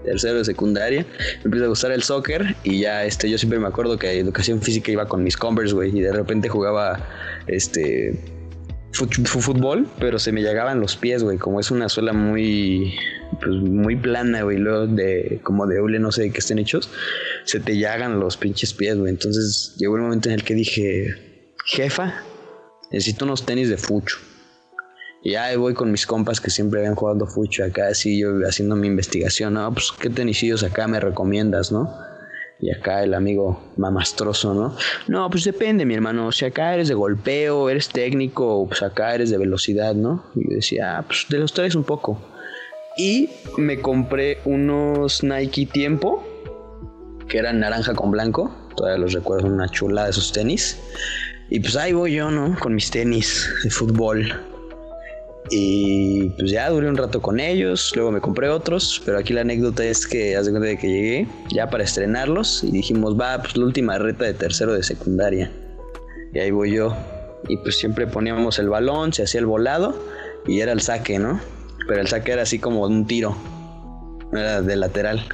Tercero 0.04 0.38
de 0.38 0.44
secundaria. 0.44 1.04
Me 1.38 1.44
empieza 1.44 1.66
a 1.66 1.68
gustar 1.68 1.92
el 1.92 2.02
soccer. 2.02 2.56
Y 2.64 2.80
ya, 2.80 3.04
este, 3.04 3.28
yo 3.28 3.36
siempre 3.36 3.58
me 3.58 3.66
acuerdo 3.66 3.98
que 3.98 4.18
educación 4.18 4.62
física 4.62 4.90
iba 4.90 5.06
con 5.06 5.22
mis 5.22 5.36
Converse, 5.36 5.74
güey. 5.74 5.96
Y 5.96 6.00
de 6.00 6.12
repente 6.12 6.48
jugaba, 6.48 7.06
este, 7.46 8.18
fútbol, 8.92 9.86
pero 9.98 10.18
se 10.18 10.32
me 10.32 10.42
llegaban 10.42 10.80
los 10.80 10.96
pies, 10.96 11.22
güey. 11.22 11.38
Como 11.38 11.60
es 11.60 11.70
una 11.70 11.88
suela 11.88 12.12
muy, 12.12 12.94
pues, 13.40 13.56
muy 13.56 13.96
plana, 13.96 14.42
güey. 14.42 14.58
Luego 14.58 14.86
de, 14.86 15.40
como 15.42 15.66
de 15.66 15.80
hule, 15.80 15.98
no 15.98 16.12
sé 16.12 16.22
de 16.22 16.30
qué 16.30 16.38
estén 16.38 16.58
hechos. 16.58 16.90
Se 17.44 17.60
te 17.60 17.78
llagan 17.78 18.20
los 18.20 18.36
pinches 18.36 18.72
pies, 18.74 18.96
güey. 18.96 19.10
Entonces 19.10 19.74
llegó 19.78 19.96
el 19.96 20.02
momento 20.02 20.28
en 20.28 20.36
el 20.36 20.44
que 20.44 20.54
dije, 20.54 21.16
jefa, 21.66 22.22
necesito 22.90 23.24
unos 23.24 23.44
tenis 23.44 23.68
de 23.68 23.76
fucho. 23.76 24.18
Y 25.24 25.36
ahí 25.36 25.56
voy 25.56 25.74
con 25.74 25.90
mis 25.92 26.06
compas 26.06 26.40
que 26.40 26.50
siempre 26.50 26.80
habían 26.80 26.96
jugado 26.96 27.26
fucho 27.26 27.64
acá, 27.64 27.88
así 27.88 28.18
yo 28.18 28.30
haciendo 28.46 28.74
mi 28.74 28.88
investigación, 28.88 29.54
no, 29.54 29.72
pues 29.72 29.92
qué 29.98 30.10
tenisillos 30.10 30.64
acá 30.64 30.88
me 30.88 30.98
recomiendas, 30.98 31.70
¿no? 31.70 31.94
Y 32.58 32.70
acá 32.70 33.02
el 33.02 33.14
amigo 33.14 33.60
mamastroso, 33.76 34.54
¿no? 34.54 34.76
No, 35.08 35.28
pues 35.30 35.44
depende, 35.44 35.84
mi 35.84 35.94
hermano. 35.94 36.30
Si 36.30 36.44
acá 36.44 36.74
eres 36.74 36.86
de 36.86 36.94
golpeo, 36.94 37.68
eres 37.68 37.88
técnico, 37.88 38.66
pues 38.68 38.82
acá 38.82 39.14
eres 39.16 39.30
de 39.30 39.38
velocidad, 39.38 39.94
¿no? 39.94 40.24
Y 40.36 40.48
yo 40.48 40.56
decía, 40.56 40.98
ah, 40.98 41.02
pues 41.02 41.26
de 41.28 41.38
los 41.38 41.52
tres 41.52 41.74
un 41.74 41.82
poco. 41.82 42.20
Y 42.96 43.30
me 43.58 43.80
compré 43.80 44.38
unos 44.44 45.24
Nike 45.24 45.66
Tiempo, 45.66 46.24
que 47.28 47.38
eran 47.38 47.58
naranja 47.58 47.94
con 47.94 48.12
blanco. 48.12 48.54
Todavía 48.76 48.98
los 48.98 49.12
recuerdo, 49.12 49.48
una 49.48 49.68
chula 49.68 50.04
de 50.04 50.10
esos 50.10 50.32
tenis. 50.32 50.78
Y 51.50 51.58
pues 51.58 51.74
ahí 51.74 51.92
voy 51.92 52.14
yo, 52.14 52.30
¿no? 52.30 52.56
Con 52.60 52.76
mis 52.76 52.92
tenis 52.92 53.50
de 53.64 53.70
fútbol. 53.70 54.51
Y 55.50 56.30
pues 56.30 56.50
ya 56.50 56.70
duré 56.70 56.88
un 56.88 56.96
rato 56.96 57.20
con 57.20 57.40
ellos, 57.40 57.92
luego 57.94 58.10
me 58.10 58.20
compré 58.20 58.48
otros, 58.48 59.02
pero 59.04 59.18
aquí 59.18 59.32
la 59.32 59.42
anécdota 59.42 59.84
es 59.84 60.06
que 60.06 60.36
hace 60.36 60.50
cuenta 60.50 60.68
de 60.68 60.78
que 60.78 60.88
llegué 60.88 61.26
ya 61.50 61.68
para 61.68 61.84
estrenarlos 61.84 62.62
y 62.64 62.70
dijimos, 62.70 63.18
va, 63.20 63.38
pues 63.42 63.56
la 63.56 63.64
última 63.64 63.98
reta 63.98 64.24
de 64.24 64.34
tercero 64.34 64.72
de 64.72 64.82
secundaria. 64.82 65.50
Y 66.32 66.38
ahí 66.38 66.50
voy 66.50 66.72
yo. 66.72 66.96
Y 67.48 67.56
pues 67.58 67.76
siempre 67.76 68.06
poníamos 68.06 68.58
el 68.58 68.68
balón, 68.68 69.12
se 69.12 69.24
hacía 69.24 69.40
el 69.40 69.46
volado 69.46 69.94
y 70.46 70.60
era 70.60 70.72
el 70.72 70.80
saque, 70.80 71.18
¿no? 71.18 71.40
Pero 71.88 72.00
el 72.00 72.06
saque 72.06 72.32
era 72.32 72.42
así 72.42 72.58
como 72.58 72.82
un 72.86 73.06
tiro, 73.06 73.36
era 74.32 74.62
de 74.62 74.76
lateral. 74.76 75.26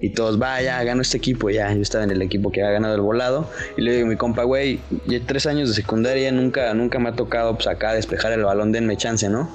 Y 0.00 0.10
todos, 0.10 0.38
vaya, 0.38 0.82
ganó 0.84 1.02
este 1.02 1.16
equipo, 1.16 1.48
ya. 1.50 1.72
Yo 1.72 1.80
estaba 1.80 2.04
en 2.04 2.10
el 2.10 2.20
equipo 2.20 2.50
que 2.50 2.60
había 2.62 2.72
ganado 2.72 2.94
el 2.94 3.00
volado. 3.00 3.50
Y 3.76 3.82
le 3.82 3.92
digo 3.92 4.06
a 4.06 4.10
mi 4.10 4.16
compa, 4.16 4.42
güey, 4.42 4.78
ya 5.06 5.18
tres 5.26 5.46
años 5.46 5.68
de 5.70 5.74
secundaria, 5.74 6.30
nunca, 6.32 6.72
nunca 6.74 6.98
me 6.98 7.08
ha 7.08 7.12
tocado 7.12 7.54
pues 7.54 7.66
acá 7.66 7.94
despejar 7.94 8.32
el 8.32 8.44
balón, 8.44 8.72
denme 8.72 8.96
chance, 8.96 9.28
¿no? 9.28 9.48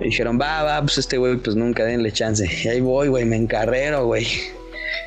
Y 0.00 0.04
dijeron, 0.04 0.40
va, 0.40 0.62
va, 0.62 0.80
pues 0.80 0.98
este 0.98 1.18
güey, 1.18 1.36
pues 1.36 1.54
nunca 1.54 1.84
denle 1.84 2.10
chance. 2.12 2.48
Y 2.64 2.68
ahí 2.68 2.80
voy, 2.80 3.08
güey, 3.08 3.24
me 3.24 3.36
encarrero, 3.36 4.06
güey. 4.06 4.26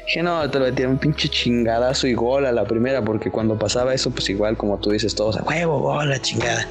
Dije, 0.06 0.24
no, 0.24 0.50
te 0.50 0.60
lo 0.60 0.66
metí 0.66 0.84
un 0.84 0.98
pinche 0.98 1.28
chingadazo 1.28 2.08
y 2.08 2.14
gol 2.14 2.46
a 2.46 2.52
la 2.52 2.66
primera, 2.66 3.04
porque 3.04 3.30
cuando 3.30 3.58
pasaba 3.58 3.94
eso, 3.94 4.12
pues 4.12 4.30
igual 4.30 4.56
como 4.56 4.80
tú 4.80 4.92
dices, 4.92 5.16
todos 5.16 5.38
a 5.38 5.44
huevo, 5.44 5.80
gol, 5.82 6.10
la 6.10 6.22
chingada. 6.22 6.68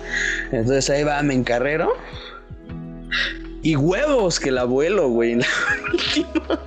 Entonces 0.52 0.88
ahí 0.90 1.04
va, 1.04 1.22
me 1.22 1.34
encarrero. 1.34 1.92
Y 3.62 3.76
huevos 3.76 4.38
que 4.38 4.50
la 4.52 4.64
vuelo, 4.64 5.08
güey, 5.08 5.32
en 5.32 5.40
la 5.40 5.46
última 5.92 6.64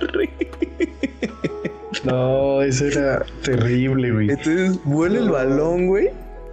no, 2.04 2.62
eso 2.62 2.86
era 2.86 3.24
terrible, 3.42 4.10
güey. 4.10 4.30
Entonces 4.30 4.78
vuelo 4.84 5.20
el 5.20 5.30
balón, 5.30 5.86
güey. 5.86 6.10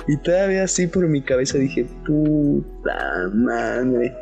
Y 0.08 0.18
todavía 0.18 0.64
así 0.64 0.88
por 0.88 1.08
mi 1.08 1.22
cabeza 1.22 1.58
dije, 1.58 1.86
puta 2.06 3.30
madre. 3.34 4.14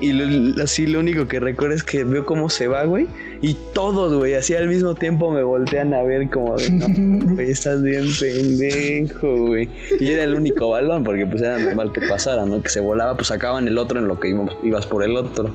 Y 0.00 0.60
así 0.60 0.86
lo 0.86 1.00
único 1.00 1.26
que 1.26 1.40
recuerdo 1.40 1.74
es 1.74 1.82
que 1.82 2.04
veo 2.04 2.24
cómo 2.24 2.48
se 2.48 2.68
va, 2.68 2.84
güey. 2.84 3.06
Y 3.42 3.56
todos, 3.74 4.14
güey, 4.14 4.34
así 4.34 4.54
al 4.54 4.68
mismo 4.68 4.94
tiempo 4.94 5.30
me 5.30 5.42
voltean 5.42 5.92
a 5.92 6.02
ver 6.02 6.30
como 6.30 6.56
de, 6.56 6.70
no, 6.70 6.86
güey, 7.34 7.50
estás 7.50 7.82
bien 7.82 8.06
pendejo, 8.18 9.46
güey. 9.46 9.68
Y 10.00 10.10
era 10.10 10.24
el 10.24 10.34
único 10.34 10.70
balón, 10.70 11.04
porque 11.04 11.26
pues 11.26 11.42
era 11.42 11.58
normal 11.58 11.92
que 11.92 12.02
pasara, 12.02 12.46
¿no? 12.46 12.62
Que 12.62 12.68
se 12.68 12.80
volaba, 12.80 13.16
pues 13.16 13.28
sacaban 13.28 13.66
el 13.68 13.76
otro 13.76 13.98
en 13.98 14.08
lo 14.08 14.18
que 14.20 14.34
ibas 14.62 14.86
por 14.86 15.02
el 15.02 15.16
otro. 15.16 15.50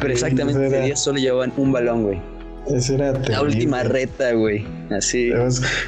Pero 0.00 0.12
exactamente 0.12 0.66
ese 0.66 0.80
día 0.80 0.96
solo 0.96 1.18
llevaban 1.18 1.52
un 1.56 1.72
balón, 1.72 2.04
güey. 2.04 2.31
Eso 2.68 2.94
era 2.94 3.12
La 3.12 3.42
última 3.42 3.82
reta, 3.82 4.32
güey. 4.32 4.64
Así. 4.90 5.30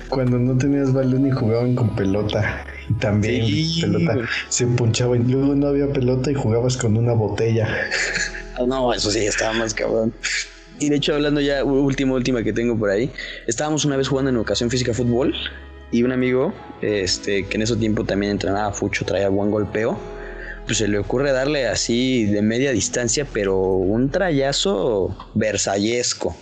Cuando 0.09 0.39
no 0.39 0.57
tenías 0.59 0.93
balón 0.93 1.27
y 1.27 1.31
jugaban 1.31 1.75
con 1.75 1.95
pelota. 1.95 2.67
Y 2.89 2.95
también 2.95 3.47
pelota. 3.81 4.17
Se 4.49 4.67
punchaba. 4.67 5.17
Y 5.17 5.23
luego 5.23 5.55
no 5.55 5.69
había 5.69 5.93
pelota 5.93 6.31
y 6.31 6.35
jugabas 6.35 6.77
con 6.77 6.97
una 6.97 7.13
botella. 7.13 7.69
No, 8.69 8.95
eso 8.95 9.11
sí, 9.11 9.19
estaba 9.19 9.53
más 9.53 9.75
cabrón. 9.75 10.15
Y 10.79 10.89
de 10.89 10.95
hecho, 10.95 11.17
hablando 11.17 11.41
ya, 11.41 11.65
última, 11.65 12.15
última 12.15 12.45
que 12.45 12.53
tengo 12.53 12.79
por 12.79 12.89
ahí. 12.89 13.11
Estábamos 13.49 13.85
una 13.85 13.97
vez 13.97 14.07
jugando 14.07 14.31
en 14.31 14.37
educación 14.37 14.71
física 14.71 14.95
fútbol. 14.95 15.35
Y 15.91 16.05
un 16.05 16.13
amigo, 16.13 16.55
este, 16.81 17.47
que 17.47 17.57
en 17.57 17.63
ese 17.63 17.75
tiempo 17.75 18.05
también 18.05 18.31
entrenaba 18.31 18.73
fucho, 18.73 19.05
traía 19.05 19.29
buen 19.29 19.51
golpeo 19.51 19.99
pues 20.67 20.79
se 20.79 20.89
le 20.89 20.99
ocurre 20.99 21.33
darle 21.33 21.67
así 21.67 22.25
de 22.25 22.43
media 22.43 22.73
distancia, 22.73 23.27
pero 23.31 23.59
un 23.59 24.11
trayazo 24.11 25.17
versallesco. 25.35 26.37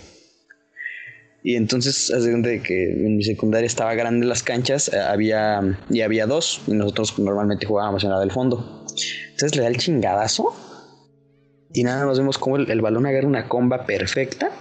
Y 1.45 1.57
entonces, 1.57 2.09
hace 2.09 2.61
que 2.61 2.91
en 2.91 3.17
mi 3.17 3.23
secundaria 3.23 3.67
estaba 3.67 3.93
grande 3.95 4.25
las 4.25 4.43
canchas, 4.43 4.89
eh, 4.93 4.97
había, 4.97 5.77
y 5.89 5.99
había 5.99 6.25
dos, 6.25 6.61
y 6.67 6.71
nosotros 6.71 7.19
normalmente 7.19 7.65
jugábamos 7.65 8.05
en 8.05 8.11
la 8.11 8.19
del 8.21 8.31
fondo. 8.31 8.85
Entonces 9.31 9.55
le 9.57 9.63
da 9.63 9.67
el 9.67 9.77
chingadazo, 9.77 10.55
y 11.73 11.83
nada 11.83 12.05
más 12.05 12.17
vemos 12.17 12.37
como 12.37 12.55
el, 12.55 12.81
balón 12.81 13.05
agarra 13.05 13.27
una 13.27 13.49
comba 13.49 13.85
perfecta, 13.85 14.51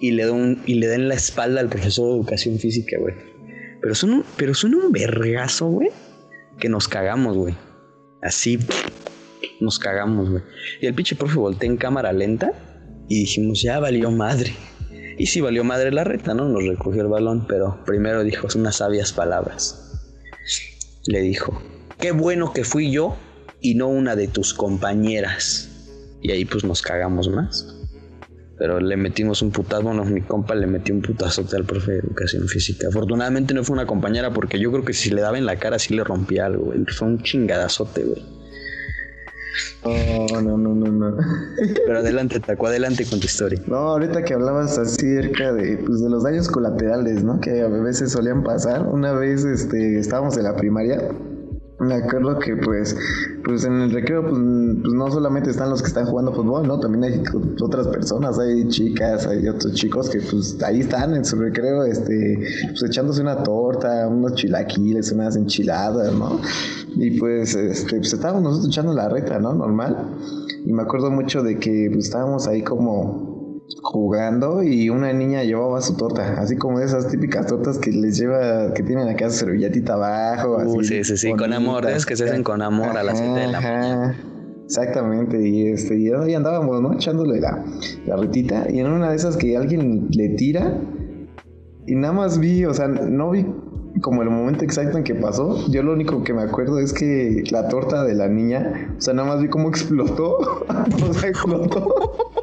y 0.00 0.12
le, 0.12 0.24
da 0.24 0.32
un, 0.32 0.62
y 0.64 0.74
le 0.74 0.86
da 0.86 0.94
en 0.94 1.08
la 1.08 1.14
espalda 1.14 1.60
al 1.60 1.68
profesor 1.68 2.06
de 2.06 2.14
educación 2.14 2.58
física, 2.58 2.96
güey. 2.98 3.14
Pero 3.82 3.94
son 3.94 4.14
un, 4.14 4.24
pero 4.38 4.54
son 4.54 4.74
un 4.74 4.92
vergazo, 4.92 5.66
güey, 5.66 5.90
que 6.58 6.70
nos 6.70 6.88
cagamos, 6.88 7.36
güey. 7.36 7.54
Así 8.22 8.58
nos 9.60 9.78
cagamos, 9.78 10.30
güey. 10.30 10.42
Y 10.80 10.86
el 10.86 10.94
pinche 10.94 11.16
profe 11.16 11.36
voltea 11.36 11.68
en 11.68 11.76
cámara 11.76 12.14
lenta 12.14 12.52
y 13.08 13.20
dijimos, 13.20 13.60
ya 13.60 13.78
valió 13.78 14.10
madre. 14.10 14.54
Y 15.20 15.26
sí 15.26 15.42
valió 15.42 15.64
madre 15.64 15.92
la 15.92 16.02
reta, 16.02 16.32
¿no? 16.32 16.48
Nos 16.48 16.66
recogió 16.66 17.02
el 17.02 17.08
balón, 17.08 17.44
pero 17.46 17.84
primero 17.84 18.24
dijo 18.24 18.48
unas 18.54 18.76
sabias 18.76 19.12
palabras. 19.12 20.00
Le 21.04 21.20
dijo, 21.20 21.60
qué 21.98 22.12
bueno 22.12 22.54
que 22.54 22.64
fui 22.64 22.90
yo 22.90 23.18
y 23.60 23.74
no 23.74 23.88
una 23.88 24.16
de 24.16 24.28
tus 24.28 24.54
compañeras. 24.54 25.68
Y 26.22 26.30
ahí 26.30 26.46
pues 26.46 26.64
nos 26.64 26.80
cagamos 26.80 27.28
más. 27.28 27.66
Pero 28.58 28.80
le 28.80 28.96
metimos 28.96 29.42
un 29.42 29.50
putazo, 29.50 29.82
bueno, 29.82 30.06
mi 30.06 30.22
compa 30.22 30.54
le 30.54 30.66
metió 30.66 30.94
un 30.94 31.02
putazote 31.02 31.54
al 31.54 31.64
profe 31.64 31.92
de 31.92 31.98
educación 31.98 32.48
física. 32.48 32.88
Afortunadamente 32.88 33.52
no 33.52 33.62
fue 33.62 33.74
una 33.74 33.84
compañera 33.84 34.32
porque 34.32 34.58
yo 34.58 34.72
creo 34.72 34.86
que 34.86 34.94
si 34.94 35.10
le 35.10 35.20
daba 35.20 35.36
en 35.36 35.44
la 35.44 35.56
cara 35.56 35.78
sí 35.78 35.94
le 35.94 36.02
rompía 36.02 36.46
algo, 36.46 36.64
güey. 36.64 36.82
Fue 36.86 37.06
un 37.06 37.22
chingadazote, 37.22 38.04
güey. 38.04 38.22
Oh, 39.82 40.40
no, 40.42 40.56
no, 40.56 40.74
no, 40.74 40.86
no. 40.86 41.16
Pero 41.86 41.98
adelante, 41.98 42.40
Taco, 42.40 42.66
adelante 42.66 43.04
con 43.06 43.20
tu 43.20 43.26
historia. 43.26 43.60
No, 43.66 43.76
ahorita 43.76 44.22
que 44.24 44.34
hablabas 44.34 44.78
acerca 44.78 45.52
de, 45.52 45.78
pues, 45.78 46.02
de 46.02 46.10
los 46.10 46.22
daños 46.22 46.48
colaterales, 46.48 47.24
¿no? 47.24 47.40
Que 47.40 47.62
a 47.62 47.68
veces 47.68 48.12
solían 48.12 48.42
pasar. 48.42 48.86
Una 48.86 49.12
vez 49.12 49.44
este, 49.44 49.98
estábamos 49.98 50.36
en 50.36 50.44
la 50.44 50.56
primaria 50.56 51.00
me 51.80 51.94
acuerdo 51.94 52.38
que 52.38 52.56
pues, 52.56 52.94
pues 53.42 53.64
en 53.64 53.80
el 53.80 53.90
recreo 53.90 54.22
pues, 54.22 54.34
pues, 54.34 54.94
no 54.94 55.10
solamente 55.10 55.50
están 55.50 55.70
los 55.70 55.80
que 55.80 55.88
están 55.88 56.06
jugando 56.06 56.32
fútbol, 56.32 56.66
¿no? 56.66 56.78
También 56.78 57.04
hay 57.04 57.22
otras 57.60 57.88
personas, 57.88 58.38
hay 58.38 58.68
chicas, 58.68 59.26
hay 59.26 59.48
otros 59.48 59.74
chicos 59.74 60.10
que 60.10 60.20
pues 60.20 60.62
ahí 60.62 60.80
están 60.80 61.14
en 61.14 61.24
su 61.24 61.36
recreo, 61.36 61.84
este, 61.84 62.38
pues 62.68 62.82
echándose 62.82 63.22
una 63.22 63.42
torta, 63.42 64.06
unos 64.08 64.34
chilaquiles, 64.34 65.10
unas 65.12 65.36
enchiladas, 65.36 66.12
¿no? 66.12 66.38
Y 66.96 67.18
pues, 67.18 67.54
este, 67.54 67.96
pues 67.96 68.12
estábamos 68.12 68.42
nosotros 68.42 68.68
echando 68.68 68.92
la 68.92 69.08
reta, 69.08 69.38
¿no? 69.38 69.54
Normal. 69.54 69.96
Y 70.64 70.72
me 70.72 70.82
acuerdo 70.82 71.10
mucho 71.10 71.42
de 71.42 71.58
que 71.58 71.88
pues, 71.90 72.06
estábamos 72.06 72.46
ahí 72.46 72.62
como 72.62 73.29
jugando 73.82 74.62
y 74.62 74.90
una 74.90 75.12
niña 75.12 75.42
llevaba 75.44 75.80
su 75.80 75.96
torta, 75.96 76.40
así 76.40 76.56
como 76.56 76.80
esas 76.80 77.08
típicas 77.08 77.46
tortas 77.46 77.78
que 77.78 77.92
les 77.92 78.18
lleva, 78.18 78.72
que 78.74 78.82
tienen 78.82 79.08
acá 79.08 79.30
su 79.30 79.38
servilletita 79.38 79.94
abajo. 79.94 80.58
Uh, 80.64 80.82
sí, 80.82 81.04
sí, 81.04 81.16
sí, 81.16 81.32
con 81.32 81.52
amor, 81.52 81.88
es 81.88 82.06
que 82.06 82.16
se 82.16 82.24
hacen 82.24 82.42
con 82.42 82.62
amor 82.62 82.96
a 82.96 83.02
las 83.02 83.18
7 83.18 83.38
de 83.38 83.46
la 83.46 83.60
mañana. 83.60 84.16
Exactamente, 84.64 85.48
y 85.48 85.66
este, 85.66 85.98
y 85.98 86.12
ahí 86.12 86.34
andábamos, 86.34 86.80
¿no? 86.80 86.92
Echándole 86.92 87.40
la, 87.40 87.64
la 88.06 88.16
retita, 88.16 88.70
y 88.70 88.78
en 88.78 88.86
una 88.86 89.10
de 89.10 89.16
esas 89.16 89.36
que 89.36 89.56
alguien 89.56 90.08
le 90.10 90.28
tira, 90.30 90.80
y 91.86 91.94
nada 91.96 92.12
más 92.12 92.38
vi, 92.38 92.64
o 92.64 92.74
sea, 92.74 92.86
no 92.86 93.30
vi 93.30 93.44
como 94.00 94.22
el 94.22 94.30
momento 94.30 94.64
exacto 94.64 94.96
en 94.96 95.04
que 95.04 95.14
pasó. 95.14 95.68
Yo 95.70 95.82
lo 95.82 95.92
único 95.92 96.22
que 96.22 96.32
me 96.32 96.42
acuerdo 96.42 96.78
es 96.78 96.92
que 96.92 97.42
la 97.50 97.68
torta 97.68 98.04
de 98.04 98.14
la 98.14 98.28
niña, 98.28 98.94
o 98.96 99.00
sea, 99.00 99.14
nada 99.14 99.28
más 99.28 99.42
vi 99.42 99.48
cómo 99.48 99.68
explotó. 99.68 100.36
o 101.08 101.12
sea, 101.14 101.28
explotó. 101.28 101.94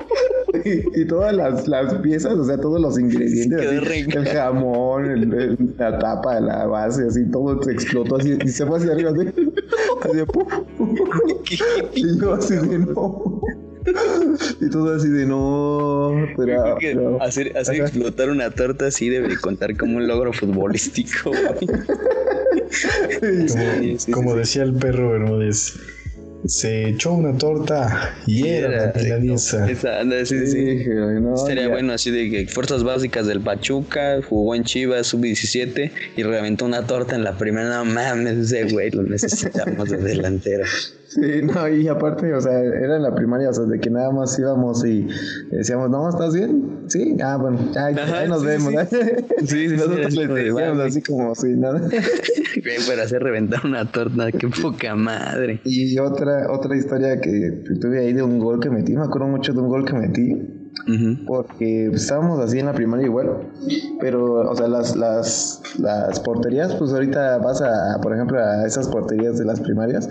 y, 0.96 1.06
todas 1.06 1.34
las, 1.34 1.68
las, 1.68 1.94
piezas, 1.96 2.34
o 2.34 2.46
sea, 2.46 2.58
todos 2.58 2.82
los 2.82 3.00
ingredientes, 3.00 3.62
el 3.62 4.28
jamón, 4.28 5.58
la 5.78 6.00
tapa, 6.00 6.40
la 6.40 6.66
base, 6.66 7.06
así, 7.08 7.26
todo 7.32 7.62
se 7.64 7.72
explotó 7.72 8.18
así 8.18 8.38
y 8.44 8.50
se 8.50 8.66
fue 8.66 8.78
hacia 8.78 8.92
arriba, 8.92 9.12
así, 9.12 9.28
y 11.96 12.20
yo 12.20 12.34
así 12.34 12.56
de 12.56 12.80
no. 12.80 13.42
Y 14.60 14.70
todo 14.70 14.96
así 14.96 15.08
de 15.08 15.26
no. 15.26 16.28
Pero, 16.36 16.76
hacer, 17.22 17.58
hacer 17.58 17.78
explotar 17.78 18.30
una 18.30 18.52
torta 18.52 18.88
así 18.88 19.08
debe 19.10 19.38
contar 19.38 19.78
como 19.78 19.96
un 19.98 20.08
logro 20.08 20.34
futbolístico. 20.34 21.32
como, 24.12 24.36
decía 24.36 24.64
el 24.64 24.74
perro 24.74 25.12
Bermúdez 25.12 25.80
se 26.48 26.90
echó 26.90 27.14
una 27.14 27.38
torta 27.38 28.16
y 28.26 28.48
era, 28.48 28.94
milanesa. 28.96 29.68
sí, 30.26 30.48
sí. 30.48 30.86
Sería 31.46 31.68
bueno 31.68 31.94
así 31.94 32.12
de 32.12 32.30
que 32.30 32.48
fuerzas 32.48 32.84
básicas 32.84 33.28
del 33.28 33.42
Pachuca, 33.42 34.22
jugó 34.28 34.56
en 34.56 34.64
Chivas 34.64 35.08
sub-17 35.08 35.92
y 36.16 36.24
reventó 36.24 36.66
una 36.66 36.86
torta 36.86 37.16
en 37.16 37.24
la 37.24 37.38
primera. 37.38 37.70
No 37.70 37.86
mames, 37.86 38.38
ese 38.38 38.72
güey 38.72 38.92
lo 38.92 39.04
necesitamos 39.04 39.90
de 39.90 39.98
delantero. 39.98 40.66
Sí, 41.10 41.42
no, 41.42 41.68
y 41.70 41.88
aparte, 41.88 42.34
o 42.34 42.42
sea, 42.42 42.60
era 42.60 42.98
en 42.98 43.04
la 43.04 43.16
primaria, 43.16 43.50
o 43.50 43.54
sea, 43.54 43.64
de 43.64 43.80
que 43.80 43.90
nada 43.90 44.12
más 44.12 44.38
íbamos 44.38 44.86
y 44.86 45.08
decíamos, 45.52 45.90
no, 45.90 46.10
¿estás 46.10 46.36
bien? 46.36 46.82
Sí, 46.88 47.16
ah, 47.24 47.38
bueno, 47.38 47.58
ya, 47.74 47.86
ahí 47.86 48.28
nos 48.28 48.44
vemos. 48.44 48.74
Sí, 48.90 48.98
sí, 49.46 49.68
nosotros 49.70 50.14
le 50.14 50.28
decíamos 50.28 50.80
así 50.80 51.02
como 51.02 51.34
si 51.34 51.48
nada. 51.56 51.80
Para 52.88 53.04
hacer 53.04 53.24
reventar 53.24 53.62
una 53.66 53.90
torta, 53.90 54.32
qué 54.34 54.50
poca 54.50 54.96
madre. 54.96 55.62
Y 55.64 55.98
otra, 55.98 56.52
otra 56.52 56.76
historia 56.76 57.22
que 57.22 57.64
tuve 57.80 58.00
ahí 58.00 58.12
de 58.12 58.24
un 58.24 58.40
gol 58.40 58.60
que 58.60 58.70
metí, 58.70 58.94
me 58.94 59.04
acuerdo 59.04 59.28
mucho 59.28 59.54
de 59.54 59.60
un 59.60 59.70
gol 59.70 59.86
que 59.86 59.94
metí. 59.94 60.36
Porque 61.26 61.88
estábamos 61.88 62.40
así 62.40 62.60
en 62.60 62.68
la 62.68 62.74
primaria 62.74 63.08
igual, 63.08 63.50
pero, 64.00 64.50
o 64.50 64.56
sea, 64.56 64.68
las, 64.68 64.96
las, 64.96 65.62
las 65.80 66.20
porterías, 66.20 66.76
pues 66.76 66.92
ahorita 66.94 67.40
vas 67.40 67.62
a, 67.62 68.00
por 68.02 68.14
ejemplo, 68.14 68.40
a 68.40 68.66
esas 68.66 68.88
porterías 68.88 69.38
de 69.38 69.44
las 69.44 69.60
primarias 69.60 70.08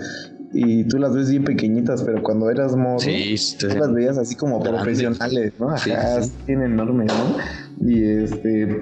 y 0.59 0.83
tú 0.85 0.97
las 0.97 1.13
ves 1.13 1.29
bien 1.29 1.43
pequeñitas, 1.43 2.01
pero 2.01 2.23
cuando 2.23 2.49
eras 2.49 2.75
mozo, 2.75 3.09
las 3.09 3.93
veías 3.93 4.17
así 4.17 4.35
como 4.35 4.59
profesionales, 4.59 5.53
¿no? 5.59 5.69
Ajá, 5.69 6.21
tienen 6.47 6.71
enormes, 6.73 7.11
¿no? 7.13 7.87
Y 7.87 8.03
este 8.03 8.81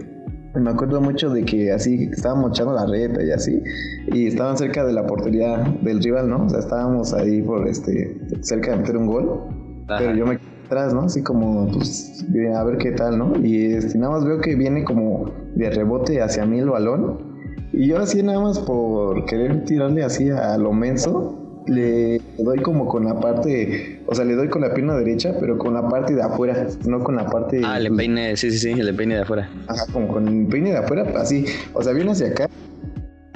me 0.57 0.69
acuerdo 0.69 1.01
mucho 1.01 1.29
de 1.29 1.43
que 1.43 1.73
así 1.73 2.09
estábamos 2.13 2.51
echando 2.51 2.73
la 2.73 2.85
reta 2.85 3.21
y 3.21 3.31
así, 3.31 3.61
y 4.07 4.27
estaban 4.27 4.57
cerca 4.57 4.85
de 4.85 4.93
la 4.93 5.05
portería 5.05 5.57
del 5.81 6.01
rival, 6.01 6.29
¿no? 6.29 6.45
O 6.45 6.49
sea, 6.49 6.59
estábamos 6.59 7.13
ahí 7.13 7.41
por 7.41 7.67
este, 7.67 8.17
cerca 8.39 8.71
de 8.71 8.77
meter 8.77 8.95
un 8.95 9.07
gol, 9.07 9.41
pero 9.85 10.15
yo 10.15 10.25
me 10.25 10.37
quedé 10.37 10.47
atrás, 10.65 10.93
¿no? 10.93 11.01
Así 11.01 11.21
como, 11.23 11.69
pues, 11.73 12.25
a 12.55 12.63
ver 12.63 12.77
qué 12.77 12.91
tal, 12.91 13.17
¿no? 13.17 13.33
Y 13.43 13.65
este, 13.73 13.97
nada 13.97 14.13
más 14.13 14.25
veo 14.25 14.39
que 14.39 14.55
viene 14.55 14.85
como 14.85 15.29
de 15.55 15.69
rebote 15.71 16.21
hacia 16.21 16.45
mí 16.45 16.59
el 16.59 16.69
balón, 16.69 17.17
y 17.73 17.87
yo 17.87 17.99
así 17.99 18.23
nada 18.23 18.39
más 18.39 18.59
por 18.59 19.25
querer 19.25 19.65
tirarle 19.65 20.03
así 20.03 20.29
a 20.29 20.57
lo 20.57 20.71
menso, 20.71 21.44
le 21.67 22.21
doy 22.37 22.59
como 22.59 22.87
con 22.87 23.05
la 23.05 23.19
parte, 23.19 24.01
o 24.05 24.15
sea, 24.15 24.25
le 24.25 24.35
doy 24.35 24.49
con 24.49 24.61
la 24.61 24.73
pierna 24.73 24.95
derecha, 24.95 25.33
pero 25.39 25.57
con 25.57 25.73
la 25.73 25.87
parte 25.87 26.13
de 26.13 26.21
afuera, 26.21 26.67
no 26.85 27.03
con 27.03 27.15
la 27.15 27.27
parte. 27.27 27.61
Ah, 27.63 27.77
el 27.77 27.95
peine, 27.95 28.35
sí, 28.37 28.51
sí, 28.51 28.59
sí, 28.59 28.79
el 28.79 28.95
peine 28.95 29.15
de 29.15 29.21
afuera. 29.21 29.49
Ajá, 29.67 29.85
como 29.91 30.07
con 30.07 30.27
el 30.27 30.47
peine 30.47 30.71
de 30.71 30.77
afuera, 30.77 31.11
así, 31.17 31.45
o 31.73 31.81
sea, 31.83 31.93
viene 31.93 32.11
hacia 32.11 32.27
acá 32.27 32.47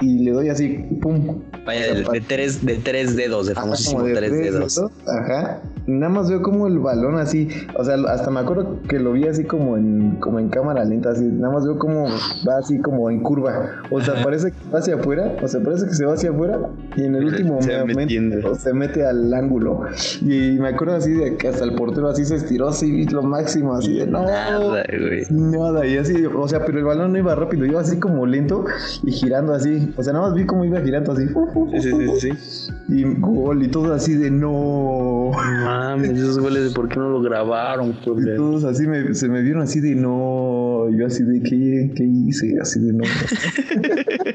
y 0.00 0.18
le 0.20 0.32
doy 0.32 0.48
así, 0.48 0.68
pum. 1.00 1.42
Vaya, 1.66 1.94
de, 1.94 2.20
tres, 2.20 2.64
de 2.64 2.76
tres 2.76 3.16
dedos, 3.16 3.46
de 3.46 3.54
famosísimo 3.54 4.02
de 4.04 4.14
tres, 4.14 4.32
dedos. 4.32 4.80
Ajá. 5.06 5.60
Nada 5.86 6.12
más 6.12 6.28
veo 6.28 6.42
como 6.42 6.66
el 6.66 6.78
balón 6.78 7.16
así, 7.16 7.48
o 7.76 7.84
sea, 7.84 7.96
hasta 8.08 8.30
me 8.30 8.40
acuerdo 8.40 8.80
que 8.88 8.98
lo 8.98 9.12
vi 9.12 9.26
así 9.26 9.44
como 9.44 9.76
en, 9.76 10.16
como 10.20 10.38
en 10.38 10.48
cámara 10.48 10.84
lenta, 10.84 11.10
así, 11.10 11.24
nada 11.24 11.54
más 11.54 11.64
veo 11.64 11.78
como 11.78 12.06
va 12.46 12.58
así 12.58 12.78
como 12.78 13.10
en 13.10 13.20
curva. 13.20 13.82
O 13.90 14.00
sea, 14.00 14.22
parece 14.22 14.52
que 14.52 14.70
va 14.72 14.78
hacia 14.78 14.94
afuera, 14.94 15.36
o 15.42 15.48
sea, 15.48 15.60
parece 15.60 15.86
que 15.86 15.94
se 15.94 16.04
va 16.04 16.14
hacia 16.14 16.30
afuera 16.30 16.60
y 16.96 17.04
en 17.04 17.16
el 17.16 17.24
último 17.30 17.60
momento 17.60 18.54
se 18.54 18.72
mete 18.72 19.04
al 19.04 19.32
ángulo. 19.34 19.82
Y 20.20 20.58
me 20.58 20.68
acuerdo 20.68 20.94
así 20.96 21.12
de 21.12 21.36
que 21.36 21.48
hasta 21.48 21.64
el 21.64 21.74
portero 21.74 22.08
así 22.08 22.24
se 22.24 22.36
estiró 22.36 22.68
así 22.68 23.06
lo 23.06 23.22
máximo, 23.22 23.74
así 23.74 23.98
de 23.98 24.06
no. 24.06 24.22
Nada, 24.22 24.58
güey. 24.58 25.24
Nada, 25.30 25.86
y 25.86 25.96
así, 25.96 26.24
o 26.26 26.46
sea, 26.46 26.64
pero 26.64 26.78
el 26.78 26.84
balón 26.84 27.12
no 27.12 27.18
iba 27.18 27.34
rápido, 27.34 27.64
iba 27.66 27.80
así 27.80 27.98
como 27.98 28.26
lento 28.26 28.64
y 29.02 29.12
girando 29.12 29.54
así. 29.54 29.89
O 29.96 30.02
sea, 30.02 30.12
nada 30.12 30.28
más 30.28 30.34
vi 30.34 30.44
cómo 30.46 30.64
iba 30.64 30.80
girando 30.80 31.12
así. 31.12 31.26
Sí, 31.26 31.80
sí, 31.80 31.90
sí, 32.20 32.30
sí. 32.38 32.72
Y 32.88 33.04
gol 33.18 33.62
y 33.62 33.68
todo 33.68 33.92
así 33.92 34.14
de 34.14 34.30
no. 34.30 35.30
Mames, 35.32 36.10
esos 36.10 36.38
goles 36.38 36.64
de 36.64 36.70
por 36.70 36.88
qué 36.88 36.96
no 36.96 37.10
lo 37.10 37.20
grabaron, 37.20 37.90
Y 37.90 38.36
todos 38.36 38.64
así 38.64 38.86
me, 38.86 39.14
se 39.14 39.28
me 39.28 39.42
vieron 39.42 39.62
así 39.62 39.80
de 39.80 39.94
no. 39.94 40.86
Y 40.90 40.98
yo 40.98 41.06
así 41.06 41.22
de 41.22 41.42
qué, 41.42 41.92
qué 41.94 42.04
hice, 42.04 42.58
así 42.60 42.80
de 42.80 42.92
no. 42.92 43.04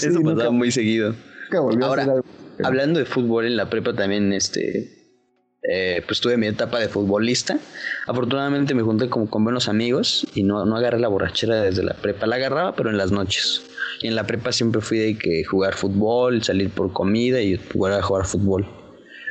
Eso 0.00 0.20
pasaba 0.22 0.50
muy 0.50 0.70
seguido. 0.70 1.14
Ahora, 1.82 2.06
hablando 2.62 2.98
de 2.98 3.04
fútbol 3.04 3.46
en 3.46 3.56
la 3.56 3.68
prepa 3.70 3.94
también, 3.94 4.32
este. 4.32 4.98
Eh, 5.64 6.02
pues 6.06 6.20
tuve 6.20 6.36
mi 6.36 6.48
etapa 6.48 6.80
de 6.80 6.88
futbolista. 6.88 7.56
Afortunadamente 8.08 8.74
me 8.74 8.82
junté 8.82 9.08
como 9.08 9.30
con 9.30 9.44
buenos 9.44 9.68
amigos 9.68 10.26
y 10.34 10.42
no, 10.42 10.64
no 10.64 10.76
agarré 10.76 10.98
la 10.98 11.06
borrachera 11.06 11.62
desde 11.62 11.84
la 11.84 11.94
prepa. 11.94 12.26
La 12.26 12.36
agarraba, 12.36 12.74
pero 12.74 12.90
en 12.90 12.96
las 12.96 13.12
noches. 13.12 13.62
En 14.02 14.16
la 14.16 14.26
prepa 14.26 14.52
siempre 14.52 14.80
fui 14.80 14.98
de 14.98 15.18
que 15.18 15.44
jugar 15.44 15.74
fútbol, 15.74 16.42
salir 16.42 16.70
por 16.70 16.92
comida 16.92 17.40
y 17.40 17.56
jugar 17.56 17.92
a 17.92 18.02
jugar 18.02 18.26
fútbol. 18.26 18.66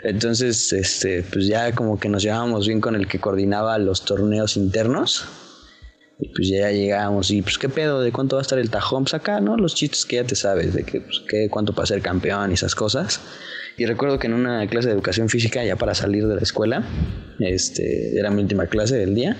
Entonces, 0.03 0.73
este, 0.73 1.23
pues 1.23 1.47
ya 1.47 1.73
como 1.73 1.99
que 1.99 2.09
nos 2.09 2.23
llevábamos 2.23 2.67
bien 2.67 2.81
con 2.81 2.95
el 2.95 3.07
que 3.07 3.19
coordinaba 3.19 3.77
los 3.77 4.03
torneos 4.05 4.57
internos. 4.57 5.25
Y 6.19 6.29
pues 6.29 6.49
ya 6.49 6.71
llegábamos 6.71 7.31
y 7.31 7.41
pues 7.41 7.57
qué 7.57 7.67
pedo, 7.67 8.01
de 8.01 8.11
cuánto 8.11 8.35
va 8.35 8.41
a 8.41 8.43
estar 8.43 8.59
el 8.59 8.69
tajón, 8.69 9.05
pues 9.05 9.15
acá, 9.15 9.41
¿no? 9.41 9.57
Los 9.57 9.73
chistes 9.73 10.05
que 10.05 10.17
ya 10.17 10.23
te 10.23 10.35
sabes, 10.35 10.73
de 10.73 10.83
que 10.83 11.01
pues, 11.01 11.23
qué, 11.27 11.49
cuánto 11.49 11.73
para 11.73 11.87
ser 11.87 12.01
campeón 12.01 12.51
y 12.51 12.53
esas 12.53 12.75
cosas. 12.75 13.19
Y 13.77 13.85
recuerdo 13.85 14.19
que 14.19 14.27
en 14.27 14.33
una 14.33 14.67
clase 14.67 14.89
de 14.89 14.93
educación 14.93 15.29
física, 15.29 15.63
ya 15.63 15.75
para 15.77 15.95
salir 15.95 16.27
de 16.27 16.35
la 16.35 16.41
escuela, 16.41 16.83
este, 17.39 18.17
era 18.19 18.29
mi 18.29 18.43
última 18.43 18.67
clase 18.67 18.97
del 18.97 19.15
día, 19.15 19.35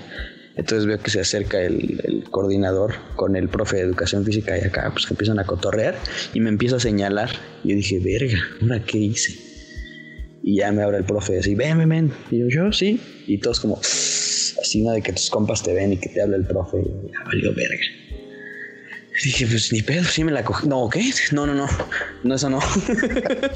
Entonces 0.56 0.86
veo 0.86 0.98
que 0.98 1.10
se 1.10 1.20
acerca 1.20 1.60
el, 1.60 2.24
coordinador 2.30 2.94
con 3.16 3.36
el 3.36 3.48
profe 3.48 3.76
de 3.76 3.82
educación 3.82 4.24
física 4.24 4.58
y 4.58 4.62
acá 4.62 4.90
pues 4.92 5.10
empiezan 5.10 5.38
a 5.38 5.44
cotorrear 5.44 5.94
y 6.34 6.40
me 6.40 6.50
empieza 6.50 6.76
a 6.76 6.80
señalar. 6.80 7.30
Y 7.64 7.70
yo 7.70 7.76
dije, 7.76 7.98
verga, 7.98 8.38
¿ahora 8.60 8.84
qué 8.84 8.98
hice? 8.98 9.34
Y 10.42 10.56
ya 10.56 10.72
me 10.72 10.82
abre 10.82 10.98
el 10.98 11.04
profe 11.04 11.34
y 11.34 11.36
dice, 11.36 11.54
ven, 11.54 11.78
ven, 11.78 11.88
ven. 11.88 12.12
Y 12.30 12.40
yo, 12.40 12.48
yo, 12.48 12.72
sí. 12.72 13.00
Y 13.26 13.38
todos 13.38 13.60
como, 13.60 13.78
así, 13.78 14.82
¿no? 14.82 14.92
De 14.92 15.00
que 15.00 15.12
tus 15.12 15.30
compas 15.30 15.62
te 15.62 15.72
ven 15.72 15.92
y 15.92 15.96
que 15.96 16.08
te 16.08 16.20
habla 16.20 16.36
el 16.36 16.44
profe. 16.44 16.78
Y 16.80 17.12
ya 17.12 17.24
valió 17.24 17.54
verga. 17.54 17.84
Dije, 19.22 19.46
pues 19.46 19.72
ni 19.72 19.82
pedo, 19.82 20.04
sí 20.04 20.24
me 20.24 20.32
la 20.32 20.42
cogí. 20.42 20.66
No, 20.66 20.88
¿qué? 20.88 21.10
No, 21.32 21.46
no, 21.46 21.54
no. 21.54 21.68
No, 22.24 22.34
eso 22.34 22.50
no. 22.50 22.58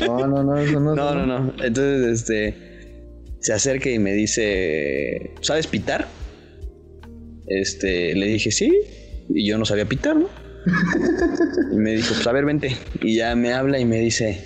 no, 0.01 0.27
no, 0.27 0.43
no, 0.45 0.59
eso 0.59 0.79
no. 0.81 0.95
No, 0.95 1.15
no, 1.15 1.27
no. 1.27 1.55
Entonces, 1.63 2.21
este. 2.21 2.67
Se 3.41 3.53
acerca 3.53 3.91
y 3.91 3.99
me 3.99 4.13
dice, 4.13 5.31
¿sabes 5.41 5.67
pitar? 5.67 6.09
Este, 7.47 8.15
le 8.15 8.27
dije, 8.27 8.51
sí. 8.51 8.73
Y 9.29 9.47
yo 9.47 9.59
no 9.59 9.65
sabía 9.65 9.87
pitar, 9.87 10.17
¿no? 10.17 10.29
y 11.73 11.77
me 11.77 11.93
dijo, 11.93 12.15
pues 12.15 12.27
a 12.27 12.33
ver, 12.33 12.45
vente. 12.45 12.77
Y 13.01 13.17
ya 13.17 13.35
me 13.35 13.53
habla 13.53 13.79
y 13.79 13.85
me 13.85 14.01
dice, 14.01 14.39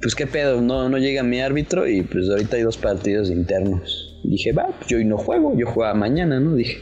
pues 0.00 0.14
qué 0.14 0.26
pedo, 0.26 0.60
no, 0.60 0.88
no 0.88 0.98
llega 0.98 1.22
mi 1.22 1.40
árbitro 1.40 1.86
y 1.86 2.02
pues 2.02 2.28
ahorita 2.28 2.56
hay 2.56 2.62
dos 2.62 2.76
partidos 2.76 3.30
internos. 3.30 4.20
dije, 4.24 4.52
va, 4.52 4.68
pues 4.76 4.88
yo 4.88 4.96
hoy 4.96 5.04
no 5.04 5.16
juego, 5.16 5.56
yo 5.56 5.66
juego 5.66 5.94
mañana, 5.94 6.40
¿no? 6.40 6.54
Dije, 6.56 6.78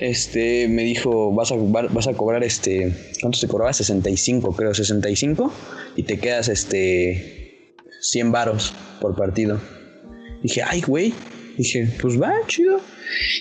este, 0.00 0.66
me 0.68 0.82
dijo, 0.82 1.34
vas 1.34 1.52
a, 1.52 1.56
vas 1.56 2.08
a 2.08 2.14
cobrar 2.14 2.42
este, 2.42 2.92
¿cuánto 3.20 3.38
te 3.38 3.48
cobraba? 3.48 3.72
65, 3.72 4.56
creo, 4.56 4.72
65. 4.72 5.52
Y 5.96 6.04
te 6.04 6.18
quedas, 6.18 6.48
este, 6.48 7.74
100 8.00 8.32
varos 8.32 8.74
por 9.00 9.14
partido. 9.14 9.60
Dije, 10.42 10.62
ay, 10.62 10.82
güey. 10.86 11.12
Dije, 11.56 11.88
pues 12.00 12.20
va, 12.20 12.32
chido. 12.46 12.80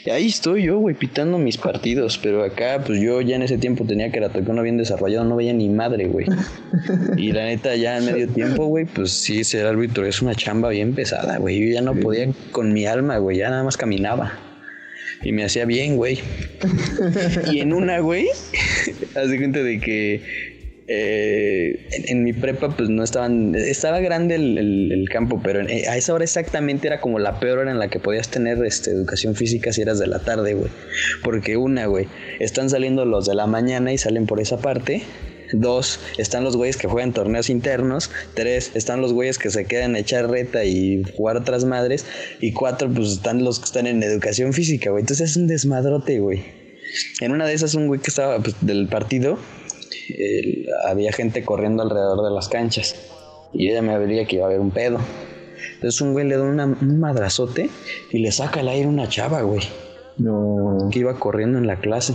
Y 0.06 0.10
ahí 0.10 0.28
estoy 0.28 0.64
yo, 0.64 0.78
güey, 0.80 0.96
pitando 0.96 1.38
mis 1.38 1.58
partidos. 1.58 2.18
Pero 2.18 2.44
acá, 2.44 2.84
pues 2.86 3.00
yo 3.00 3.22
ya 3.22 3.36
en 3.36 3.44
ese 3.44 3.58
tiempo 3.58 3.86
tenía 3.86 4.12
que 4.12 4.18
que 4.28 4.52
uno 4.52 4.62
bien 4.62 4.78
desarrollado, 4.78 5.26
no 5.26 5.36
veía 5.36 5.54
ni 5.54 5.70
madre, 5.70 6.08
güey. 6.08 6.26
Y 7.18 7.32
la 7.32 7.46
neta, 7.46 7.76
ya 7.76 7.98
en 7.98 8.06
medio 8.06 8.28
tiempo, 8.28 8.66
güey, 8.66 8.86
pues 8.86 9.12
sí, 9.12 9.44
ser 9.44 9.66
árbitro 9.66 10.06
es 10.06 10.22
una 10.22 10.36
chamba 10.36 10.70
bien 10.70 10.94
pesada, 10.94 11.38
güey. 11.38 11.60
Yo 11.60 11.74
ya 11.74 11.82
no 11.82 11.96
podía 11.96 12.28
con 12.52 12.74
mi 12.74 12.86
alma, 12.86 13.18
güey, 13.18 13.38
ya 13.38 13.50
nada 13.50 13.64
más 13.64 13.78
caminaba. 13.78 14.40
Y 15.24 15.32
me 15.32 15.44
hacía 15.44 15.66
bien, 15.66 15.96
güey. 15.96 16.20
y 17.52 17.60
en 17.60 17.74
una, 17.74 18.00
güey, 18.00 18.28
haz 19.16 19.30
de 19.30 19.38
cuenta 19.38 19.64
de 19.64 19.80
que 19.80 20.22
eh, 20.88 21.88
en, 22.08 22.24
mi 22.24 22.34
prepa 22.34 22.76
pues 22.76 22.90
no 22.90 23.04
estaban, 23.04 23.56
estaba 23.56 24.00
grande 24.00 24.36
el, 24.36 25.08
campo, 25.12 25.42
pero 25.44 25.62
a 25.62 25.98
esa 25.98 26.14
hora 26.14 26.24
exactamente 26.24 26.88
era 26.88 27.02
como 27.02 27.20
la 27.20 27.40
peor 27.40 27.60
hora 27.60 27.72
en 27.72 27.80
la 27.80 27.90
que 27.90 28.00
podías 28.00 28.30
tener 28.30 28.64
este, 28.66 28.92
educación 28.92 29.36
física 29.36 29.72
si 29.74 29.82
eras 29.82 30.00
de 30.00 30.08
la 30.08 30.20
tarde, 30.20 30.54
güey. 30.54 30.72
Porque 31.24 31.58
una, 31.58 31.86
güey, 31.86 32.08
están 32.40 32.70
saliendo 32.70 33.06
los 33.06 33.26
de 33.26 33.36
la 33.36 33.48
mañana 33.48 33.92
y 33.94 33.98
salen 33.98 34.26
por 34.26 34.40
esa 34.40 34.58
parte 34.58 35.04
Dos, 35.54 36.00
están 36.18 36.44
los 36.44 36.58
güeyes 36.58 36.78
que 36.78 36.88
juegan 36.88 37.14
torneos 37.14 37.50
internos. 37.50 38.12
Tres, 38.34 38.72
están 38.74 39.02
los 39.02 39.14
güeyes 39.14 39.38
que 39.38 39.50
se 39.50 39.66
quedan 39.66 39.96
a 39.96 40.00
echar 40.00 40.30
reta 40.30 40.66
y 40.66 41.04
jugar 41.16 41.38
otras 41.38 41.64
madres. 41.66 42.06
Y 42.42 42.52
cuatro, 42.52 42.90
pues 42.94 43.10
están 43.10 43.44
los 43.44 43.60
que 43.60 43.66
están 43.66 43.88
en 43.88 44.04
educación 44.04 44.54
física, 44.54 44.90
güey. 44.92 45.02
Entonces 45.02 45.32
es 45.32 45.38
un 45.38 45.48
desmadrote, 45.48 46.20
güey. 46.20 46.44
En 47.22 47.32
una 47.32 47.46
de 47.46 47.54
esas, 47.54 47.76
un 47.76 47.88
güey 47.88 48.02
que 48.02 48.10
estaba 48.10 48.40
pues, 48.40 48.56
del 48.62 48.88
partido, 48.88 49.40
había 50.86 51.12
gente 51.12 51.44
corriendo 51.44 51.84
alrededor 51.84 52.24
de 52.24 52.34
las 52.34 52.48
canchas. 52.48 52.96
Y 53.54 53.70
ella 53.70 53.82
me 53.82 53.98
vería 53.98 54.26
que 54.26 54.36
iba 54.36 54.46
a 54.46 54.48
haber 54.48 54.60
un 54.60 54.72
pedo. 54.72 55.00
Entonces 55.76 56.02
un 56.02 56.14
güey 56.14 56.28
le 56.28 56.38
da 56.38 56.44
un 56.44 57.00
madrazote 57.00 57.70
y 58.12 58.20
le 58.20 58.32
saca 58.32 58.60
al 58.60 58.68
aire 58.68 58.88
una 58.88 59.08
chava, 59.08 59.42
güey. 59.42 59.62
No. 60.18 60.90
Que 60.92 61.00
iba 61.00 61.18
corriendo 61.20 61.58
en 61.58 61.68
la 61.68 61.80
clase. 61.80 62.14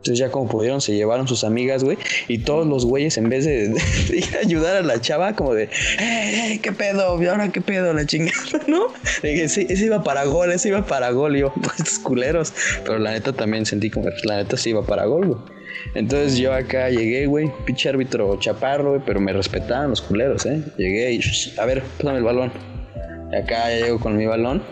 Entonces 0.00 0.18
ya 0.18 0.30
como 0.30 0.48
pudieron, 0.48 0.80
se 0.80 0.94
llevaron 0.94 1.28
sus 1.28 1.44
amigas, 1.44 1.84
güey. 1.84 1.98
Y 2.26 2.38
todos 2.38 2.66
los 2.66 2.86
güeyes, 2.86 3.18
en 3.18 3.28
vez 3.28 3.44
de, 3.44 3.74
ir 4.14 4.36
a 4.36 4.40
ayudar 4.40 4.76
a 4.76 4.82
la 4.82 4.98
chava, 4.98 5.34
como 5.34 5.52
de, 5.52 5.68
¡eh, 5.98 6.58
qué 6.62 6.72
pedo! 6.72 7.22
¿Y 7.22 7.26
ahora 7.26 7.50
qué 7.52 7.60
pedo? 7.60 7.92
La 7.92 8.06
chingada, 8.06 8.40
¿no? 8.66 8.86
Dije, 9.22 9.50
sí, 9.50 9.66
ese 9.68 9.86
iba 9.86 10.02
para 10.02 10.24
gol, 10.24 10.52
ese 10.52 10.68
iba 10.68 10.86
para 10.86 11.10
gol. 11.10 11.36
Y 11.36 11.40
yo, 11.40 11.52
pues 11.62 11.80
estos 11.80 11.98
culeros. 11.98 12.54
Pero 12.82 12.98
la 12.98 13.12
neta 13.12 13.34
también 13.34 13.66
sentí 13.66 13.90
como 13.90 14.08
la 14.24 14.36
neta 14.36 14.56
sí 14.56 14.70
iba 14.70 14.82
para 14.82 15.04
gol, 15.04 15.26
güey. 15.26 15.59
Entonces 15.94 16.38
yo 16.38 16.52
acá 16.52 16.90
llegué, 16.90 17.26
güey, 17.26 17.50
pinche 17.64 17.88
árbitro 17.88 18.38
chaparro, 18.38 18.90
güey, 18.90 19.02
pero 19.04 19.20
me 19.20 19.32
respetaban 19.32 19.90
los 19.90 20.00
culeros, 20.00 20.46
¿eh? 20.46 20.62
Llegué 20.76 21.12
y, 21.12 21.20
a 21.58 21.64
ver, 21.64 21.82
pásame 21.98 22.18
el 22.18 22.24
balón. 22.24 22.52
Y 23.32 23.36
acá 23.36 23.70
ya 23.70 23.84
llego 23.84 24.00
con 24.00 24.16
mi 24.16 24.26
balón 24.26 24.62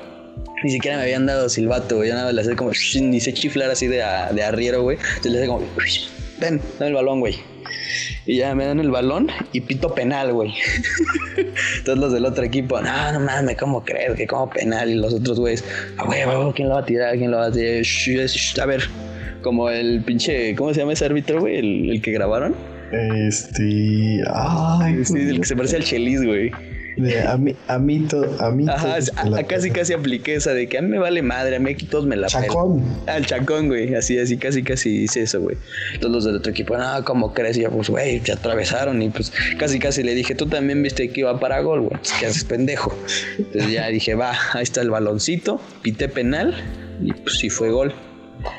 ni 0.62 0.70
siquiera 0.70 0.96
me 0.96 1.04
habían 1.04 1.26
dado 1.26 1.48
silbato, 1.48 1.96
güey. 1.96 2.08
Yo 2.08 2.14
nada 2.14 2.32
le 2.32 2.40
hacía 2.40 2.56
como, 2.56 2.72
ni 3.00 3.20
sé 3.20 3.32
chiflar 3.32 3.70
así 3.70 3.86
de, 3.86 3.96
de 3.96 4.42
arriero, 4.42 4.82
güey. 4.82 4.98
Yo 5.22 5.30
le 5.30 5.38
hacía 5.38 5.48
como, 5.48 5.66
ven, 6.40 6.60
dame 6.78 6.88
el 6.88 6.94
balón, 6.94 7.20
güey. 7.20 7.36
Y 8.26 8.36
ya 8.38 8.54
me 8.54 8.66
dan 8.66 8.80
el 8.80 8.90
balón 8.90 9.28
y 9.52 9.60
pito 9.60 9.94
penal, 9.94 10.32
güey. 10.32 10.54
Todos 11.84 11.98
los 11.98 12.12
del 12.12 12.26
otro 12.26 12.44
equipo, 12.44 12.80
no, 12.80 13.12
no 13.12 13.20
mames, 13.20 13.56
¿cómo 13.56 13.84
crees 13.84 14.14
que 14.16 14.26
como 14.26 14.50
penal? 14.50 14.90
Y 14.90 14.94
los 14.94 15.14
otros 15.14 15.40
güeyes, 15.40 15.64
güey, 16.04 16.24
güey, 16.24 16.52
¿quién 16.52 16.68
lo 16.68 16.74
va 16.74 16.80
a 16.80 16.84
tirar? 16.84 17.16
¿Quién 17.16 17.30
lo 17.30 17.38
va 17.38 17.46
a 17.46 17.52
tirar? 17.52 17.84
a 18.60 18.66
ver, 18.66 18.88
como 19.48 19.70
el 19.70 20.02
pinche, 20.02 20.54
¿cómo 20.56 20.74
se 20.74 20.80
llama 20.80 20.92
ese 20.92 21.06
árbitro, 21.06 21.40
güey? 21.40 21.56
El, 21.56 21.90
el 21.90 22.02
que 22.02 22.12
grabaron. 22.12 22.54
Este. 22.92 24.22
Ay, 24.30 25.02
sí, 25.06 25.20
el 25.20 25.40
que 25.40 25.46
se 25.46 25.56
parece 25.56 25.76
al 25.76 25.84
Chelis, 25.84 26.22
güey. 26.22 26.50
A 27.26 27.38
mí, 27.38 27.54
a 27.66 27.78
mí, 27.78 28.06
a 28.40 28.50
mí 28.50 28.66
Ajá, 28.68 28.98
a, 29.16 29.42
casi 29.44 29.70
casi 29.70 29.94
apliqué 29.94 30.34
esa 30.34 30.52
de 30.52 30.68
que 30.68 30.76
a 30.76 30.82
mí 30.82 30.88
me 30.88 30.98
vale 30.98 31.22
madre, 31.22 31.56
a 31.56 31.60
mí 31.60 31.70
aquí 31.70 31.86
todos 31.86 32.04
me 32.04 32.14
la 32.14 32.26
Chacón. 32.26 32.84
Al 33.06 33.24
chacón, 33.24 33.68
güey. 33.68 33.94
Así, 33.94 34.18
así, 34.18 34.36
casi, 34.36 34.62
casi 34.62 35.04
hice 35.04 35.22
eso, 35.22 35.40
güey. 35.40 35.56
Todos 35.98 36.12
los 36.12 36.24
del 36.26 36.36
otro 36.36 36.52
equipo, 36.52 36.76
no, 36.76 37.04
¿cómo 37.04 37.32
crees? 37.32 37.56
Y 37.56 37.62
yo, 37.62 37.70
pues, 37.70 37.88
güey, 37.88 38.20
se 38.20 38.32
atravesaron 38.32 39.00
y 39.00 39.08
pues 39.08 39.32
casi, 39.56 39.78
casi 39.78 40.02
le 40.02 40.14
dije, 40.14 40.34
tú 40.34 40.44
también 40.44 40.82
viste 40.82 41.08
que 41.08 41.20
iba 41.20 41.40
para 41.40 41.60
gol, 41.60 41.80
güey. 41.80 41.98
¿Qué 42.20 42.26
haces, 42.26 42.44
pendejo? 42.44 42.94
Entonces 43.38 43.70
ya 43.70 43.86
dije, 43.88 44.14
va, 44.14 44.32
ahí 44.52 44.62
está 44.62 44.82
el 44.82 44.90
baloncito, 44.90 45.58
pité 45.80 46.10
penal 46.10 46.54
y 47.00 47.12
pues 47.12 47.38
sí 47.38 47.48
fue 47.48 47.70
gol. 47.70 47.94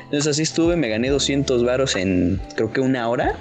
Entonces 0.06 0.28
así 0.28 0.42
estuve, 0.44 0.76
me 0.76 0.90
gané 0.90 1.10
200 1.10 1.64
varos 1.64 1.96
en 1.96 2.42
creo 2.56 2.72
que 2.72 2.82
una 2.82 3.08
hora. 3.08 3.36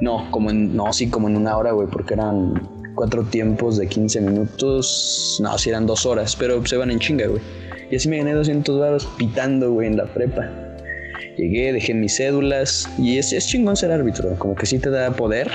No, 0.00 0.30
como 0.30 0.50
en, 0.50 0.76
no, 0.76 0.92
sí, 0.92 1.08
como 1.10 1.28
en 1.28 1.36
una 1.36 1.56
hora, 1.56 1.72
güey, 1.72 1.88
porque 1.88 2.14
eran 2.14 2.68
cuatro 2.94 3.24
tiempos 3.24 3.76
de 3.76 3.88
15 3.88 4.20
minutos. 4.20 5.38
No, 5.42 5.58
si 5.58 5.70
eran 5.70 5.86
dos 5.86 6.06
horas, 6.06 6.36
pero 6.36 6.64
se 6.66 6.76
van 6.76 6.90
en 6.90 6.98
chinga, 6.98 7.26
güey. 7.26 7.42
Y 7.90 7.96
así 7.96 8.08
me 8.08 8.18
gané 8.18 8.34
200 8.34 8.78
baros 8.78 9.06
pitando, 9.16 9.72
güey, 9.72 9.88
en 9.88 9.96
la 9.96 10.06
prepa. 10.06 10.48
Llegué, 11.36 11.72
dejé 11.72 11.94
mis 11.94 12.16
cédulas 12.16 12.88
y 12.98 13.18
es, 13.18 13.32
es 13.32 13.46
chingón 13.46 13.76
ser 13.76 13.92
árbitro, 13.92 14.34
como 14.38 14.54
que 14.54 14.66
sí 14.66 14.78
te 14.78 14.90
da 14.90 15.10
poder. 15.12 15.50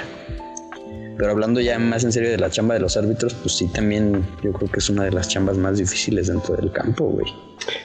Pero 1.18 1.32
hablando 1.32 1.62
ya 1.62 1.78
más 1.80 2.04
en 2.04 2.12
serio 2.12 2.30
de 2.30 2.38
la 2.38 2.50
chamba 2.50 2.74
de 2.74 2.80
los 2.80 2.98
árbitros, 2.98 3.34
pues 3.36 3.56
sí, 3.56 3.68
también 3.68 4.26
yo 4.44 4.52
creo 4.54 4.70
que 4.70 4.80
es 4.80 4.90
una 4.90 5.04
de 5.04 5.12
las 5.12 5.28
chambas 5.28 5.58
más 5.58 5.78
difíciles 5.78 6.28
dentro 6.28 6.56
del 6.56 6.72
campo, 6.72 7.06
güey. 7.06 7.26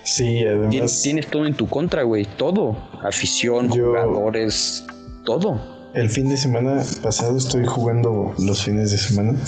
Sí, 0.05 0.45
además. 0.45 1.03
Tienes, 1.03 1.27
todo 1.27 1.47
en 1.47 1.55
tu 1.55 1.69
contra, 1.69 2.03
güey. 2.03 2.27
Todo. 2.37 2.77
Afición, 3.03 3.69
jugadores, 3.69 4.85
todo. 5.25 5.78
El 5.95 6.11
fin 6.11 6.29
de 6.29 6.37
semana 6.37 6.83
pasado 7.03 7.37
estoy 7.37 7.65
jugando 7.65 8.35
los 8.39 8.63
fines 8.63 8.91
de 8.91 8.99
semana 8.99 9.39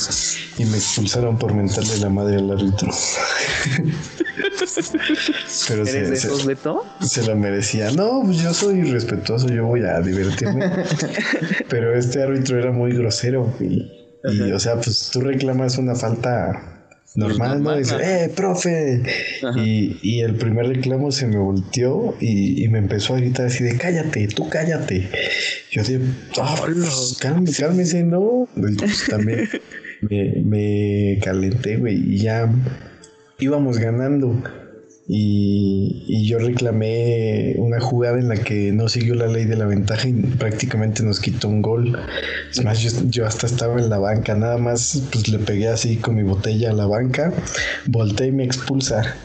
y 0.57 0.65
me 0.65 0.79
expulsaron 0.79 1.39
por 1.39 1.53
mentarle 1.55 1.99
la 1.99 2.09
madre 2.09 2.37
al 2.37 2.51
árbitro. 2.51 2.89
Pero 5.69 5.87
¿Eres 5.87 6.21
se, 6.23 6.29
de? 6.29 6.57
Se 7.01 7.27
la 7.27 7.35
merecía. 7.35 7.91
No, 7.93 8.23
pues 8.25 8.39
yo 8.39 8.55
soy 8.55 8.83
respetuoso, 8.91 9.49
yo 9.49 9.67
voy 9.67 9.83
a 9.85 10.01
divertirme. 10.01 10.71
Pero 11.69 11.95
este 11.97 12.23
árbitro 12.23 12.59
era 12.59 12.73
muy 12.73 12.93
grosero 12.93 13.53
y, 13.61 13.91
y 14.25 14.53
o 14.53 14.59
sea, 14.59 14.77
pues 14.77 15.11
tú 15.13 15.21
reclamas 15.21 15.77
una 15.79 15.95
falta 15.95 16.70
normal, 17.15 17.63
¿no? 17.63 17.77
Dice, 17.77 17.97
¡eh, 18.01 18.29
profe! 18.29 19.03
Y, 19.57 19.99
y, 20.03 20.21
el 20.21 20.37
primer 20.37 20.69
reclamo 20.69 21.11
se 21.11 21.27
me 21.27 21.39
volteó 21.39 22.17
y, 22.21 22.65
y, 22.65 22.69
me 22.69 22.79
empezó 22.79 23.15
a 23.15 23.19
gritar 23.19 23.47
así 23.47 23.65
de, 23.65 23.77
cállate, 23.77 24.29
tú 24.29 24.49
cállate. 24.49 25.09
Yo 25.71 25.83
dije, 25.83 26.01
oh, 26.39 26.55
pues, 26.65 27.17
cálmese, 27.21 27.63
cálmese, 27.63 28.03
no. 28.05 28.49
pues 28.55 29.07
también 29.09 29.49
me, 30.03 30.43
me 30.45 31.19
calenté, 31.23 31.77
güey, 31.77 32.15
y 32.15 32.19
ya 32.19 32.51
íbamos 33.39 33.79
ganando. 33.79 34.43
Y, 35.13 36.29
yo 36.29 36.39
reclamé 36.39 37.57
una 37.59 37.81
jugada 37.81 38.21
en 38.21 38.29
la 38.29 38.37
que 38.37 38.71
no 38.71 38.89
siguió 38.89 39.17
la 39.17 39.27
ley 39.27 39.45
de 39.45 39.57
la 39.57 39.67
ventaja 39.67 40.07
y 40.07 40.13
prácticamente 40.13 41.03
nos 41.03 41.19
quitó 41.19 41.49
un 41.49 41.63
gol. 41.63 41.99
Es 42.49 42.63
más, 42.63 42.81
yo, 43.11 43.27
hasta 43.27 43.49
estaba 43.49 43.81
en 43.81 43.91
la 43.91 43.99
banca, 43.99 44.37
nada 44.37 44.57
más 44.59 45.03
pues 45.11 45.27
le 45.27 45.41
pegué 45.41 45.67
así 45.67 45.97
con 45.97 46.15
mi 46.15 46.23
botella 46.23 46.71
a 46.71 46.75
la 46.75 46.87
banca, 46.87 47.33
volteé 47.87 48.29
y 48.29 48.33
me 48.33 48.45
expulsa. 48.45 49.17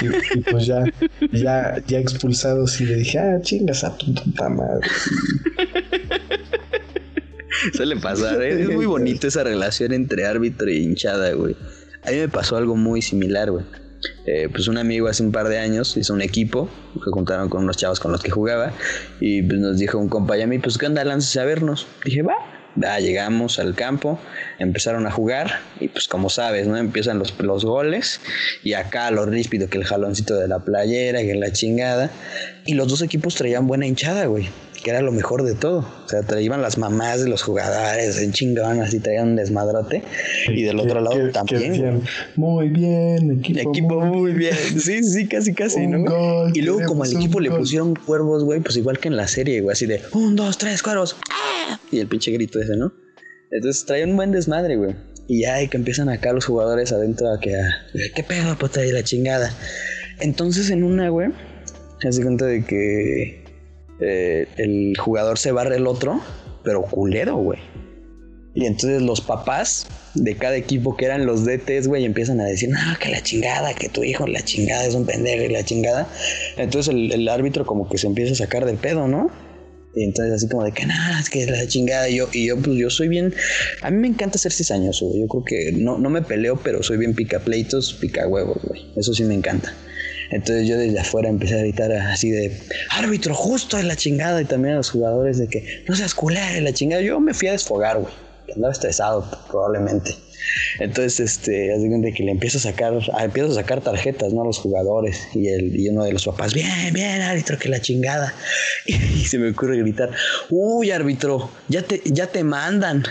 Y, 0.00 0.40
pues 0.42 0.66
ya, 0.66 0.84
ya, 1.32 1.82
ya 1.88 1.98
expulsado, 1.98 2.68
sí 2.68 2.84
le 2.84 2.94
dije, 2.94 3.18
ah, 3.18 3.40
chingas 3.42 3.82
a 3.82 3.98
tu 3.98 4.14
puta 4.14 4.48
madre. 4.48 4.86
Suele 7.74 7.96
pasar, 7.96 8.40
¿eh? 8.42 8.62
es 8.62 8.70
muy 8.70 8.86
bonito 8.86 9.26
esa 9.26 9.42
relación 9.42 9.92
entre 9.92 10.24
árbitro 10.24 10.70
y 10.70 10.78
hinchada, 10.84 11.32
güey. 11.32 11.56
A 12.04 12.12
mí 12.12 12.18
me 12.18 12.28
pasó 12.28 12.56
algo 12.56 12.76
muy 12.76 13.02
similar, 13.02 13.50
güey 13.50 13.81
eh, 14.26 14.48
pues 14.50 14.68
un 14.68 14.78
amigo 14.78 15.08
hace 15.08 15.22
un 15.22 15.32
par 15.32 15.48
de 15.48 15.58
años 15.58 15.96
hizo 15.96 16.12
un 16.14 16.22
equipo 16.22 16.68
que 16.94 17.10
juntaron 17.10 17.48
con 17.48 17.64
unos 17.64 17.76
chavos 17.76 18.00
con 18.00 18.12
los 18.12 18.22
que 18.22 18.30
jugaba 18.30 18.72
y 19.20 19.42
pues 19.42 19.58
nos 19.58 19.78
dijo 19.78 19.98
un 19.98 20.08
compa 20.08 20.36
y 20.38 20.42
a 20.42 20.46
mí, 20.46 20.58
pues 20.58 20.78
qué 20.78 20.86
onda, 20.86 21.04
lánzese 21.04 21.40
a 21.40 21.44
vernos. 21.44 21.86
Dije, 22.04 22.22
va, 22.22 22.36
llegamos 23.00 23.58
al 23.58 23.74
campo, 23.74 24.18
empezaron 24.58 25.06
a 25.06 25.10
jugar 25.10 25.60
y 25.80 25.88
pues 25.88 26.08
como 26.08 26.30
sabes, 26.30 26.66
¿no? 26.66 26.76
Empiezan 26.76 27.18
los, 27.18 27.38
los 27.40 27.64
goles 27.64 28.20
y 28.62 28.74
acá 28.74 29.10
lo 29.10 29.26
ríspido 29.26 29.68
que 29.68 29.78
el 29.78 29.84
jaloncito 29.84 30.36
de 30.36 30.48
la 30.48 30.60
playera, 30.60 31.20
que 31.20 31.34
la 31.34 31.52
chingada. 31.52 32.10
Y 32.66 32.74
los 32.74 32.88
dos 32.88 33.02
equipos 33.02 33.34
traían 33.34 33.66
buena 33.66 33.86
hinchada, 33.86 34.26
güey 34.26 34.48
que 34.82 34.90
era 34.90 35.00
lo 35.00 35.12
mejor 35.12 35.44
de 35.44 35.54
todo. 35.54 35.86
O 36.04 36.08
sea, 36.08 36.22
traían 36.22 36.60
las 36.60 36.76
mamás 36.76 37.22
de 37.22 37.28
los 37.28 37.42
jugadores 37.42 38.20
en 38.20 38.32
chingaban 38.32 38.80
así, 38.80 38.98
traían 38.98 39.30
un 39.30 39.36
desmadrote. 39.36 40.02
y 40.48 40.62
del 40.62 40.80
otro 40.80 41.00
lado 41.00 41.30
también. 41.30 42.02
muy 42.36 42.68
bien, 42.68 43.38
equipo. 43.38 43.70
Equipo 43.70 44.00
muy, 44.00 44.32
bien. 44.32 44.54
Sí, 44.78 45.02
sí, 45.02 45.26
casi, 45.28 45.54
casi, 45.54 45.86
¿no? 45.86 46.48
y 46.52 46.62
luego, 46.62 46.82
como 46.86 47.04
al 47.04 47.12
equipo 47.12 47.40
le 47.40 47.50
pusieron 47.50 47.94
cuervos, 47.94 48.44
güey, 48.44 48.60
pues 48.60 48.76
igual 48.76 48.98
que 48.98 49.08
en 49.08 49.16
la 49.16 49.28
serie, 49.28 49.60
güey, 49.60 49.72
así 49.72 49.86
de 49.86 50.00
un, 50.12 50.36
dos, 50.36 50.58
tres, 50.58 50.82
cuervos. 50.82 51.16
Y 51.90 52.00
el 52.00 52.08
pinche 52.08 52.30
grito 52.32 52.60
ese, 52.60 52.76
¿no? 52.76 52.92
Entonces 53.50 53.84
traían 53.84 54.10
un 54.10 54.16
buen 54.16 54.32
desmadre, 54.32 54.76
güey. 54.76 54.96
Y 55.28 55.42
ya 55.42 55.66
que 55.68 55.76
empiezan 55.76 56.08
acá 56.08 56.32
los 56.32 56.46
jugadores 56.46 56.92
adentro 56.92 57.32
a 57.32 57.38
que, 57.38 57.54
¿qué 58.14 58.22
pedo, 58.22 58.56
puta? 58.58 58.84
Y 58.84 58.90
la 58.90 59.04
chingada. 59.04 59.54
Entonces 60.20 60.70
en 60.70 60.82
una, 60.82 61.08
güey, 61.10 61.30
se 62.00 62.08
hace 62.08 62.22
cuenta 62.22 62.46
de 62.46 62.64
que 62.64 63.41
eh, 64.00 64.48
el 64.56 64.94
jugador 64.98 65.38
se 65.38 65.52
barre 65.52 65.76
el 65.76 65.86
otro, 65.86 66.20
pero 66.62 66.82
culero, 66.82 67.36
güey. 67.36 67.60
Y 68.54 68.66
entonces 68.66 69.00
los 69.00 69.20
papás 69.22 69.86
de 70.14 70.36
cada 70.36 70.56
equipo 70.56 70.96
que 70.96 71.06
eran 71.06 71.24
los 71.24 71.44
DTs, 71.44 71.88
güey, 71.88 72.04
empiezan 72.04 72.40
a 72.40 72.44
decir, 72.44 72.68
no, 72.68 72.78
que 73.00 73.08
la 73.08 73.22
chingada, 73.22 73.72
que 73.74 73.88
tu 73.88 74.04
hijo 74.04 74.26
la 74.26 74.42
chingada 74.42 74.84
es 74.84 74.94
un 74.94 75.06
pendejo 75.06 75.44
y 75.44 75.48
la 75.48 75.64
chingada. 75.64 76.06
Entonces 76.58 76.94
el, 76.94 77.28
árbitro 77.28 77.64
como 77.64 77.88
que 77.88 77.96
se 77.96 78.06
empieza 78.06 78.32
a 78.32 78.36
sacar 78.36 78.66
del 78.66 78.76
pedo, 78.76 79.08
¿no? 79.08 79.30
Y 79.94 80.04
entonces 80.04 80.34
así 80.34 80.48
como 80.48 80.64
de 80.64 80.72
que 80.72 80.84
nada, 80.84 81.20
es 81.20 81.30
que 81.30 81.42
es 81.42 81.50
la 81.50 81.66
chingada. 81.66 82.08
Y 82.10 82.16
yo, 82.16 82.28
y 82.32 82.46
yo, 82.46 82.58
pues 82.58 82.76
yo 82.76 82.90
soy 82.90 83.08
bien. 83.08 83.34
A 83.80 83.90
mí 83.90 83.96
me 83.96 84.08
encanta 84.08 84.38
ser 84.38 84.52
cizañoso, 84.52 85.06
güey. 85.06 85.20
Yo 85.20 85.28
creo 85.28 85.44
que 85.44 85.72
no, 85.72 85.98
no 85.98 86.10
me 86.10 86.20
peleo, 86.20 86.56
pero 86.62 86.82
soy 86.82 86.98
bien 86.98 87.14
pica 87.14 87.40
pleitos, 87.40 87.94
pica 87.94 88.26
huevos, 88.28 88.58
güey. 88.62 88.82
Eso 88.96 89.14
sí 89.14 89.24
me 89.24 89.34
encanta. 89.34 89.74
Entonces 90.32 90.66
yo 90.66 90.78
desde 90.78 90.98
afuera 90.98 91.28
empecé 91.28 91.54
a 91.54 91.58
gritar 91.58 91.92
así 91.92 92.30
de 92.30 92.58
árbitro 92.90 93.34
justo 93.34 93.78
en 93.78 93.86
la 93.86 93.96
chingada 93.96 94.40
y 94.40 94.46
también 94.46 94.74
a 94.74 94.76
los 94.78 94.90
jugadores 94.90 95.38
de 95.38 95.48
que 95.48 95.84
no 95.86 95.94
seas 95.94 96.14
culera 96.14 96.56
en 96.56 96.64
la 96.64 96.72
chingada. 96.72 97.02
Yo 97.02 97.20
me 97.20 97.34
fui 97.34 97.48
a 97.48 97.52
desfogar, 97.52 97.98
güey. 97.98 98.12
Andaba 98.54 98.72
estresado 98.72 99.24
probablemente. 99.48 100.14
Entonces, 100.78 101.20
este, 101.20 101.52
de 101.78 102.12
que 102.12 102.22
le 102.24 102.32
empiezo 102.32 102.58
a 102.58 102.60
sacar, 102.60 102.94
empiezo 103.20 103.52
a 103.52 103.54
sacar 103.54 103.80
tarjetas, 103.80 104.32
¿no? 104.32 104.42
A 104.42 104.44
los 104.44 104.58
jugadores 104.58 105.28
y, 105.34 105.48
el, 105.48 105.78
y 105.78 105.88
uno 105.88 106.04
de 106.04 106.12
los 106.12 106.24
papás, 106.24 106.52
bien, 106.52 106.92
bien, 106.92 107.22
árbitro, 107.22 107.58
que 107.58 107.68
la 107.68 107.80
chingada. 107.80 108.34
Y, 108.86 109.24
se 109.24 109.38
me 109.38 109.50
ocurre 109.50 109.78
gritar, 109.78 110.10
uy, 110.50 110.90
árbitro, 110.90 111.48
ya 111.68 111.82
te, 111.82 112.02
ya 112.04 112.26
te 112.26 112.42
mandan, 112.42 113.04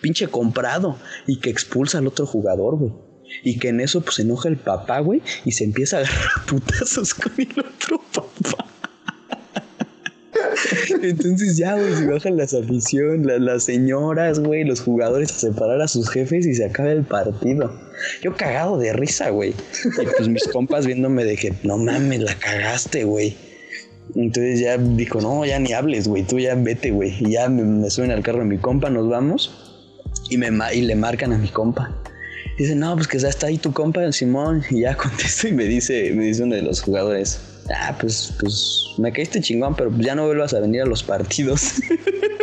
pinche 0.00 0.26
comprado, 0.26 0.98
y 1.26 1.38
que 1.38 1.50
expulsa 1.50 1.98
al 1.98 2.08
otro 2.08 2.26
jugador, 2.26 2.76
güey. 2.76 3.03
Y 3.42 3.58
que 3.58 3.68
en 3.68 3.80
eso 3.80 4.00
pues 4.00 4.16
se 4.16 4.22
enoja 4.22 4.48
el 4.48 4.56
papá, 4.56 5.00
güey, 5.00 5.22
y 5.44 5.52
se 5.52 5.64
empieza 5.64 5.98
a 5.98 6.00
agarrar 6.00 6.30
putazos 6.46 7.14
con 7.14 7.32
el 7.38 7.50
otro 7.50 8.00
papá. 8.12 8.64
Entonces 11.02 11.56
ya, 11.56 11.74
güey, 11.74 11.94
se 11.94 12.06
bajan 12.06 12.36
las 12.36 12.54
aficiones, 12.54 13.40
las, 13.40 13.64
señoras, 13.64 14.40
güey, 14.40 14.64
los 14.64 14.80
jugadores 14.80 15.32
a 15.32 15.38
separar 15.38 15.80
a 15.80 15.88
sus 15.88 16.08
jefes 16.08 16.46
y 16.46 16.54
se 16.54 16.64
acaba 16.64 16.92
el 16.92 17.04
partido. 17.04 17.72
Yo 18.22 18.36
cagado 18.36 18.78
de 18.78 18.92
risa, 18.92 19.30
güey. 19.30 19.50
Y 19.50 20.06
pues 20.16 20.28
mis 20.28 20.44
compas 20.48 20.86
viéndome 20.86 21.24
de 21.24 21.36
que, 21.36 21.54
no 21.62 21.78
mames, 21.78 22.20
la 22.20 22.34
cagaste, 22.34 23.04
güey. 23.04 23.36
Entonces 24.14 24.60
ya 24.60 24.76
dijo, 24.76 25.20
no, 25.20 25.44
ya 25.44 25.58
ni 25.58 25.72
hables, 25.72 26.08
güey, 26.08 26.24
tú 26.24 26.38
ya 26.38 26.54
vete, 26.54 26.90
güey. 26.90 27.14
Y 27.20 27.32
ya 27.32 27.48
me, 27.48 27.62
me, 27.64 27.90
suben 27.90 28.10
al 28.10 28.22
carro 28.22 28.40
de 28.40 28.44
mi 28.44 28.58
compa, 28.58 28.90
nos 28.90 29.08
vamos 29.08 29.82
y, 30.30 30.36
me, 30.36 30.50
y 30.74 30.82
le 30.82 30.94
marcan 30.94 31.32
a 31.32 31.38
mi 31.38 31.48
compa. 31.48 31.90
Dice, 32.58 32.74
no, 32.74 32.94
pues 32.94 33.08
que 33.08 33.18
ya 33.18 33.28
está 33.28 33.48
ahí 33.48 33.58
tu 33.58 33.72
compa, 33.72 34.04
el 34.04 34.12
Simón. 34.12 34.62
Y 34.70 34.80
ya 34.80 34.96
contesto 34.96 35.48
y 35.48 35.52
me 35.52 35.64
dice, 35.64 36.12
me 36.14 36.24
dice 36.24 36.42
uno 36.42 36.54
de 36.54 36.62
los 36.62 36.80
jugadores, 36.80 37.40
ah, 37.74 37.96
pues, 38.00 38.32
pues 38.40 38.84
me 38.98 39.12
caíste 39.12 39.40
chingón, 39.40 39.74
pero 39.74 39.90
ya 39.98 40.14
no 40.14 40.26
vuelvas 40.26 40.54
a 40.54 40.60
venir 40.60 40.82
a 40.82 40.86
los 40.86 41.02
partidos. 41.02 41.74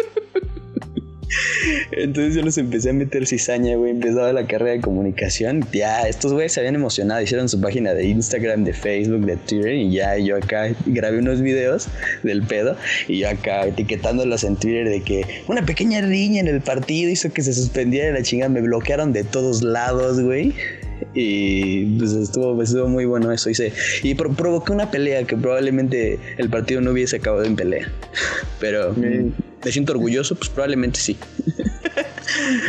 Entonces 1.91 2.35
yo 2.35 2.41
los 2.41 2.57
empecé 2.57 2.89
a 2.89 2.93
meter 2.93 3.27
cizaña, 3.27 3.75
güey. 3.75 3.91
Empezaba 3.91 4.31
la 4.31 4.47
carrera 4.47 4.71
de 4.71 4.81
comunicación. 4.81 5.65
Ya, 5.73 6.01
estos 6.07 6.33
güeyes 6.33 6.53
se 6.53 6.61
habían 6.61 6.75
emocionado. 6.75 7.21
Hicieron 7.21 7.49
su 7.49 7.59
página 7.59 7.93
de 7.93 8.05
Instagram, 8.05 8.63
de 8.63 8.73
Facebook, 8.73 9.25
de 9.25 9.37
Twitter. 9.37 9.73
Y 9.73 9.91
ya 9.91 10.17
yo 10.17 10.37
acá 10.37 10.73
grabé 10.85 11.19
unos 11.19 11.41
videos 11.41 11.87
del 12.23 12.43
pedo. 12.43 12.75
Y 13.07 13.19
yo 13.19 13.29
acá 13.29 13.65
etiquetándolos 13.67 14.43
en 14.43 14.55
Twitter 14.55 14.87
de 14.87 15.01
que 15.01 15.25
una 15.47 15.65
pequeña 15.65 16.01
riña 16.01 16.39
en 16.39 16.47
el 16.47 16.61
partido 16.61 17.11
hizo 17.11 17.31
que 17.31 17.41
se 17.41 17.53
suspendiera 17.53 18.11
la 18.11 18.23
chingada. 18.23 18.49
Me 18.49 18.61
bloquearon 18.61 19.11
de 19.11 19.23
todos 19.23 19.61
lados, 19.61 20.21
güey. 20.21 20.53
Y 21.13 21.97
pues 21.97 22.13
estuvo, 22.13 22.61
estuvo 22.61 22.87
muy 22.87 23.05
bueno 23.05 23.31
eso. 23.31 23.49
Hice, 23.49 23.73
y 24.03 24.15
provoqué 24.15 24.71
una 24.71 24.89
pelea 24.91 25.23
que 25.23 25.35
probablemente 25.35 26.19
el 26.37 26.49
partido 26.49 26.79
no 26.79 26.91
hubiese 26.91 27.17
acabado 27.17 27.43
en 27.43 27.55
pelea. 27.55 27.91
Pero 28.59 28.95
me 29.63 29.71
siento 29.71 29.93
orgulloso, 29.93 30.35
pues 30.35 30.49
probablemente 30.49 30.99
sí. 30.99 31.17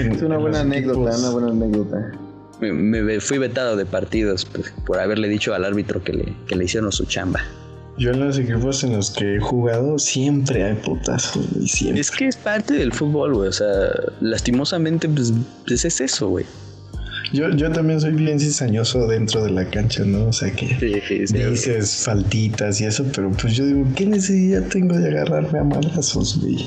Es 0.01 0.22
una 0.22 0.38
buena 0.38 0.61
anécdota, 0.61 1.18
una 1.18 1.30
buena 1.30 1.49
anécdota. 1.49 2.12
Me, 2.61 3.20
fui 3.20 3.38
vetado 3.38 3.76
de 3.76 3.84
partidos 3.84 4.45
pues, 4.45 4.72
por 4.86 5.01
haberle 5.01 5.28
dicho 5.28 5.53
al 5.55 5.64
árbitro 5.64 6.03
que 6.05 6.12
le, 6.12 6.36
que 6.47 6.55
le 6.55 6.64
hicieron 6.64 6.93
su 6.93 7.07
chamba. 7.07 7.40
Yo 7.99 8.11
en 8.11 8.20
los 8.20 8.38
equipos 8.38 8.82
en 8.84 8.97
los 8.97 9.11
que 9.11 9.36
he 9.36 9.40
jugado 9.40 9.99
siempre 9.99 10.64
hay 10.64 10.74
putazos, 10.74 11.47
güey, 11.53 11.99
Es 11.99 12.11
que 12.11 12.26
es 12.26 12.36
parte 12.36 12.74
del 12.74 12.93
fútbol, 12.93 13.34
güey. 13.34 13.49
O 13.49 13.53
sea, 13.53 13.90
lastimosamente, 14.20 15.09
pues, 15.09 15.32
pues 15.66 15.84
es 15.84 16.01
eso, 16.01 16.28
güey. 16.28 16.47
Yo, 17.33 17.51
yo 17.51 17.70
también 17.70 18.01
soy 18.01 18.12
bien 18.12 18.39
cizañoso 18.41 19.07
dentro 19.07 19.43
de 19.45 19.51
la 19.51 19.64
cancha, 19.66 20.05
¿no? 20.05 20.27
O 20.27 20.33
sea 20.33 20.51
que 20.51 20.66
dices 21.33 22.03
faltitas 22.05 22.81
y 22.81 22.85
eso, 22.85 23.05
pero 23.14 23.31
pues 23.31 23.55
yo 23.55 23.64
digo, 23.66 23.85
¿qué 23.95 24.07
necesidad 24.07 24.62
tengo 24.68 24.97
de 24.99 25.09
agarrarme 25.09 25.59
a 25.59 25.64
madrazos, 25.64 26.41
güey? 26.41 26.59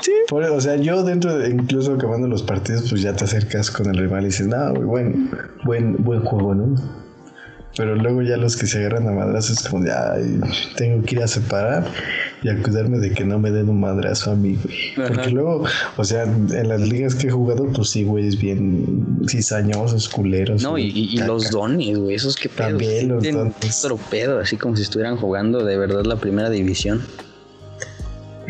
Sí. 0.00 0.12
o 0.30 0.60
sea, 0.60 0.76
yo 0.76 1.02
dentro 1.02 1.36
de, 1.36 1.50
incluso 1.50 1.94
acabando 1.94 2.28
los 2.28 2.42
partidos, 2.42 2.88
pues 2.90 3.02
ya 3.02 3.14
te 3.14 3.24
acercas 3.24 3.70
con 3.70 3.88
el 3.88 3.96
rival 3.96 4.22
y 4.22 4.26
dices, 4.26 4.46
no, 4.46 4.72
güey, 4.74 4.84
buen, 4.84 5.30
buen, 5.64 5.96
buen 6.04 6.20
juego, 6.22 6.54
¿no? 6.54 6.74
Pero 7.76 7.94
luego 7.94 8.22
ya 8.22 8.36
los 8.36 8.56
que 8.56 8.66
se 8.66 8.78
agarran 8.78 9.06
a 9.08 9.12
madrazos 9.12 9.58
es 9.58 9.68
como 9.68 9.84
de, 9.84 9.92
ay, 9.92 10.40
tengo 10.76 11.04
que 11.04 11.14
ir 11.14 11.22
a 11.22 11.28
separar 11.28 11.86
y 12.42 12.48
a 12.48 12.62
cuidarme 12.62 12.98
de 12.98 13.10
que 13.12 13.24
no 13.24 13.38
me 13.38 13.50
den 13.50 13.68
un 13.68 13.80
madrazo 13.80 14.32
a 14.32 14.36
mí, 14.36 14.58
güey. 14.62 15.08
Porque 15.08 15.30
luego, 15.30 15.64
o 15.96 16.04
sea, 16.04 16.22
en 16.22 16.68
las 16.68 16.80
ligas 16.80 17.14
que 17.14 17.28
he 17.28 17.30
jugado, 17.30 17.66
pues 17.66 17.90
sí, 17.90 18.04
güey, 18.04 18.28
es 18.28 18.38
bien 18.38 19.18
cizañosos, 19.28 20.08
culeros. 20.08 20.62
No, 20.62 20.78
y, 20.78 21.16
los 21.18 21.50
donis, 21.50 21.98
güey, 21.98 22.14
esos 22.14 22.36
que 22.36 22.48
pedo. 22.48 22.68
También 22.68 23.08
los 23.08 23.24
donis. 23.24 23.84
Otro 23.84 23.96
pedo, 24.10 24.38
así 24.38 24.56
como 24.56 24.76
si 24.76 24.82
estuvieran 24.82 25.16
jugando 25.16 25.64
de 25.64 25.76
verdad 25.76 26.04
la 26.04 26.16
primera 26.16 26.50
división. 26.50 27.02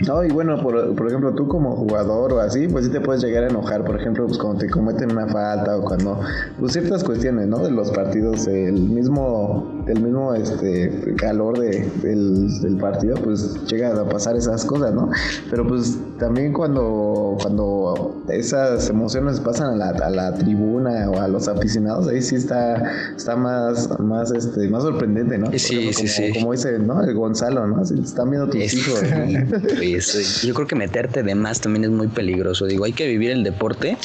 No, 0.07 0.25
y 0.25 0.29
bueno, 0.29 0.61
por, 0.63 0.95
por, 0.95 1.09
ejemplo, 1.09 1.35
tú 1.35 1.49
como 1.49 1.75
jugador 1.75 2.33
o 2.33 2.41
así, 2.41 2.69
pues 2.69 2.87
sí 2.87 2.93
te 2.93 3.01
puedes 3.01 3.23
llegar 3.23 3.45
a 3.45 3.49
enojar, 3.49 3.85
por 3.85 4.01
ejemplo, 4.01 4.27
pues 4.27 4.39
cuando 4.39 4.61
te 4.61 4.71
cometen 4.71 5.11
una 5.11 5.27
falta 5.27 5.77
o 5.77 5.83
cuando, 5.83 6.21
pues 6.61 6.73
ciertas 6.73 7.03
cuestiones, 7.03 7.49
¿no? 7.49 7.59
De 7.59 7.71
los 7.73 7.91
partidos, 7.91 8.47
el 8.47 8.75
mismo, 8.75 9.78
el 9.89 10.01
mismo 10.01 10.35
este, 10.35 11.15
calor 11.17 11.59
de, 11.59 11.89
del, 12.03 12.77
partido, 12.79 13.17
pues 13.17 13.65
llega 13.67 13.91
a 13.91 14.09
pasar 14.09 14.37
esas 14.37 14.65
cosas, 14.65 14.95
¿no? 14.95 15.11
Pero 15.51 15.67
pues 15.67 15.99
también 16.19 16.53
cuando, 16.53 17.37
cuando 17.41 18.23
esas 18.29 18.89
emociones 18.91 19.41
pasan 19.41 19.73
a 19.73 19.77
la, 19.77 19.89
a 20.07 20.11
la 20.11 20.35
tribuna 20.35 21.11
o 21.11 21.21
a 21.21 21.29
los 21.29 21.49
aficionados, 21.49 22.09
ahí 22.09 22.23
sí 22.23 22.37
está, 22.37 22.83
está 23.17 23.37
más, 23.37 23.99
más, 23.99 24.31
este, 24.33 24.69
más 24.69 24.83
sorprendente, 24.83 25.39
¿no? 25.39 25.51
sí, 25.59 25.93
sí, 25.93 26.07
sí. 26.07 26.33
Como 26.35 26.53
dice, 26.53 26.79
¿no? 26.79 27.03
El 27.03 27.15
Gonzalo, 27.15 27.67
¿no? 27.67 27.85
Si 27.85 27.99
están 27.99 28.31
viendo 28.31 28.49
tus 28.49 28.75
hijos. 28.75 29.03
yo 30.43 30.55
creo 30.55 30.67
que 30.67 30.77
meterte 30.77 31.23
de 31.23 31.35
más 31.35 31.61
también 31.61 31.85
es 31.85 31.91
muy 31.91 32.09
peligroso. 32.09 32.67
Digo, 32.67 32.85
hay 32.85 32.93
que 32.93 33.07
vivir 33.07 33.31
el 33.31 33.43
deporte, 33.43 33.97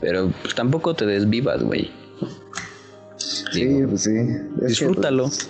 pero 0.00 0.30
pues, 0.42 0.54
tampoco 0.54 0.94
te 0.94 1.06
desvivas, 1.06 1.62
güey. 1.62 2.01
Sí, 3.52 3.82
pues 3.88 4.02
sí. 4.02 4.12
disfrútalo. 4.66 5.24
Pues, 5.24 5.48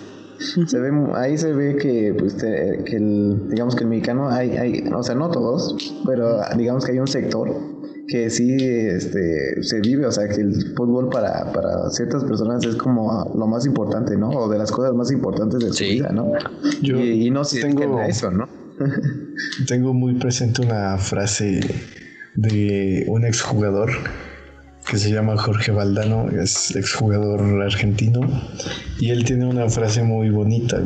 se 0.69 0.79
ve, 0.79 0.91
ahí 1.15 1.37
se 1.37 1.53
ve 1.53 1.77
que, 1.77 2.13
pues, 2.17 2.33
que 2.35 2.95
el, 2.95 3.49
digamos 3.49 3.75
que 3.75 3.83
el 3.83 3.89
mexicano 3.89 4.29
hay, 4.29 4.51
hay, 4.51 4.83
o 4.93 5.03
sea, 5.03 5.15
no 5.15 5.29
todos, 5.29 5.75
pero 6.05 6.39
digamos 6.57 6.85
que 6.85 6.91
hay 6.91 6.99
un 6.99 7.07
sector 7.07 7.49
que 8.07 8.29
sí 8.29 8.57
este, 8.59 9.63
se 9.63 9.79
vive, 9.79 10.05
o 10.05 10.11
sea, 10.11 10.27
que 10.27 10.41
el 10.41 10.75
fútbol 10.75 11.09
para, 11.09 11.51
para 11.53 11.89
ciertas 11.89 12.23
personas 12.25 12.65
es 12.65 12.75
como 12.75 13.31
lo 13.35 13.47
más 13.47 13.65
importante, 13.65 14.17
¿no? 14.17 14.29
O 14.29 14.49
de 14.49 14.57
las 14.57 14.71
cosas 14.71 14.93
más 14.93 15.11
importantes 15.11 15.59
de 15.63 15.71
su 15.71 15.83
vida, 15.83 16.11
¿no? 16.11 16.33
y, 16.81 17.29
no 17.31 17.43
se 17.43 17.61
tengo 17.61 18.01
eso, 18.01 18.29
¿no? 18.31 18.47
Tengo 19.67 19.93
muy 19.93 20.15
presente 20.15 20.61
una 20.61 20.97
frase 20.97 21.61
de 22.35 23.05
un 23.07 23.23
exjugador 23.25 23.91
que 24.83 24.97
se 24.97 25.11
llama 25.11 25.37
Jorge 25.37 25.71
Valdano, 25.71 26.29
es 26.29 26.75
exjugador 26.75 27.61
argentino, 27.61 28.21
y 28.99 29.09
él 29.09 29.23
tiene 29.23 29.45
una 29.45 29.69
frase 29.69 30.03
muy 30.03 30.29
bonita 30.29 30.81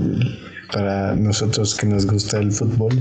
para 0.71 1.15
nosotros 1.15 1.75
que 1.75 1.87
nos 1.87 2.05
gusta 2.05 2.39
el 2.39 2.51
fútbol, 2.51 2.93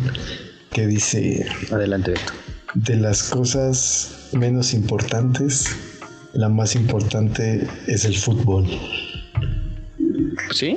que 0.73 0.87
dice... 0.87 1.47
Adelante, 1.71 2.13
Beto. 2.13 2.33
De 2.75 2.97
las 2.97 3.23
cosas 3.23 4.29
menos 4.33 4.75
importantes, 4.75 5.75
la 6.35 6.49
más 6.49 6.75
importante 6.75 7.67
es 7.87 8.05
el 8.05 8.17
fútbol. 8.17 8.67
Sí, 10.53 10.77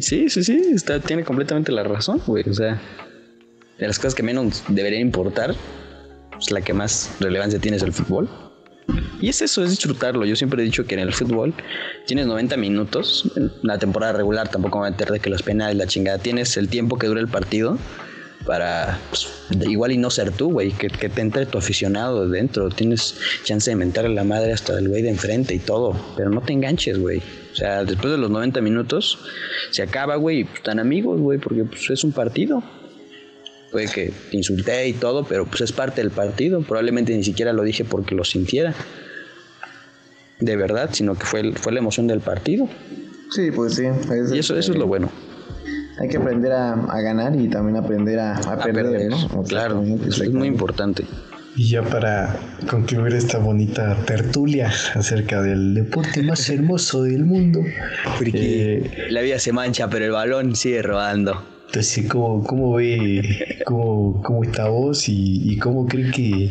sí, 0.00 0.28
sí, 0.28 0.44
sí, 0.44 0.62
está, 0.74 1.00
tiene 1.00 1.24
completamente 1.24 1.72
la 1.72 1.82
razón, 1.82 2.20
güey. 2.26 2.48
O 2.48 2.54
sea, 2.54 2.80
de 3.78 3.86
las 3.86 3.98
cosas 3.98 4.14
que 4.14 4.22
menos 4.22 4.62
deberían 4.68 5.02
importar, 5.02 5.54
pues 6.32 6.50
la 6.50 6.60
que 6.60 6.72
más 6.74 7.10
relevancia 7.20 7.58
tiene 7.58 7.78
es 7.78 7.82
el 7.82 7.92
fútbol. 7.92 8.28
Y 9.20 9.28
es 9.28 9.42
eso, 9.42 9.62
es 9.62 9.70
disfrutarlo. 9.70 10.24
Yo 10.24 10.36
siempre 10.36 10.62
he 10.62 10.64
dicho 10.64 10.86
que 10.86 10.94
en 10.94 11.00
el 11.00 11.12
fútbol 11.12 11.54
tienes 12.06 12.26
90 12.26 12.56
minutos, 12.56 13.30
la 13.62 13.78
temporada 13.78 14.12
regular 14.12 14.48
tampoco 14.48 14.80
va 14.80 14.88
a 14.88 14.90
meter 14.90 15.08
de 15.08 15.20
que 15.20 15.30
los 15.30 15.42
penales, 15.42 15.76
la 15.76 15.86
chingada, 15.86 16.18
tienes 16.18 16.56
el 16.56 16.68
tiempo 16.68 16.98
que 16.98 17.06
dura 17.06 17.20
el 17.20 17.28
partido 17.28 17.78
para 18.46 18.98
pues, 19.10 19.28
igual 19.68 19.92
y 19.92 19.98
no 19.98 20.10
ser 20.10 20.32
tú, 20.32 20.50
güey, 20.52 20.72
que, 20.72 20.88
te 20.88 21.20
entre 21.20 21.46
tu 21.46 21.58
aficionado 21.58 22.28
dentro, 22.28 22.70
tienes 22.70 23.16
chance 23.44 23.70
de 23.70 23.76
mentarle 23.76 24.14
la 24.14 24.24
madre 24.24 24.52
hasta 24.52 24.78
el 24.78 24.88
güey 24.88 25.02
de 25.02 25.10
enfrente 25.10 25.54
y 25.54 25.58
todo, 25.58 25.94
pero 26.16 26.30
no 26.30 26.40
te 26.40 26.52
enganches, 26.52 26.98
güey. 26.98 27.22
O 27.52 27.54
sea, 27.54 27.84
después 27.84 28.12
de 28.12 28.18
los 28.18 28.30
90 28.30 28.60
minutos 28.60 29.18
se 29.70 29.82
acaba, 29.82 30.16
güey, 30.16 30.40
y 30.40 30.44
pues, 30.44 30.56
están 30.56 30.78
amigos, 30.78 31.20
güey, 31.20 31.38
porque 31.38 31.64
pues, 31.64 31.90
es 31.90 32.04
un 32.04 32.12
partido. 32.12 32.62
Puede 33.70 33.86
que 33.86 34.12
te 34.30 34.36
insulté 34.36 34.88
y 34.88 34.92
todo, 34.92 35.24
pero 35.24 35.46
pues 35.46 35.60
es 35.60 35.72
parte 35.72 36.00
del 36.00 36.10
partido. 36.10 36.62
Probablemente 36.62 37.16
ni 37.16 37.24
siquiera 37.24 37.52
lo 37.52 37.62
dije 37.62 37.84
porque 37.84 38.14
lo 38.14 38.24
sintiera. 38.24 38.74
De 40.40 40.56
verdad, 40.56 40.90
sino 40.92 41.16
que 41.16 41.26
fue, 41.26 41.52
fue 41.52 41.72
la 41.72 41.78
emoción 41.78 42.06
del 42.06 42.20
partido. 42.20 42.68
Sí, 43.30 43.50
pues 43.50 43.74
sí. 43.74 43.84
y 44.32 44.38
eso, 44.38 44.56
eso 44.56 44.72
es 44.72 44.78
lo 44.78 44.86
bueno 44.86 45.10
hay 46.00 46.08
que 46.08 46.16
aprender 46.16 46.50
a, 46.52 46.74
ganar 47.02 47.36
y 47.36 47.48
también 47.48 47.76
aprender 47.76 48.18
a, 48.18 48.40
perder, 48.62 49.10
¿no? 49.10 49.42
claro, 49.42 49.84
eso 50.06 50.24
es 50.24 50.32
muy 50.32 50.48
importante. 50.48 51.04
Y 51.56 51.68
ya 51.68 51.82
para 51.82 52.36
concluir 52.70 53.14
esta 53.14 53.38
bonita 53.38 53.94
tertulia 54.06 54.72
acerca 54.94 55.42
del 55.42 55.74
deporte 55.74 56.22
más 56.22 56.48
hermoso 56.48 57.02
del 57.02 57.26
mundo. 57.26 57.60
Porque 58.16 58.78
eh, 58.78 58.90
la 59.10 59.20
vida 59.20 59.38
se 59.38 59.52
mancha, 59.52 59.90
pero 59.90 60.06
el 60.06 60.12
balón 60.12 60.56
sigue 60.56 60.80
rodando. 60.80 61.42
Entonces, 61.70 62.04
¿cómo, 62.10 62.42
cómo 62.42 62.74
ve, 62.74 63.62
cómo, 63.64 64.20
cómo 64.24 64.42
está 64.42 64.66
vos 64.66 65.04
y, 65.06 65.56
cómo 65.58 65.86
cree 65.86 66.10
que, 66.10 66.50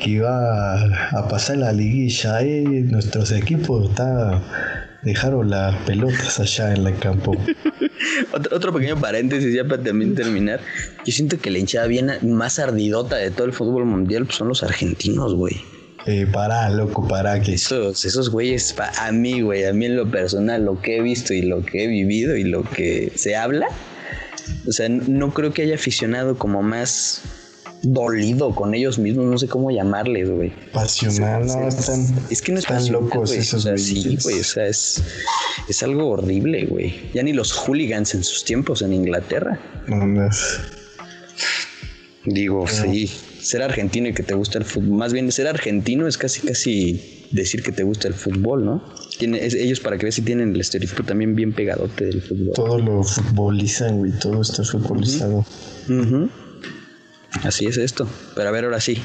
que 0.00 0.20
va 0.20 0.80
a 1.10 1.26
pasar 1.28 1.56
la 1.56 1.72
liguilla? 1.72 2.40
Eh? 2.40 2.62
Nuestros 2.88 3.32
equipos 3.32 3.90
está, 3.90 4.40
dejaron 5.02 5.50
las 5.50 5.74
pelotas 5.78 6.38
allá 6.38 6.72
en 6.72 6.86
el 6.86 6.96
campo. 7.00 7.36
otro, 8.32 8.72
pequeño 8.72 9.00
paréntesis 9.00 9.52
ya 9.52 9.64
para 9.64 9.82
también 9.82 10.14
terminar. 10.14 10.60
Yo 11.04 11.12
siento 11.12 11.36
que 11.40 11.50
la 11.50 11.58
hinchada 11.58 11.88
bien 11.88 12.12
más 12.22 12.60
ardidota 12.60 13.16
de 13.16 13.32
todo 13.32 13.48
el 13.48 13.52
fútbol 13.52 13.86
mundial 13.86 14.26
pues, 14.26 14.36
son 14.36 14.46
los 14.46 14.62
argentinos, 14.62 15.34
güey. 15.34 15.56
Eh, 16.06 16.28
para, 16.32 16.70
loco, 16.70 17.08
para 17.08 17.42
que. 17.42 17.54
Esos, 17.54 18.04
esos 18.04 18.30
güeyes, 18.30 18.76
a 18.78 19.10
mí, 19.10 19.40
güey, 19.40 19.64
a 19.64 19.72
mí 19.72 19.86
en 19.86 19.96
lo 19.96 20.08
personal, 20.08 20.64
lo 20.64 20.80
que 20.80 20.98
he 20.98 21.02
visto 21.02 21.34
y 21.34 21.42
lo 21.42 21.64
que 21.64 21.82
he 21.82 21.86
vivido 21.88 22.36
y 22.36 22.44
lo 22.44 22.62
que 22.62 23.10
se 23.16 23.34
habla, 23.34 23.66
o 24.66 24.72
sea, 24.72 24.88
no 24.88 25.32
creo 25.32 25.52
que 25.52 25.62
haya 25.62 25.74
aficionado 25.74 26.36
como 26.36 26.62
más 26.62 27.22
dolido 27.82 28.54
con 28.54 28.74
ellos 28.74 28.98
mismos, 28.98 29.26
no 29.26 29.38
sé 29.38 29.48
cómo 29.48 29.70
llamarles, 29.70 30.30
güey. 30.30 30.52
Pasional, 30.72 31.46
no, 31.46 31.68
están, 31.68 32.06
es 32.28 32.42
que 32.42 32.52
no 32.52 32.58
están 32.58 32.90
locos 32.92 33.32
esos 33.32 33.64
o 33.66 33.78
Sí, 33.78 34.18
güey, 34.22 34.40
o 34.40 34.44
sea, 34.44 34.66
es, 34.66 35.02
es 35.68 35.82
algo 35.82 36.10
horrible, 36.10 36.66
güey. 36.66 37.10
Ya 37.14 37.22
ni 37.22 37.32
los 37.32 37.52
hooligans 37.52 38.14
en 38.14 38.22
sus 38.22 38.44
tiempos 38.44 38.82
en 38.82 38.92
Inglaterra. 38.92 39.58
No, 39.86 40.28
Digo, 42.26 42.66
sí, 42.68 43.06
ser 43.40 43.62
argentino 43.62 44.08
y 44.08 44.12
que 44.12 44.22
te 44.22 44.34
gusta 44.34 44.58
el 44.58 44.64
fútbol, 44.64 44.98
más 44.98 45.12
bien 45.14 45.32
ser 45.32 45.48
argentino 45.48 46.06
es 46.06 46.18
casi, 46.18 46.46
casi 46.46 47.19
decir 47.30 47.62
que 47.62 47.72
te 47.72 47.82
gusta 47.82 48.08
el 48.08 48.14
fútbol, 48.14 48.64
¿no? 48.64 48.82
Tiene, 49.18 49.44
ellos 49.44 49.80
para 49.80 49.98
que 49.98 50.04
veas 50.04 50.14
si 50.14 50.22
tienen 50.22 50.54
el 50.54 50.60
estereotipo 50.60 51.02
también 51.04 51.34
bien 51.34 51.52
pegadote 51.52 52.06
del 52.06 52.22
fútbol. 52.22 52.52
Todo 52.54 52.78
lo 52.78 53.02
futbolizan, 53.02 53.98
güey, 53.98 54.12
todo 54.12 54.42
está 54.42 54.64
futbolizado. 54.64 55.44
Así 57.42 57.66
es 57.66 57.76
esto. 57.76 58.08
Pero 58.34 58.48
a 58.48 58.52
ver, 58.52 58.64
ahora 58.64 58.80
sí. 58.80 59.00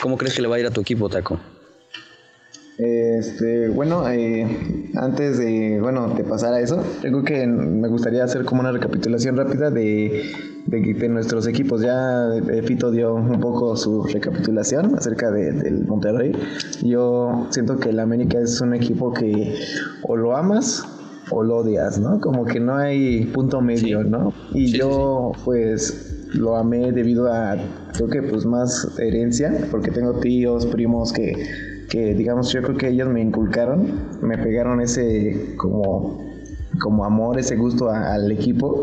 ¿Cómo 0.00 0.18
crees 0.18 0.34
que 0.34 0.42
le 0.42 0.48
va 0.48 0.56
a 0.56 0.60
ir 0.60 0.66
a 0.66 0.70
tu 0.70 0.80
equipo, 0.80 1.08
Taco? 1.08 1.40
Este, 2.78 3.70
bueno, 3.70 4.06
eh, 4.10 4.90
antes 4.96 5.38
de, 5.38 5.80
bueno, 5.80 6.08
de 6.08 6.24
pasar 6.24 6.52
a 6.52 6.60
eso, 6.60 6.82
creo 7.00 7.24
que 7.24 7.46
me 7.46 7.88
gustaría 7.88 8.22
hacer 8.22 8.44
como 8.44 8.60
una 8.60 8.70
recapitulación 8.70 9.34
rápida 9.36 9.70
de, 9.70 10.22
de, 10.66 11.08
nuestros 11.08 11.46
equipos. 11.46 11.80
Ya 11.80 12.28
Fito 12.64 12.90
dio 12.90 13.14
un 13.14 13.40
poco 13.40 13.76
su 13.76 14.02
recapitulación 14.02 14.94
acerca 14.94 15.30
del 15.30 15.86
Monterrey. 15.86 16.32
Yo 16.82 17.46
siento 17.50 17.78
que 17.78 17.90
el 17.90 18.00
América 18.00 18.38
es 18.40 18.60
un 18.60 18.74
equipo 18.74 19.12
que 19.14 19.54
o 20.02 20.16
lo 20.16 20.36
amas 20.36 20.84
o 21.30 21.42
lo 21.42 21.56
odias, 21.58 21.98
¿no? 21.98 22.20
Como 22.20 22.44
que 22.44 22.60
no 22.60 22.76
hay 22.76 23.24
punto 23.26 23.60
medio, 23.60 24.04
¿no? 24.04 24.32
Y 24.52 24.72
yo, 24.72 25.32
pues, 25.44 26.28
lo 26.34 26.56
amé 26.56 26.92
debido 26.92 27.32
a, 27.32 27.56
creo 27.94 28.08
que 28.08 28.22
pues 28.22 28.44
más 28.44 28.98
herencia, 28.98 29.52
porque 29.70 29.90
tengo 29.90 30.14
tíos, 30.14 30.66
primos 30.66 31.12
que, 31.12 31.34
que 31.88 32.14
digamos, 32.14 32.52
yo 32.52 32.62
creo 32.62 32.76
que 32.76 32.88
ellos 32.88 33.08
me 33.08 33.20
inculcaron, 33.20 33.86
me 34.22 34.38
pegaron 34.38 34.80
ese 34.80 35.54
como 35.56 36.26
como 36.78 37.04
amor, 37.04 37.38
ese 37.38 37.56
gusto 37.56 37.90
al 37.90 38.30
equipo. 38.30 38.82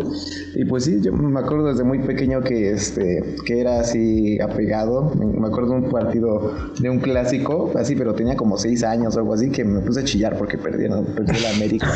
Y 0.55 0.65
pues 0.65 0.85
sí, 0.85 0.99
yo 1.01 1.13
me 1.13 1.39
acuerdo 1.39 1.67
desde 1.67 1.83
muy 1.83 1.99
pequeño 1.99 2.41
que, 2.41 2.71
este, 2.71 3.35
que 3.45 3.59
era 3.59 3.79
así 3.79 4.39
apegado. 4.39 5.11
Me 5.15 5.47
acuerdo 5.47 5.71
de 5.71 5.85
un 5.85 5.89
partido 5.89 6.53
de 6.79 6.89
un 6.89 6.99
clásico, 6.99 7.71
así, 7.75 7.95
pero 7.95 8.13
tenía 8.13 8.35
como 8.35 8.57
seis 8.57 8.83
años 8.83 9.15
o 9.15 9.19
algo 9.19 9.33
así, 9.33 9.49
que 9.49 9.63
me 9.63 9.79
puse 9.81 10.01
a 10.01 10.03
chillar 10.03 10.37
porque 10.37 10.57
perdieron, 10.57 11.05
perdió 11.05 11.41
la 11.41 11.55
América, 11.55 11.87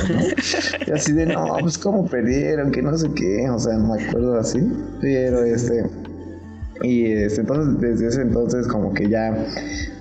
Y 0.88 0.92
así 0.92 1.14
de, 1.14 1.26
no, 1.26 1.58
pues 1.60 1.78
cómo 1.78 2.06
perdieron, 2.06 2.72
que 2.72 2.82
no 2.82 2.98
sé 2.98 3.10
qué, 3.14 3.50
o 3.50 3.60
sea, 3.60 3.78
no 3.78 3.94
me 3.94 4.04
acuerdo 4.04 4.40
así. 4.40 4.60
Pero 5.02 5.44
este... 5.44 5.84
Y 6.82 7.06
este, 7.06 7.42
entonces, 7.42 7.80
desde 7.80 8.08
ese 8.08 8.22
entonces 8.22 8.68
como 8.68 8.94
que 8.94 9.10
ya 9.10 9.36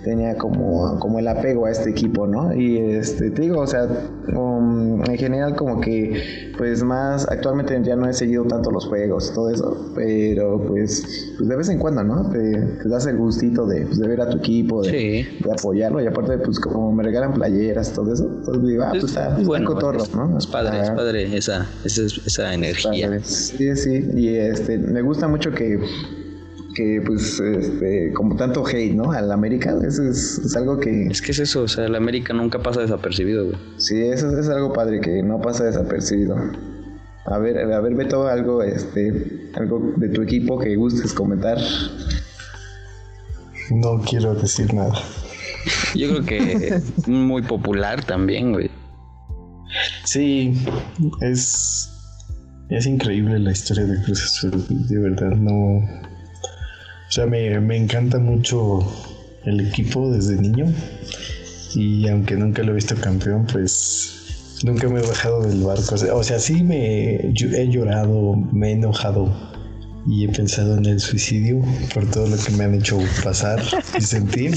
tenía 0.07 0.37
como, 0.37 1.01
como 1.01 1.19
el 1.19 1.27
apego 1.27 1.67
a 1.67 1.73
este 1.73 1.91
equipo, 1.91 2.29
¿no? 2.29 2.55
Y 2.55 2.79
este, 2.79 3.31
te 3.33 3.43
digo, 3.43 3.61
o 3.61 3.67
sea, 3.67 3.89
um, 4.33 5.05
en 5.05 5.19
general 5.19 5.57
como 5.57 5.81
que, 5.81 6.53
pues 6.57 6.85
más, 6.85 7.29
actualmente 7.29 7.77
ya 7.83 7.97
no 7.97 8.09
he 8.09 8.15
seguido 8.15 8.45
tanto 8.45 8.71
los 8.71 8.87
juegos 8.87 9.31
y 9.31 9.35
todo 9.35 9.51
eso, 9.51 9.91
pero 9.97 10.65
pues, 10.65 11.35
pues 11.37 11.49
de 11.49 11.57
vez 11.57 11.69
en 11.71 11.81
cuando, 11.81 12.05
¿no? 12.05 12.31
Te, 12.31 12.89
das 12.89 13.07
el 13.07 13.17
gustito 13.17 13.67
de, 13.67 13.85
pues, 13.85 13.99
de, 13.99 14.07
ver 14.07 14.21
a 14.21 14.31
tu 14.31 14.39
equipo, 14.39 14.81
de, 14.81 15.27
apoyarlo 15.53 16.01
y 16.01 16.07
aparte, 16.07 16.39
pues 16.39 16.61
como 16.61 16.93
me 16.93 17.03
regalan 17.03 17.35
playeras, 17.35 17.93
todo 17.93 18.15
eso, 18.15 18.31
entonces 18.39 18.65
digo, 18.65 18.85
ah, 18.85 18.91
pues 18.91 19.05
está, 19.05 19.37
bueno, 19.43 19.67
cotorro, 19.67 20.05
¿no? 20.15 20.39
Es 20.39 20.47
padre, 20.47 20.83
es 20.83 20.91
padre 20.91 21.37
esa, 21.37 21.67
esa, 21.85 22.03
esa 22.25 22.55
energía. 22.55 23.19
Sí, 23.25 23.75
sí, 23.75 24.09
y 24.15 24.37
este, 24.37 24.79
me 24.79 25.03
gusta 25.03 25.27
mucho 25.27 25.51
que 25.51 25.81
que 26.77 27.01
pues 27.05 27.41
este, 27.41 28.13
como 28.13 28.37
tanto 28.37 28.65
hate, 28.67 28.93
¿no? 28.93 29.13
Al 29.13 29.33
América, 29.33 29.75
eso 29.87 30.03
es, 30.03 30.55
algo 30.57 30.79
que... 30.79 31.07
Es 31.07 31.23
que 31.23 31.33
es 31.33 31.39
eso, 31.39 31.63
o 31.63 31.69
sea, 31.69 31.87
el 31.87 31.95
América 31.95 32.35
nunca 32.35 32.59
pasa 32.59 32.83
desapercibido, 32.83 33.47
güey. 33.47 33.57
Sí, 33.79 33.99
eso 34.03 34.39
es 34.39 34.49
algo 34.49 34.73
padre, 34.73 35.01
que 35.01 35.23
no 35.23 35.41
pasa 35.41 35.65
desapercibido. 35.65 36.37
A 37.25 37.39
ver, 37.39 37.59
a 37.59 37.81
ver, 37.81 37.95
Beto, 37.95 38.29
algo, 38.29 38.63
este, 38.63 39.51
algo 39.55 39.95
de 39.97 40.11
tu 40.11 40.23
equipo 40.23 40.59
que 40.59 40.77
gustes 40.77 41.15
comentar. 41.15 41.59
No 43.71 44.01
quiero 44.03 44.35
decir 44.35 44.73
nada. 44.75 44.95
Yo 45.95 46.09
creo 46.09 46.25
que 46.25 46.81
muy 47.11 47.43
popular 47.43 48.05
también, 48.05 48.53
güey. 48.53 48.71
Sí, 50.05 50.55
es 51.23 51.91
es 52.69 52.87
increíble 52.87 53.39
la 53.39 53.53
historia 53.53 53.85
de 53.85 54.03
Cruz 54.03 54.23
Azul, 54.23 54.65
de 54.69 54.99
verdad 54.99 55.31
no 55.37 55.83
o 57.09 57.13
sea, 57.13 57.27
me, 57.27 57.61
me 57.61 57.77
encanta 57.77 58.19
mucho 58.19 58.81
el 59.45 59.61
equipo 59.61 60.11
desde 60.11 60.37
niño. 60.37 60.67
Y 61.75 62.09
aunque 62.09 62.37
nunca 62.37 62.63
lo 62.63 62.73
he 62.73 62.75
visto 62.77 62.97
campeón, 62.97 63.47
pues 63.51 64.17
nunca 64.65 64.89
me 64.89 65.01
he 65.01 65.07
bajado 65.07 65.43
del 65.43 65.63
barco. 65.63 65.95
O 66.13 66.25
sea, 66.25 66.39
sí 66.39 66.63
me 66.63 67.17
he 67.17 67.69
llorado, 67.69 68.35
me 68.53 68.71
he 68.71 68.73
enojado 68.73 69.33
y 70.07 70.25
he 70.25 70.29
pensado 70.29 70.77
en 70.77 70.87
el 70.87 71.01
suicidio 71.01 71.61
por 71.93 72.09
todo 72.11 72.29
lo 72.29 72.37
que 72.37 72.53
me 72.53 72.65
han 72.65 72.75
hecho 72.75 72.99
pasar 73.23 73.63
y 73.99 74.03
sentir. 74.03 74.55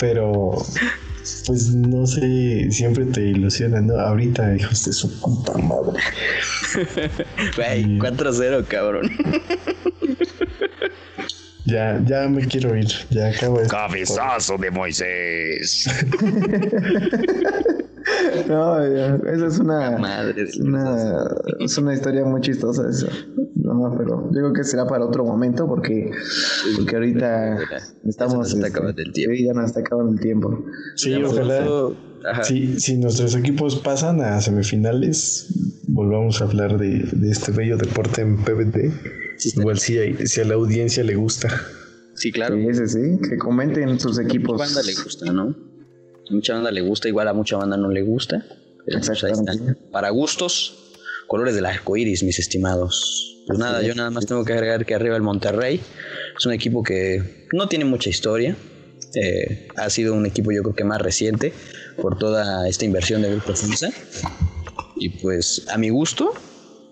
Pero 0.00 0.64
pues 1.46 1.74
no 1.74 2.06
sé, 2.06 2.70
siempre 2.70 3.04
te 3.06 3.20
ilusiona, 3.20 3.80
¿no? 3.80 3.98
Ahorita, 3.98 4.54
hijos 4.56 4.84
de 4.84 4.92
su 4.92 5.20
puta 5.20 5.56
madre. 5.58 6.00
Güey, 7.56 7.98
4-0, 7.98 8.66
cabrón. 8.66 9.10
Ya, 11.66 12.00
ya 12.04 12.28
me 12.28 12.46
quiero 12.46 12.76
ir. 12.76 12.88
Ya 13.10 13.28
acabo 13.28 13.60
de. 13.60 13.68
Cabezazo 13.68 14.56
de 14.56 14.70
Moisés. 14.70 15.88
No, 18.48 18.94
ya, 18.94 19.18
esa 19.32 19.46
es 19.46 19.58
una, 19.58 19.98
Madre 19.98 20.42
es 20.42 20.56
una, 20.58 21.24
es 21.58 21.76
una 21.76 21.94
historia 21.94 22.24
muy 22.24 22.40
chistosa 22.40 22.88
eso. 22.88 23.08
No, 23.56 23.94
pero 23.98 24.26
yo 24.26 24.30
creo 24.30 24.52
que 24.52 24.62
será 24.62 24.86
para 24.86 25.04
otro 25.04 25.24
momento 25.24 25.66
porque, 25.66 26.12
porque 26.76 26.94
ahorita 26.96 27.58
estamos... 28.04 28.14
Ya 28.14 28.28
se 28.28 28.36
nos 28.36 28.54
está 28.54 28.66
este, 28.66 28.78
acabando 28.78 29.02
el 29.02 29.12
tiempo. 29.12 29.34
sí, 29.34 29.44
ya 29.44 29.52
nos 29.54 29.64
está 29.66 29.80
acabando 29.80 30.12
el 30.12 30.20
tiempo. 30.20 30.64
Sí, 30.94 31.14
ojalá. 31.22 31.66
Ajá. 32.30 32.44
Si, 32.44 32.78
si 32.78 32.96
nuestros 32.96 33.34
equipos 33.34 33.76
pasan 33.76 34.20
a 34.20 34.40
semifinales, 34.40 35.48
volvamos 35.88 36.40
a 36.40 36.44
hablar 36.44 36.78
de, 36.78 37.08
de 37.12 37.30
este 37.30 37.50
bello 37.52 37.76
deporte 37.76 38.22
en 38.22 38.36
PBT. 38.36 39.25
Igual 39.44 39.78
si, 39.78 39.98
hay- 39.98 40.26
si 40.26 40.40
a 40.40 40.44
la 40.44 40.54
audiencia 40.54 41.02
le 41.04 41.14
gusta. 41.14 41.66
Sí, 42.14 42.32
claro. 42.32 42.56
Sí, 42.56 42.74
sí, 42.74 42.88
sí, 42.88 43.28
que 43.28 43.36
comenten 43.38 44.00
sus 44.00 44.18
equipos. 44.18 44.54
mucha 44.58 44.64
banda 44.64 44.82
le 44.82 44.94
gusta, 44.94 45.32
¿no? 45.32 45.56
Mucha 46.30 46.54
banda 46.54 46.70
le 46.70 46.80
gusta, 46.80 47.08
igual 47.08 47.28
a 47.28 47.32
mucha 47.34 47.56
banda 47.56 47.76
no 47.76 47.90
le 47.90 48.02
gusta. 48.02 48.44
Pero 48.86 49.00
pues. 49.00 49.22
Para 49.92 50.10
gustos, 50.10 50.94
colores 51.26 51.54
del 51.54 51.66
arco 51.66 51.96
iris, 51.96 52.22
mis 52.22 52.38
estimados. 52.38 53.44
Pues 53.46 53.58
nada, 53.58 53.82
yo 53.82 53.94
nada 53.94 54.10
más 54.10 54.26
tengo 54.26 54.44
que 54.44 54.52
agregar 54.54 54.84
que 54.86 54.94
arriba 54.94 55.14
el 55.14 55.22
Monterrey 55.22 55.80
es 56.36 56.46
un 56.46 56.52
equipo 56.52 56.82
que 56.82 57.46
no 57.52 57.68
tiene 57.68 57.84
mucha 57.84 58.10
historia. 58.10 58.56
Eh, 59.14 59.68
ha 59.76 59.88
sido 59.88 60.14
un 60.14 60.26
equipo 60.26 60.50
yo 60.52 60.62
creo 60.62 60.74
que 60.74 60.84
más 60.84 61.00
reciente 61.00 61.52
por 62.02 62.18
toda 62.18 62.68
esta 62.68 62.84
inversión 62.84 63.22
de 63.22 63.30
Grupo 63.30 63.54
Fuerza. 63.54 63.90
Y 64.96 65.10
pues 65.20 65.66
a 65.70 65.78
mi 65.78 65.90
gusto, 65.90 66.32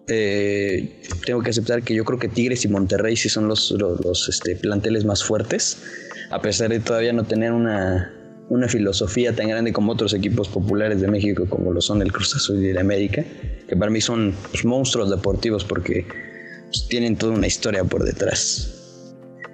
eh, 0.09 1.03
tengo 1.25 1.43
que 1.43 1.51
aceptar 1.51 1.83
que 1.83 1.95
yo 1.95 2.05
creo 2.05 2.19
que 2.19 2.29
Tigres 2.29 2.65
y 2.65 2.69
Monterrey 2.69 3.17
sí 3.17 3.29
son 3.29 3.49
los, 3.49 3.71
los, 3.71 4.29
este, 4.29 4.57
planteles 4.57 5.05
más 5.05 5.25
fuertes, 5.25 5.79
a 6.31 6.41
pesar 6.41 6.71
de 6.71 6.81
todavía 6.81 7.13
no 7.13 7.25
tener 7.25 7.53
una, 7.53 8.13
una 8.49 8.69
filosofía 8.69 9.35
tan 9.35 9.49
grande 9.49 9.73
como 9.73 9.93
otros 9.93 10.13
equipos 10.13 10.49
populares 10.49 11.01
de 11.01 11.09
México, 11.09 11.47
como 11.49 11.73
lo 11.73 11.81
son 11.81 12.03
el 12.03 12.13
Cruz 12.13 12.35
Azul 12.37 12.63
y 12.63 12.69
el 12.69 12.79
América, 12.79 13.25
que 13.69 13.77
para 13.77 13.91
mí 13.91 14.01
son 14.01 14.35
pues, 14.51 14.65
monstruos 14.65 15.11
deportivos 15.11 15.65
porque 15.65 16.07
pues, 16.67 16.87
tienen 16.89 17.17
toda 17.17 17.33
una 17.33 17.47
historia 17.47 17.85
por 17.85 18.05
detrás. 18.05 18.71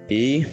Y 0.09 0.45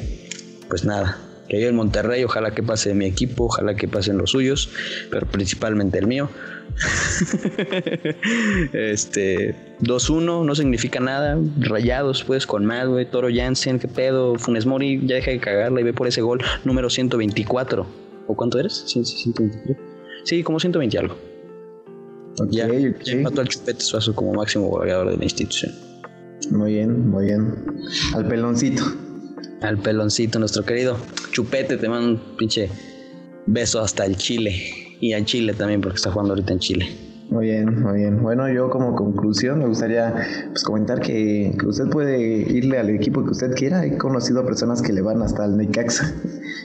pues 0.70 0.86
nada, 0.86 1.18
que 1.50 1.60
yo 1.60 1.68
el 1.68 1.74
Monterrey, 1.74 2.24
ojalá 2.24 2.52
que 2.54 2.62
pase 2.62 2.94
mi 2.94 3.06
equipo, 3.06 3.46
ojalá 3.46 3.76
que 3.76 3.88
pasen 3.88 4.18
los 4.18 4.32
suyos, 4.32 4.70
pero 5.10 5.26
principalmente 5.26 5.98
el 5.98 6.08
mío. 6.08 6.30
este 8.74 9.56
2-1 9.82 10.46
no 10.46 10.56
significa 10.56 11.00
nada. 11.00 11.38
Rayados, 11.60 12.24
pues, 12.24 12.46
con 12.46 12.66
más, 12.66 12.88
güey. 12.88 13.06
Toro 13.10 13.30
Jansen, 13.34 13.80
qué 13.80 13.88
pedo. 13.88 14.36
Funes 14.36 14.66
Mori, 14.66 15.00
ya 15.06 15.16
deja 15.16 15.32
de 15.32 15.40
cagarla 15.40 15.82
y 15.82 15.84
ve 15.84 15.94
por 15.94 16.08
ese 16.08 16.22
gol 16.22 16.40
número 16.64 16.90
124. 16.90 17.86
¿O 18.28 18.36
cuánto 18.36 18.60
eres? 18.60 18.84
Sí, 18.86 19.04
sí, 19.06 19.18
123. 19.24 19.78
Sí, 20.24 20.44
como 20.44 20.60
120 20.60 20.98
algo. 20.98 21.18
Ya, 22.50 22.68
ok. 22.68 23.04
ya 23.04 23.14
empató 23.14 23.42
al 23.42 23.48
Chupete 23.48 23.82
Suazo 23.82 24.14
como 24.14 24.34
máximo 24.34 24.68
goleador 24.68 25.10
de 25.10 25.18
la 25.18 25.24
institución. 25.24 25.74
Muy 26.52 26.74
bien, 26.74 27.10
muy 27.10 27.26
bien. 27.26 27.56
Al 28.14 28.28
peloncito. 28.28 28.84
Al 29.62 29.78
peloncito, 29.80 30.38
nuestro 30.38 30.64
querido 30.64 30.98
Chupete, 31.32 31.78
te 31.78 31.90
mando 31.90 32.10
un 32.10 32.38
pinche 32.38 32.70
beso 33.48 33.82
hasta 33.82 34.06
el 34.06 34.18
Chile. 34.18 34.87
Y 35.00 35.14
al 35.14 35.26
Chile 35.26 35.54
también, 35.54 35.82
porque 35.82 35.98
está 35.98 36.12
jugando 36.12 36.34
ahorita 36.34 36.54
en 36.54 36.60
Chile. 36.60 36.88
Muy 37.30 37.48
bien, 37.48 37.82
muy 37.82 37.98
bien. 37.98 38.24
Bueno, 38.24 38.48
yo 38.52 38.70
como 38.70 38.96
conclusión 38.96 39.60
me 39.60 39.68
gustaría 39.68 40.16
pues, 40.50 40.64
comentar 40.64 41.02
que, 41.02 41.54
que 41.60 41.66
usted 41.66 41.90
puede 41.90 42.18
irle 42.18 42.78
al 42.80 42.90
equipo 42.90 43.24
que 43.26 43.32
usted 43.32 43.52
quiera. 43.54 43.86
He 43.86 43.98
conocido 43.98 44.40
a 44.40 44.46
personas 44.46 44.82
que 44.82 44.94
le 44.94 45.02
van 45.02 45.22
hasta 45.22 45.44
el 45.44 45.58
Necaxa 45.58 46.14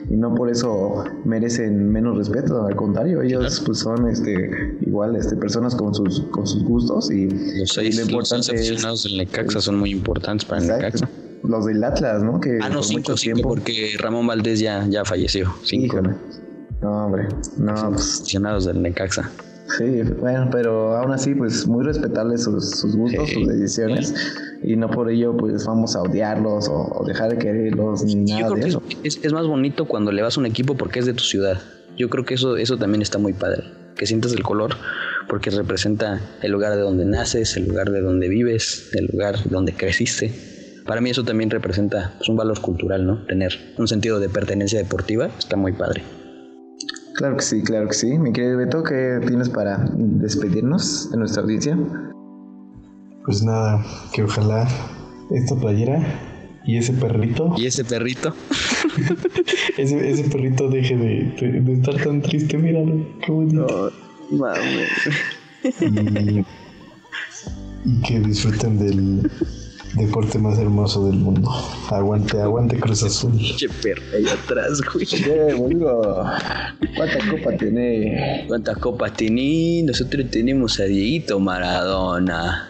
y 0.09 0.14
no 0.16 0.37
por 0.37 0.49
eso 0.51 1.03
merecen 1.24 1.89
menos 1.91 2.16
respeto. 2.16 2.64
Al 2.64 2.76
contrario, 2.76 3.22
ellos 3.22 3.61
pues 3.66 3.80
son 3.80 4.09
este 4.09 4.76
igual 4.83 5.16
este 5.16 5.35
personas 5.37 5.74
con 5.74 5.97
sus 5.97 6.20
con 6.30 6.47
sus 6.47 6.62
gustos 6.62 7.11
y 7.11 7.26
Los 7.28 7.70
seis, 7.70 7.97
lo 7.97 8.03
los 8.03 8.11
importante 8.11 8.53
aficionados 8.53 9.03
del 9.03 9.16
Necaxa 9.18 9.61
son 9.61 9.78
muy 9.80 9.91
importantes 9.91 10.45
para 10.45 10.62
el. 10.62 10.68
Necaxa. 10.68 11.09
los 11.43 11.66
del 11.66 11.83
Atlas, 11.83 12.22
¿no? 12.22 12.39
Que 12.41 12.61
Ah, 12.62 12.68
no, 12.68 12.76
por 12.76 12.85
cinco, 12.85 12.99
mucho 13.01 13.16
cinco, 13.16 13.35
tiempo. 13.35 13.49
porque 13.49 13.97
Ramón 13.99 14.28
Valdés 14.28 14.61
ya, 14.61 14.87
ya 14.89 15.05
falleció. 15.05 15.53
Cinco 15.64 15.87
Híjole. 15.99 16.14
No, 16.83 17.07
hombre. 17.07 17.28
No, 17.57 17.91
pues 17.93 18.20
aficionados 18.20 18.64
del 18.66 18.83
Necaxa. 18.83 19.30
Sí, 19.78 20.03
bueno, 20.20 20.49
pero 20.51 20.97
aún 20.97 21.12
así, 21.12 21.35
pues 21.35 21.66
muy 21.66 21.85
respetables 21.85 22.43
sus, 22.43 22.78
sus 22.78 22.95
gustos, 22.95 23.28
Sí, 23.28 23.35
sus 23.37 23.49
decisiones, 23.49 24.14
y 24.62 24.76
no 24.76 24.91
por 24.91 25.11
ello, 25.11 25.35
pues 25.37 25.64
vamos 25.64 25.97
a 25.97 26.03
odiarlos 26.03 26.68
o, 26.68 26.99
o 27.01 27.07
dejar 27.07 27.30
de 27.30 27.39
quererlos 27.39 28.05
ni 28.05 28.26
Yo 28.26 28.35
nada 28.37 28.47
creo 28.49 28.57
de 28.57 28.61
que 28.62 28.68
eso. 28.68 28.83
es, 29.03 29.16
es- 29.16 29.24
es 29.24 29.33
más 29.33 29.47
bonito 29.47 29.87
cuando 29.87 30.12
le 30.12 30.20
vas 30.20 30.37
a 30.37 30.41
un 30.41 30.47
equipo 30.47 30.74
porque 30.76 30.99
es 30.99 31.07
de 31.07 31.14
tu 31.14 31.22
ciudad. 31.24 31.59
Yo 31.97 32.11
creo 32.11 32.24
que 32.24 32.35
eso, 32.35 32.57
eso 32.57 32.76
también 32.76 33.01
está 33.01 33.18
muy 33.18 33.33
padre. 33.33 33.64
Que 33.97 34.05
sientas 34.07 34.33
el 34.33 34.43
color 34.43 34.74
porque 35.28 35.51
representa 35.51 36.20
el 36.43 36.51
lugar 36.53 36.74
de 36.74 36.83
donde 36.83 37.05
naces, 37.07 37.57
el 37.57 37.68
lugar 37.68 37.91
de 37.91 38.01
donde 38.03 38.28
vives, 38.28 38.91
el 38.95 39.07
lugar 39.07 39.37
donde 39.49 39.72
creciste. 39.72 40.33
Para 40.87 41.01
mí 41.01 41.11
eso 41.11 41.22
también 41.24 41.49
representa 41.49 42.12
pues, 42.18 42.28
un 42.28 42.37
valor 42.37 42.61
cultural, 42.61 43.07
¿no? 43.07 43.24
Tener 43.26 43.53
un 43.78 43.87
sentido 43.89 44.18
de 44.20 44.28
pertenencia 44.28 44.78
deportiva 44.78 45.30
está 45.39 45.57
muy 45.57 45.72
padre. 45.72 46.03
Claro 47.15 47.37
que 47.37 47.43
sí, 47.43 47.63
claro 47.63 47.89
que 47.89 47.95
sí. 47.95 48.19
Mi 48.19 48.33
querido 48.33 48.59
Beto, 48.59 48.83
¿qué 48.83 49.21
tienes 49.27 49.49
para 49.49 49.89
despedirnos 49.95 51.11
de 51.11 51.19
nuestra 51.19 51.43
audiencia? 51.43 51.79
Pues 53.25 53.43
nada, 53.43 53.85
que 54.13 54.23
ojalá 54.25 54.67
esta 55.31 55.55
playera 55.57 56.01
y 56.65 56.77
ese 56.79 56.93
perrito, 56.93 57.55
Y 57.57 57.67
ese 57.67 57.85
perrito, 57.85 58.35
ese, 59.79 60.11
ese 60.11 60.25
perrito 60.25 60.69
deje 60.69 60.97
de, 60.97 61.35
de- 61.41 61.61
de 61.61 61.73
estar 61.75 61.97
tan 62.03 62.23
triste, 62.23 62.57
míralo, 62.59 63.07
qué 63.25 63.33
bonito. 63.33 63.93
Y, 65.81 66.45
y 67.85 68.01
que 68.07 68.21
disfruten 68.21 68.79
del 68.79 69.31
deporte 69.95 70.38
más 70.38 70.59
hermoso 70.59 71.07
del 71.07 71.16
mundo. 71.16 71.51
Aguante, 71.90 72.40
aguante 72.40 72.78
Cruz 72.78 73.03
Azul. 73.03 73.32
pinche 73.32 73.68
perro 73.68 74.03
ahí 74.14 74.26
atrás, 74.26 74.80
güey. 74.93 75.07
¿Qué, 75.07 75.53
amigo? 75.53 76.24
¿Cuánta 76.97 77.18
copa 77.30 77.57
tiene? 77.57 78.45
¿Cuántas 78.49 78.78
copas 78.78 79.12
tenés? 79.14 79.84
Nosotros 79.84 80.30
tenemos 80.30 80.78
a 80.80 80.84
Dieguito 80.84 81.38
Maradona. 81.40 82.68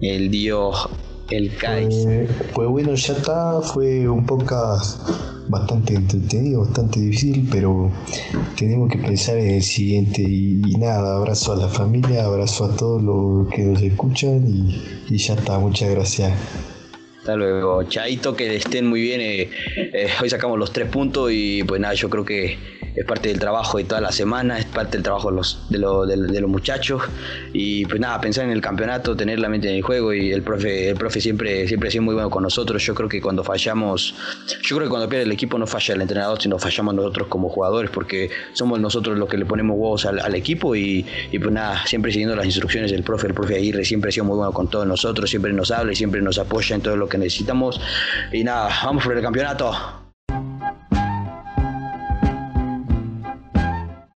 El 0.00 0.30
dios, 0.30 0.88
el 1.36 1.56
Kaiser. 1.56 2.24
Eh, 2.24 2.28
pues 2.54 2.68
bueno, 2.68 2.94
ya 2.94 3.12
está, 3.14 3.60
fue 3.60 4.08
un 4.08 4.24
podcast 4.26 5.08
bastante 5.48 5.94
entretenido, 5.94 6.60
bastante 6.60 7.00
difícil, 7.00 7.48
pero 7.50 7.90
tenemos 8.56 8.90
que 8.90 8.98
pensar 8.98 9.36
en 9.38 9.50
el 9.56 9.62
siguiente 9.62 10.22
y, 10.22 10.62
y 10.66 10.76
nada, 10.76 11.16
abrazo 11.16 11.52
a 11.52 11.56
la 11.56 11.68
familia, 11.68 12.24
abrazo 12.24 12.66
a 12.66 12.76
todos 12.76 13.02
los 13.02 13.48
que 13.48 13.62
nos 13.62 13.82
escuchan 13.82 14.46
y, 14.46 15.14
y 15.14 15.18
ya 15.18 15.34
está, 15.34 15.58
muchas 15.58 15.90
gracias. 15.90 16.32
Hasta 17.18 17.36
luego, 17.36 17.84
Chaito, 17.84 18.34
que 18.34 18.56
estén 18.56 18.86
muy 18.88 19.00
bien. 19.00 19.20
eh, 19.20 19.48
eh, 19.76 20.08
hoy 20.20 20.28
sacamos 20.28 20.58
los 20.58 20.72
tres 20.72 20.88
puntos 20.88 21.30
y 21.32 21.62
pues 21.62 21.80
nada, 21.80 21.94
yo 21.94 22.10
creo 22.10 22.24
que 22.24 22.58
es 22.96 23.04
parte 23.06 23.28
del 23.28 23.38
trabajo 23.38 23.78
de 23.78 23.84
toda 23.84 24.00
la 24.00 24.10
semana, 24.10 24.58
parte 24.72 24.96
del 24.96 25.02
trabajo 25.02 25.30
de 25.30 25.36
los, 25.36 25.58
de, 25.68 25.78
lo- 25.78 26.06
de- 26.06 26.16
de 26.16 26.40
los 26.40 26.50
muchachos. 26.50 27.02
Y 27.52 27.84
pues 27.86 28.00
nada, 28.00 28.20
pensar 28.20 28.44
en 28.44 28.50
el 28.50 28.60
campeonato, 28.60 29.16
tener 29.16 29.38
la 29.38 29.48
mente 29.48 29.68
en 29.68 29.76
el 29.76 29.82
juego 29.82 30.12
y 30.12 30.32
el 30.32 30.42
profe, 30.42 30.90
el 30.90 30.96
profe 30.96 31.20
siempre, 31.20 31.68
siempre 31.68 31.88
ha 31.88 31.92
sido 31.92 32.02
muy 32.04 32.14
bueno 32.14 32.30
con 32.30 32.42
nosotros. 32.42 32.82
Yo 32.84 32.94
creo 32.94 33.08
que 33.08 33.20
cuando 33.20 33.44
fallamos, 33.44 34.14
yo 34.62 34.76
creo 34.76 34.88
que 34.88 34.90
cuando 34.90 35.08
pierde 35.08 35.24
el 35.24 35.32
equipo 35.32 35.58
no 35.58 35.66
falla 35.66 35.94
el 35.94 36.00
entrenador, 36.02 36.40
sino 36.40 36.58
fallamos 36.58 36.94
nosotros 36.94 37.28
como 37.28 37.48
jugadores, 37.48 37.90
porque 37.90 38.30
somos 38.54 38.80
nosotros 38.80 39.18
los 39.18 39.28
que 39.28 39.36
le 39.36 39.44
ponemos 39.46 39.76
huevos 39.78 40.06
al, 40.06 40.18
al 40.20 40.34
equipo 40.34 40.74
y, 40.74 41.04
y 41.30 41.38
pues 41.38 41.52
nada, 41.52 41.86
siempre 41.86 42.10
siguiendo 42.12 42.34
las 42.34 42.46
instrucciones 42.46 42.90
del 42.90 43.02
profe, 43.02 43.26
el 43.28 43.34
profe 43.34 43.56
Aguirre 43.56 43.84
siempre 43.84 44.08
ha 44.08 44.12
sido 44.12 44.24
muy 44.24 44.36
bueno 44.36 44.52
con 44.52 44.68
todos 44.68 44.86
nosotros, 44.86 45.28
siempre 45.30 45.52
nos 45.52 45.70
habla 45.70 45.92
y 45.92 45.96
siempre 45.96 46.20
nos 46.22 46.38
apoya 46.38 46.74
en 46.76 46.82
todo 46.82 46.96
lo 46.96 47.08
que 47.08 47.18
necesitamos. 47.18 47.80
Y 48.32 48.42
nada, 48.44 48.68
vamos 48.84 49.04
por 49.04 49.16
el 49.16 49.22
campeonato. 49.22 50.01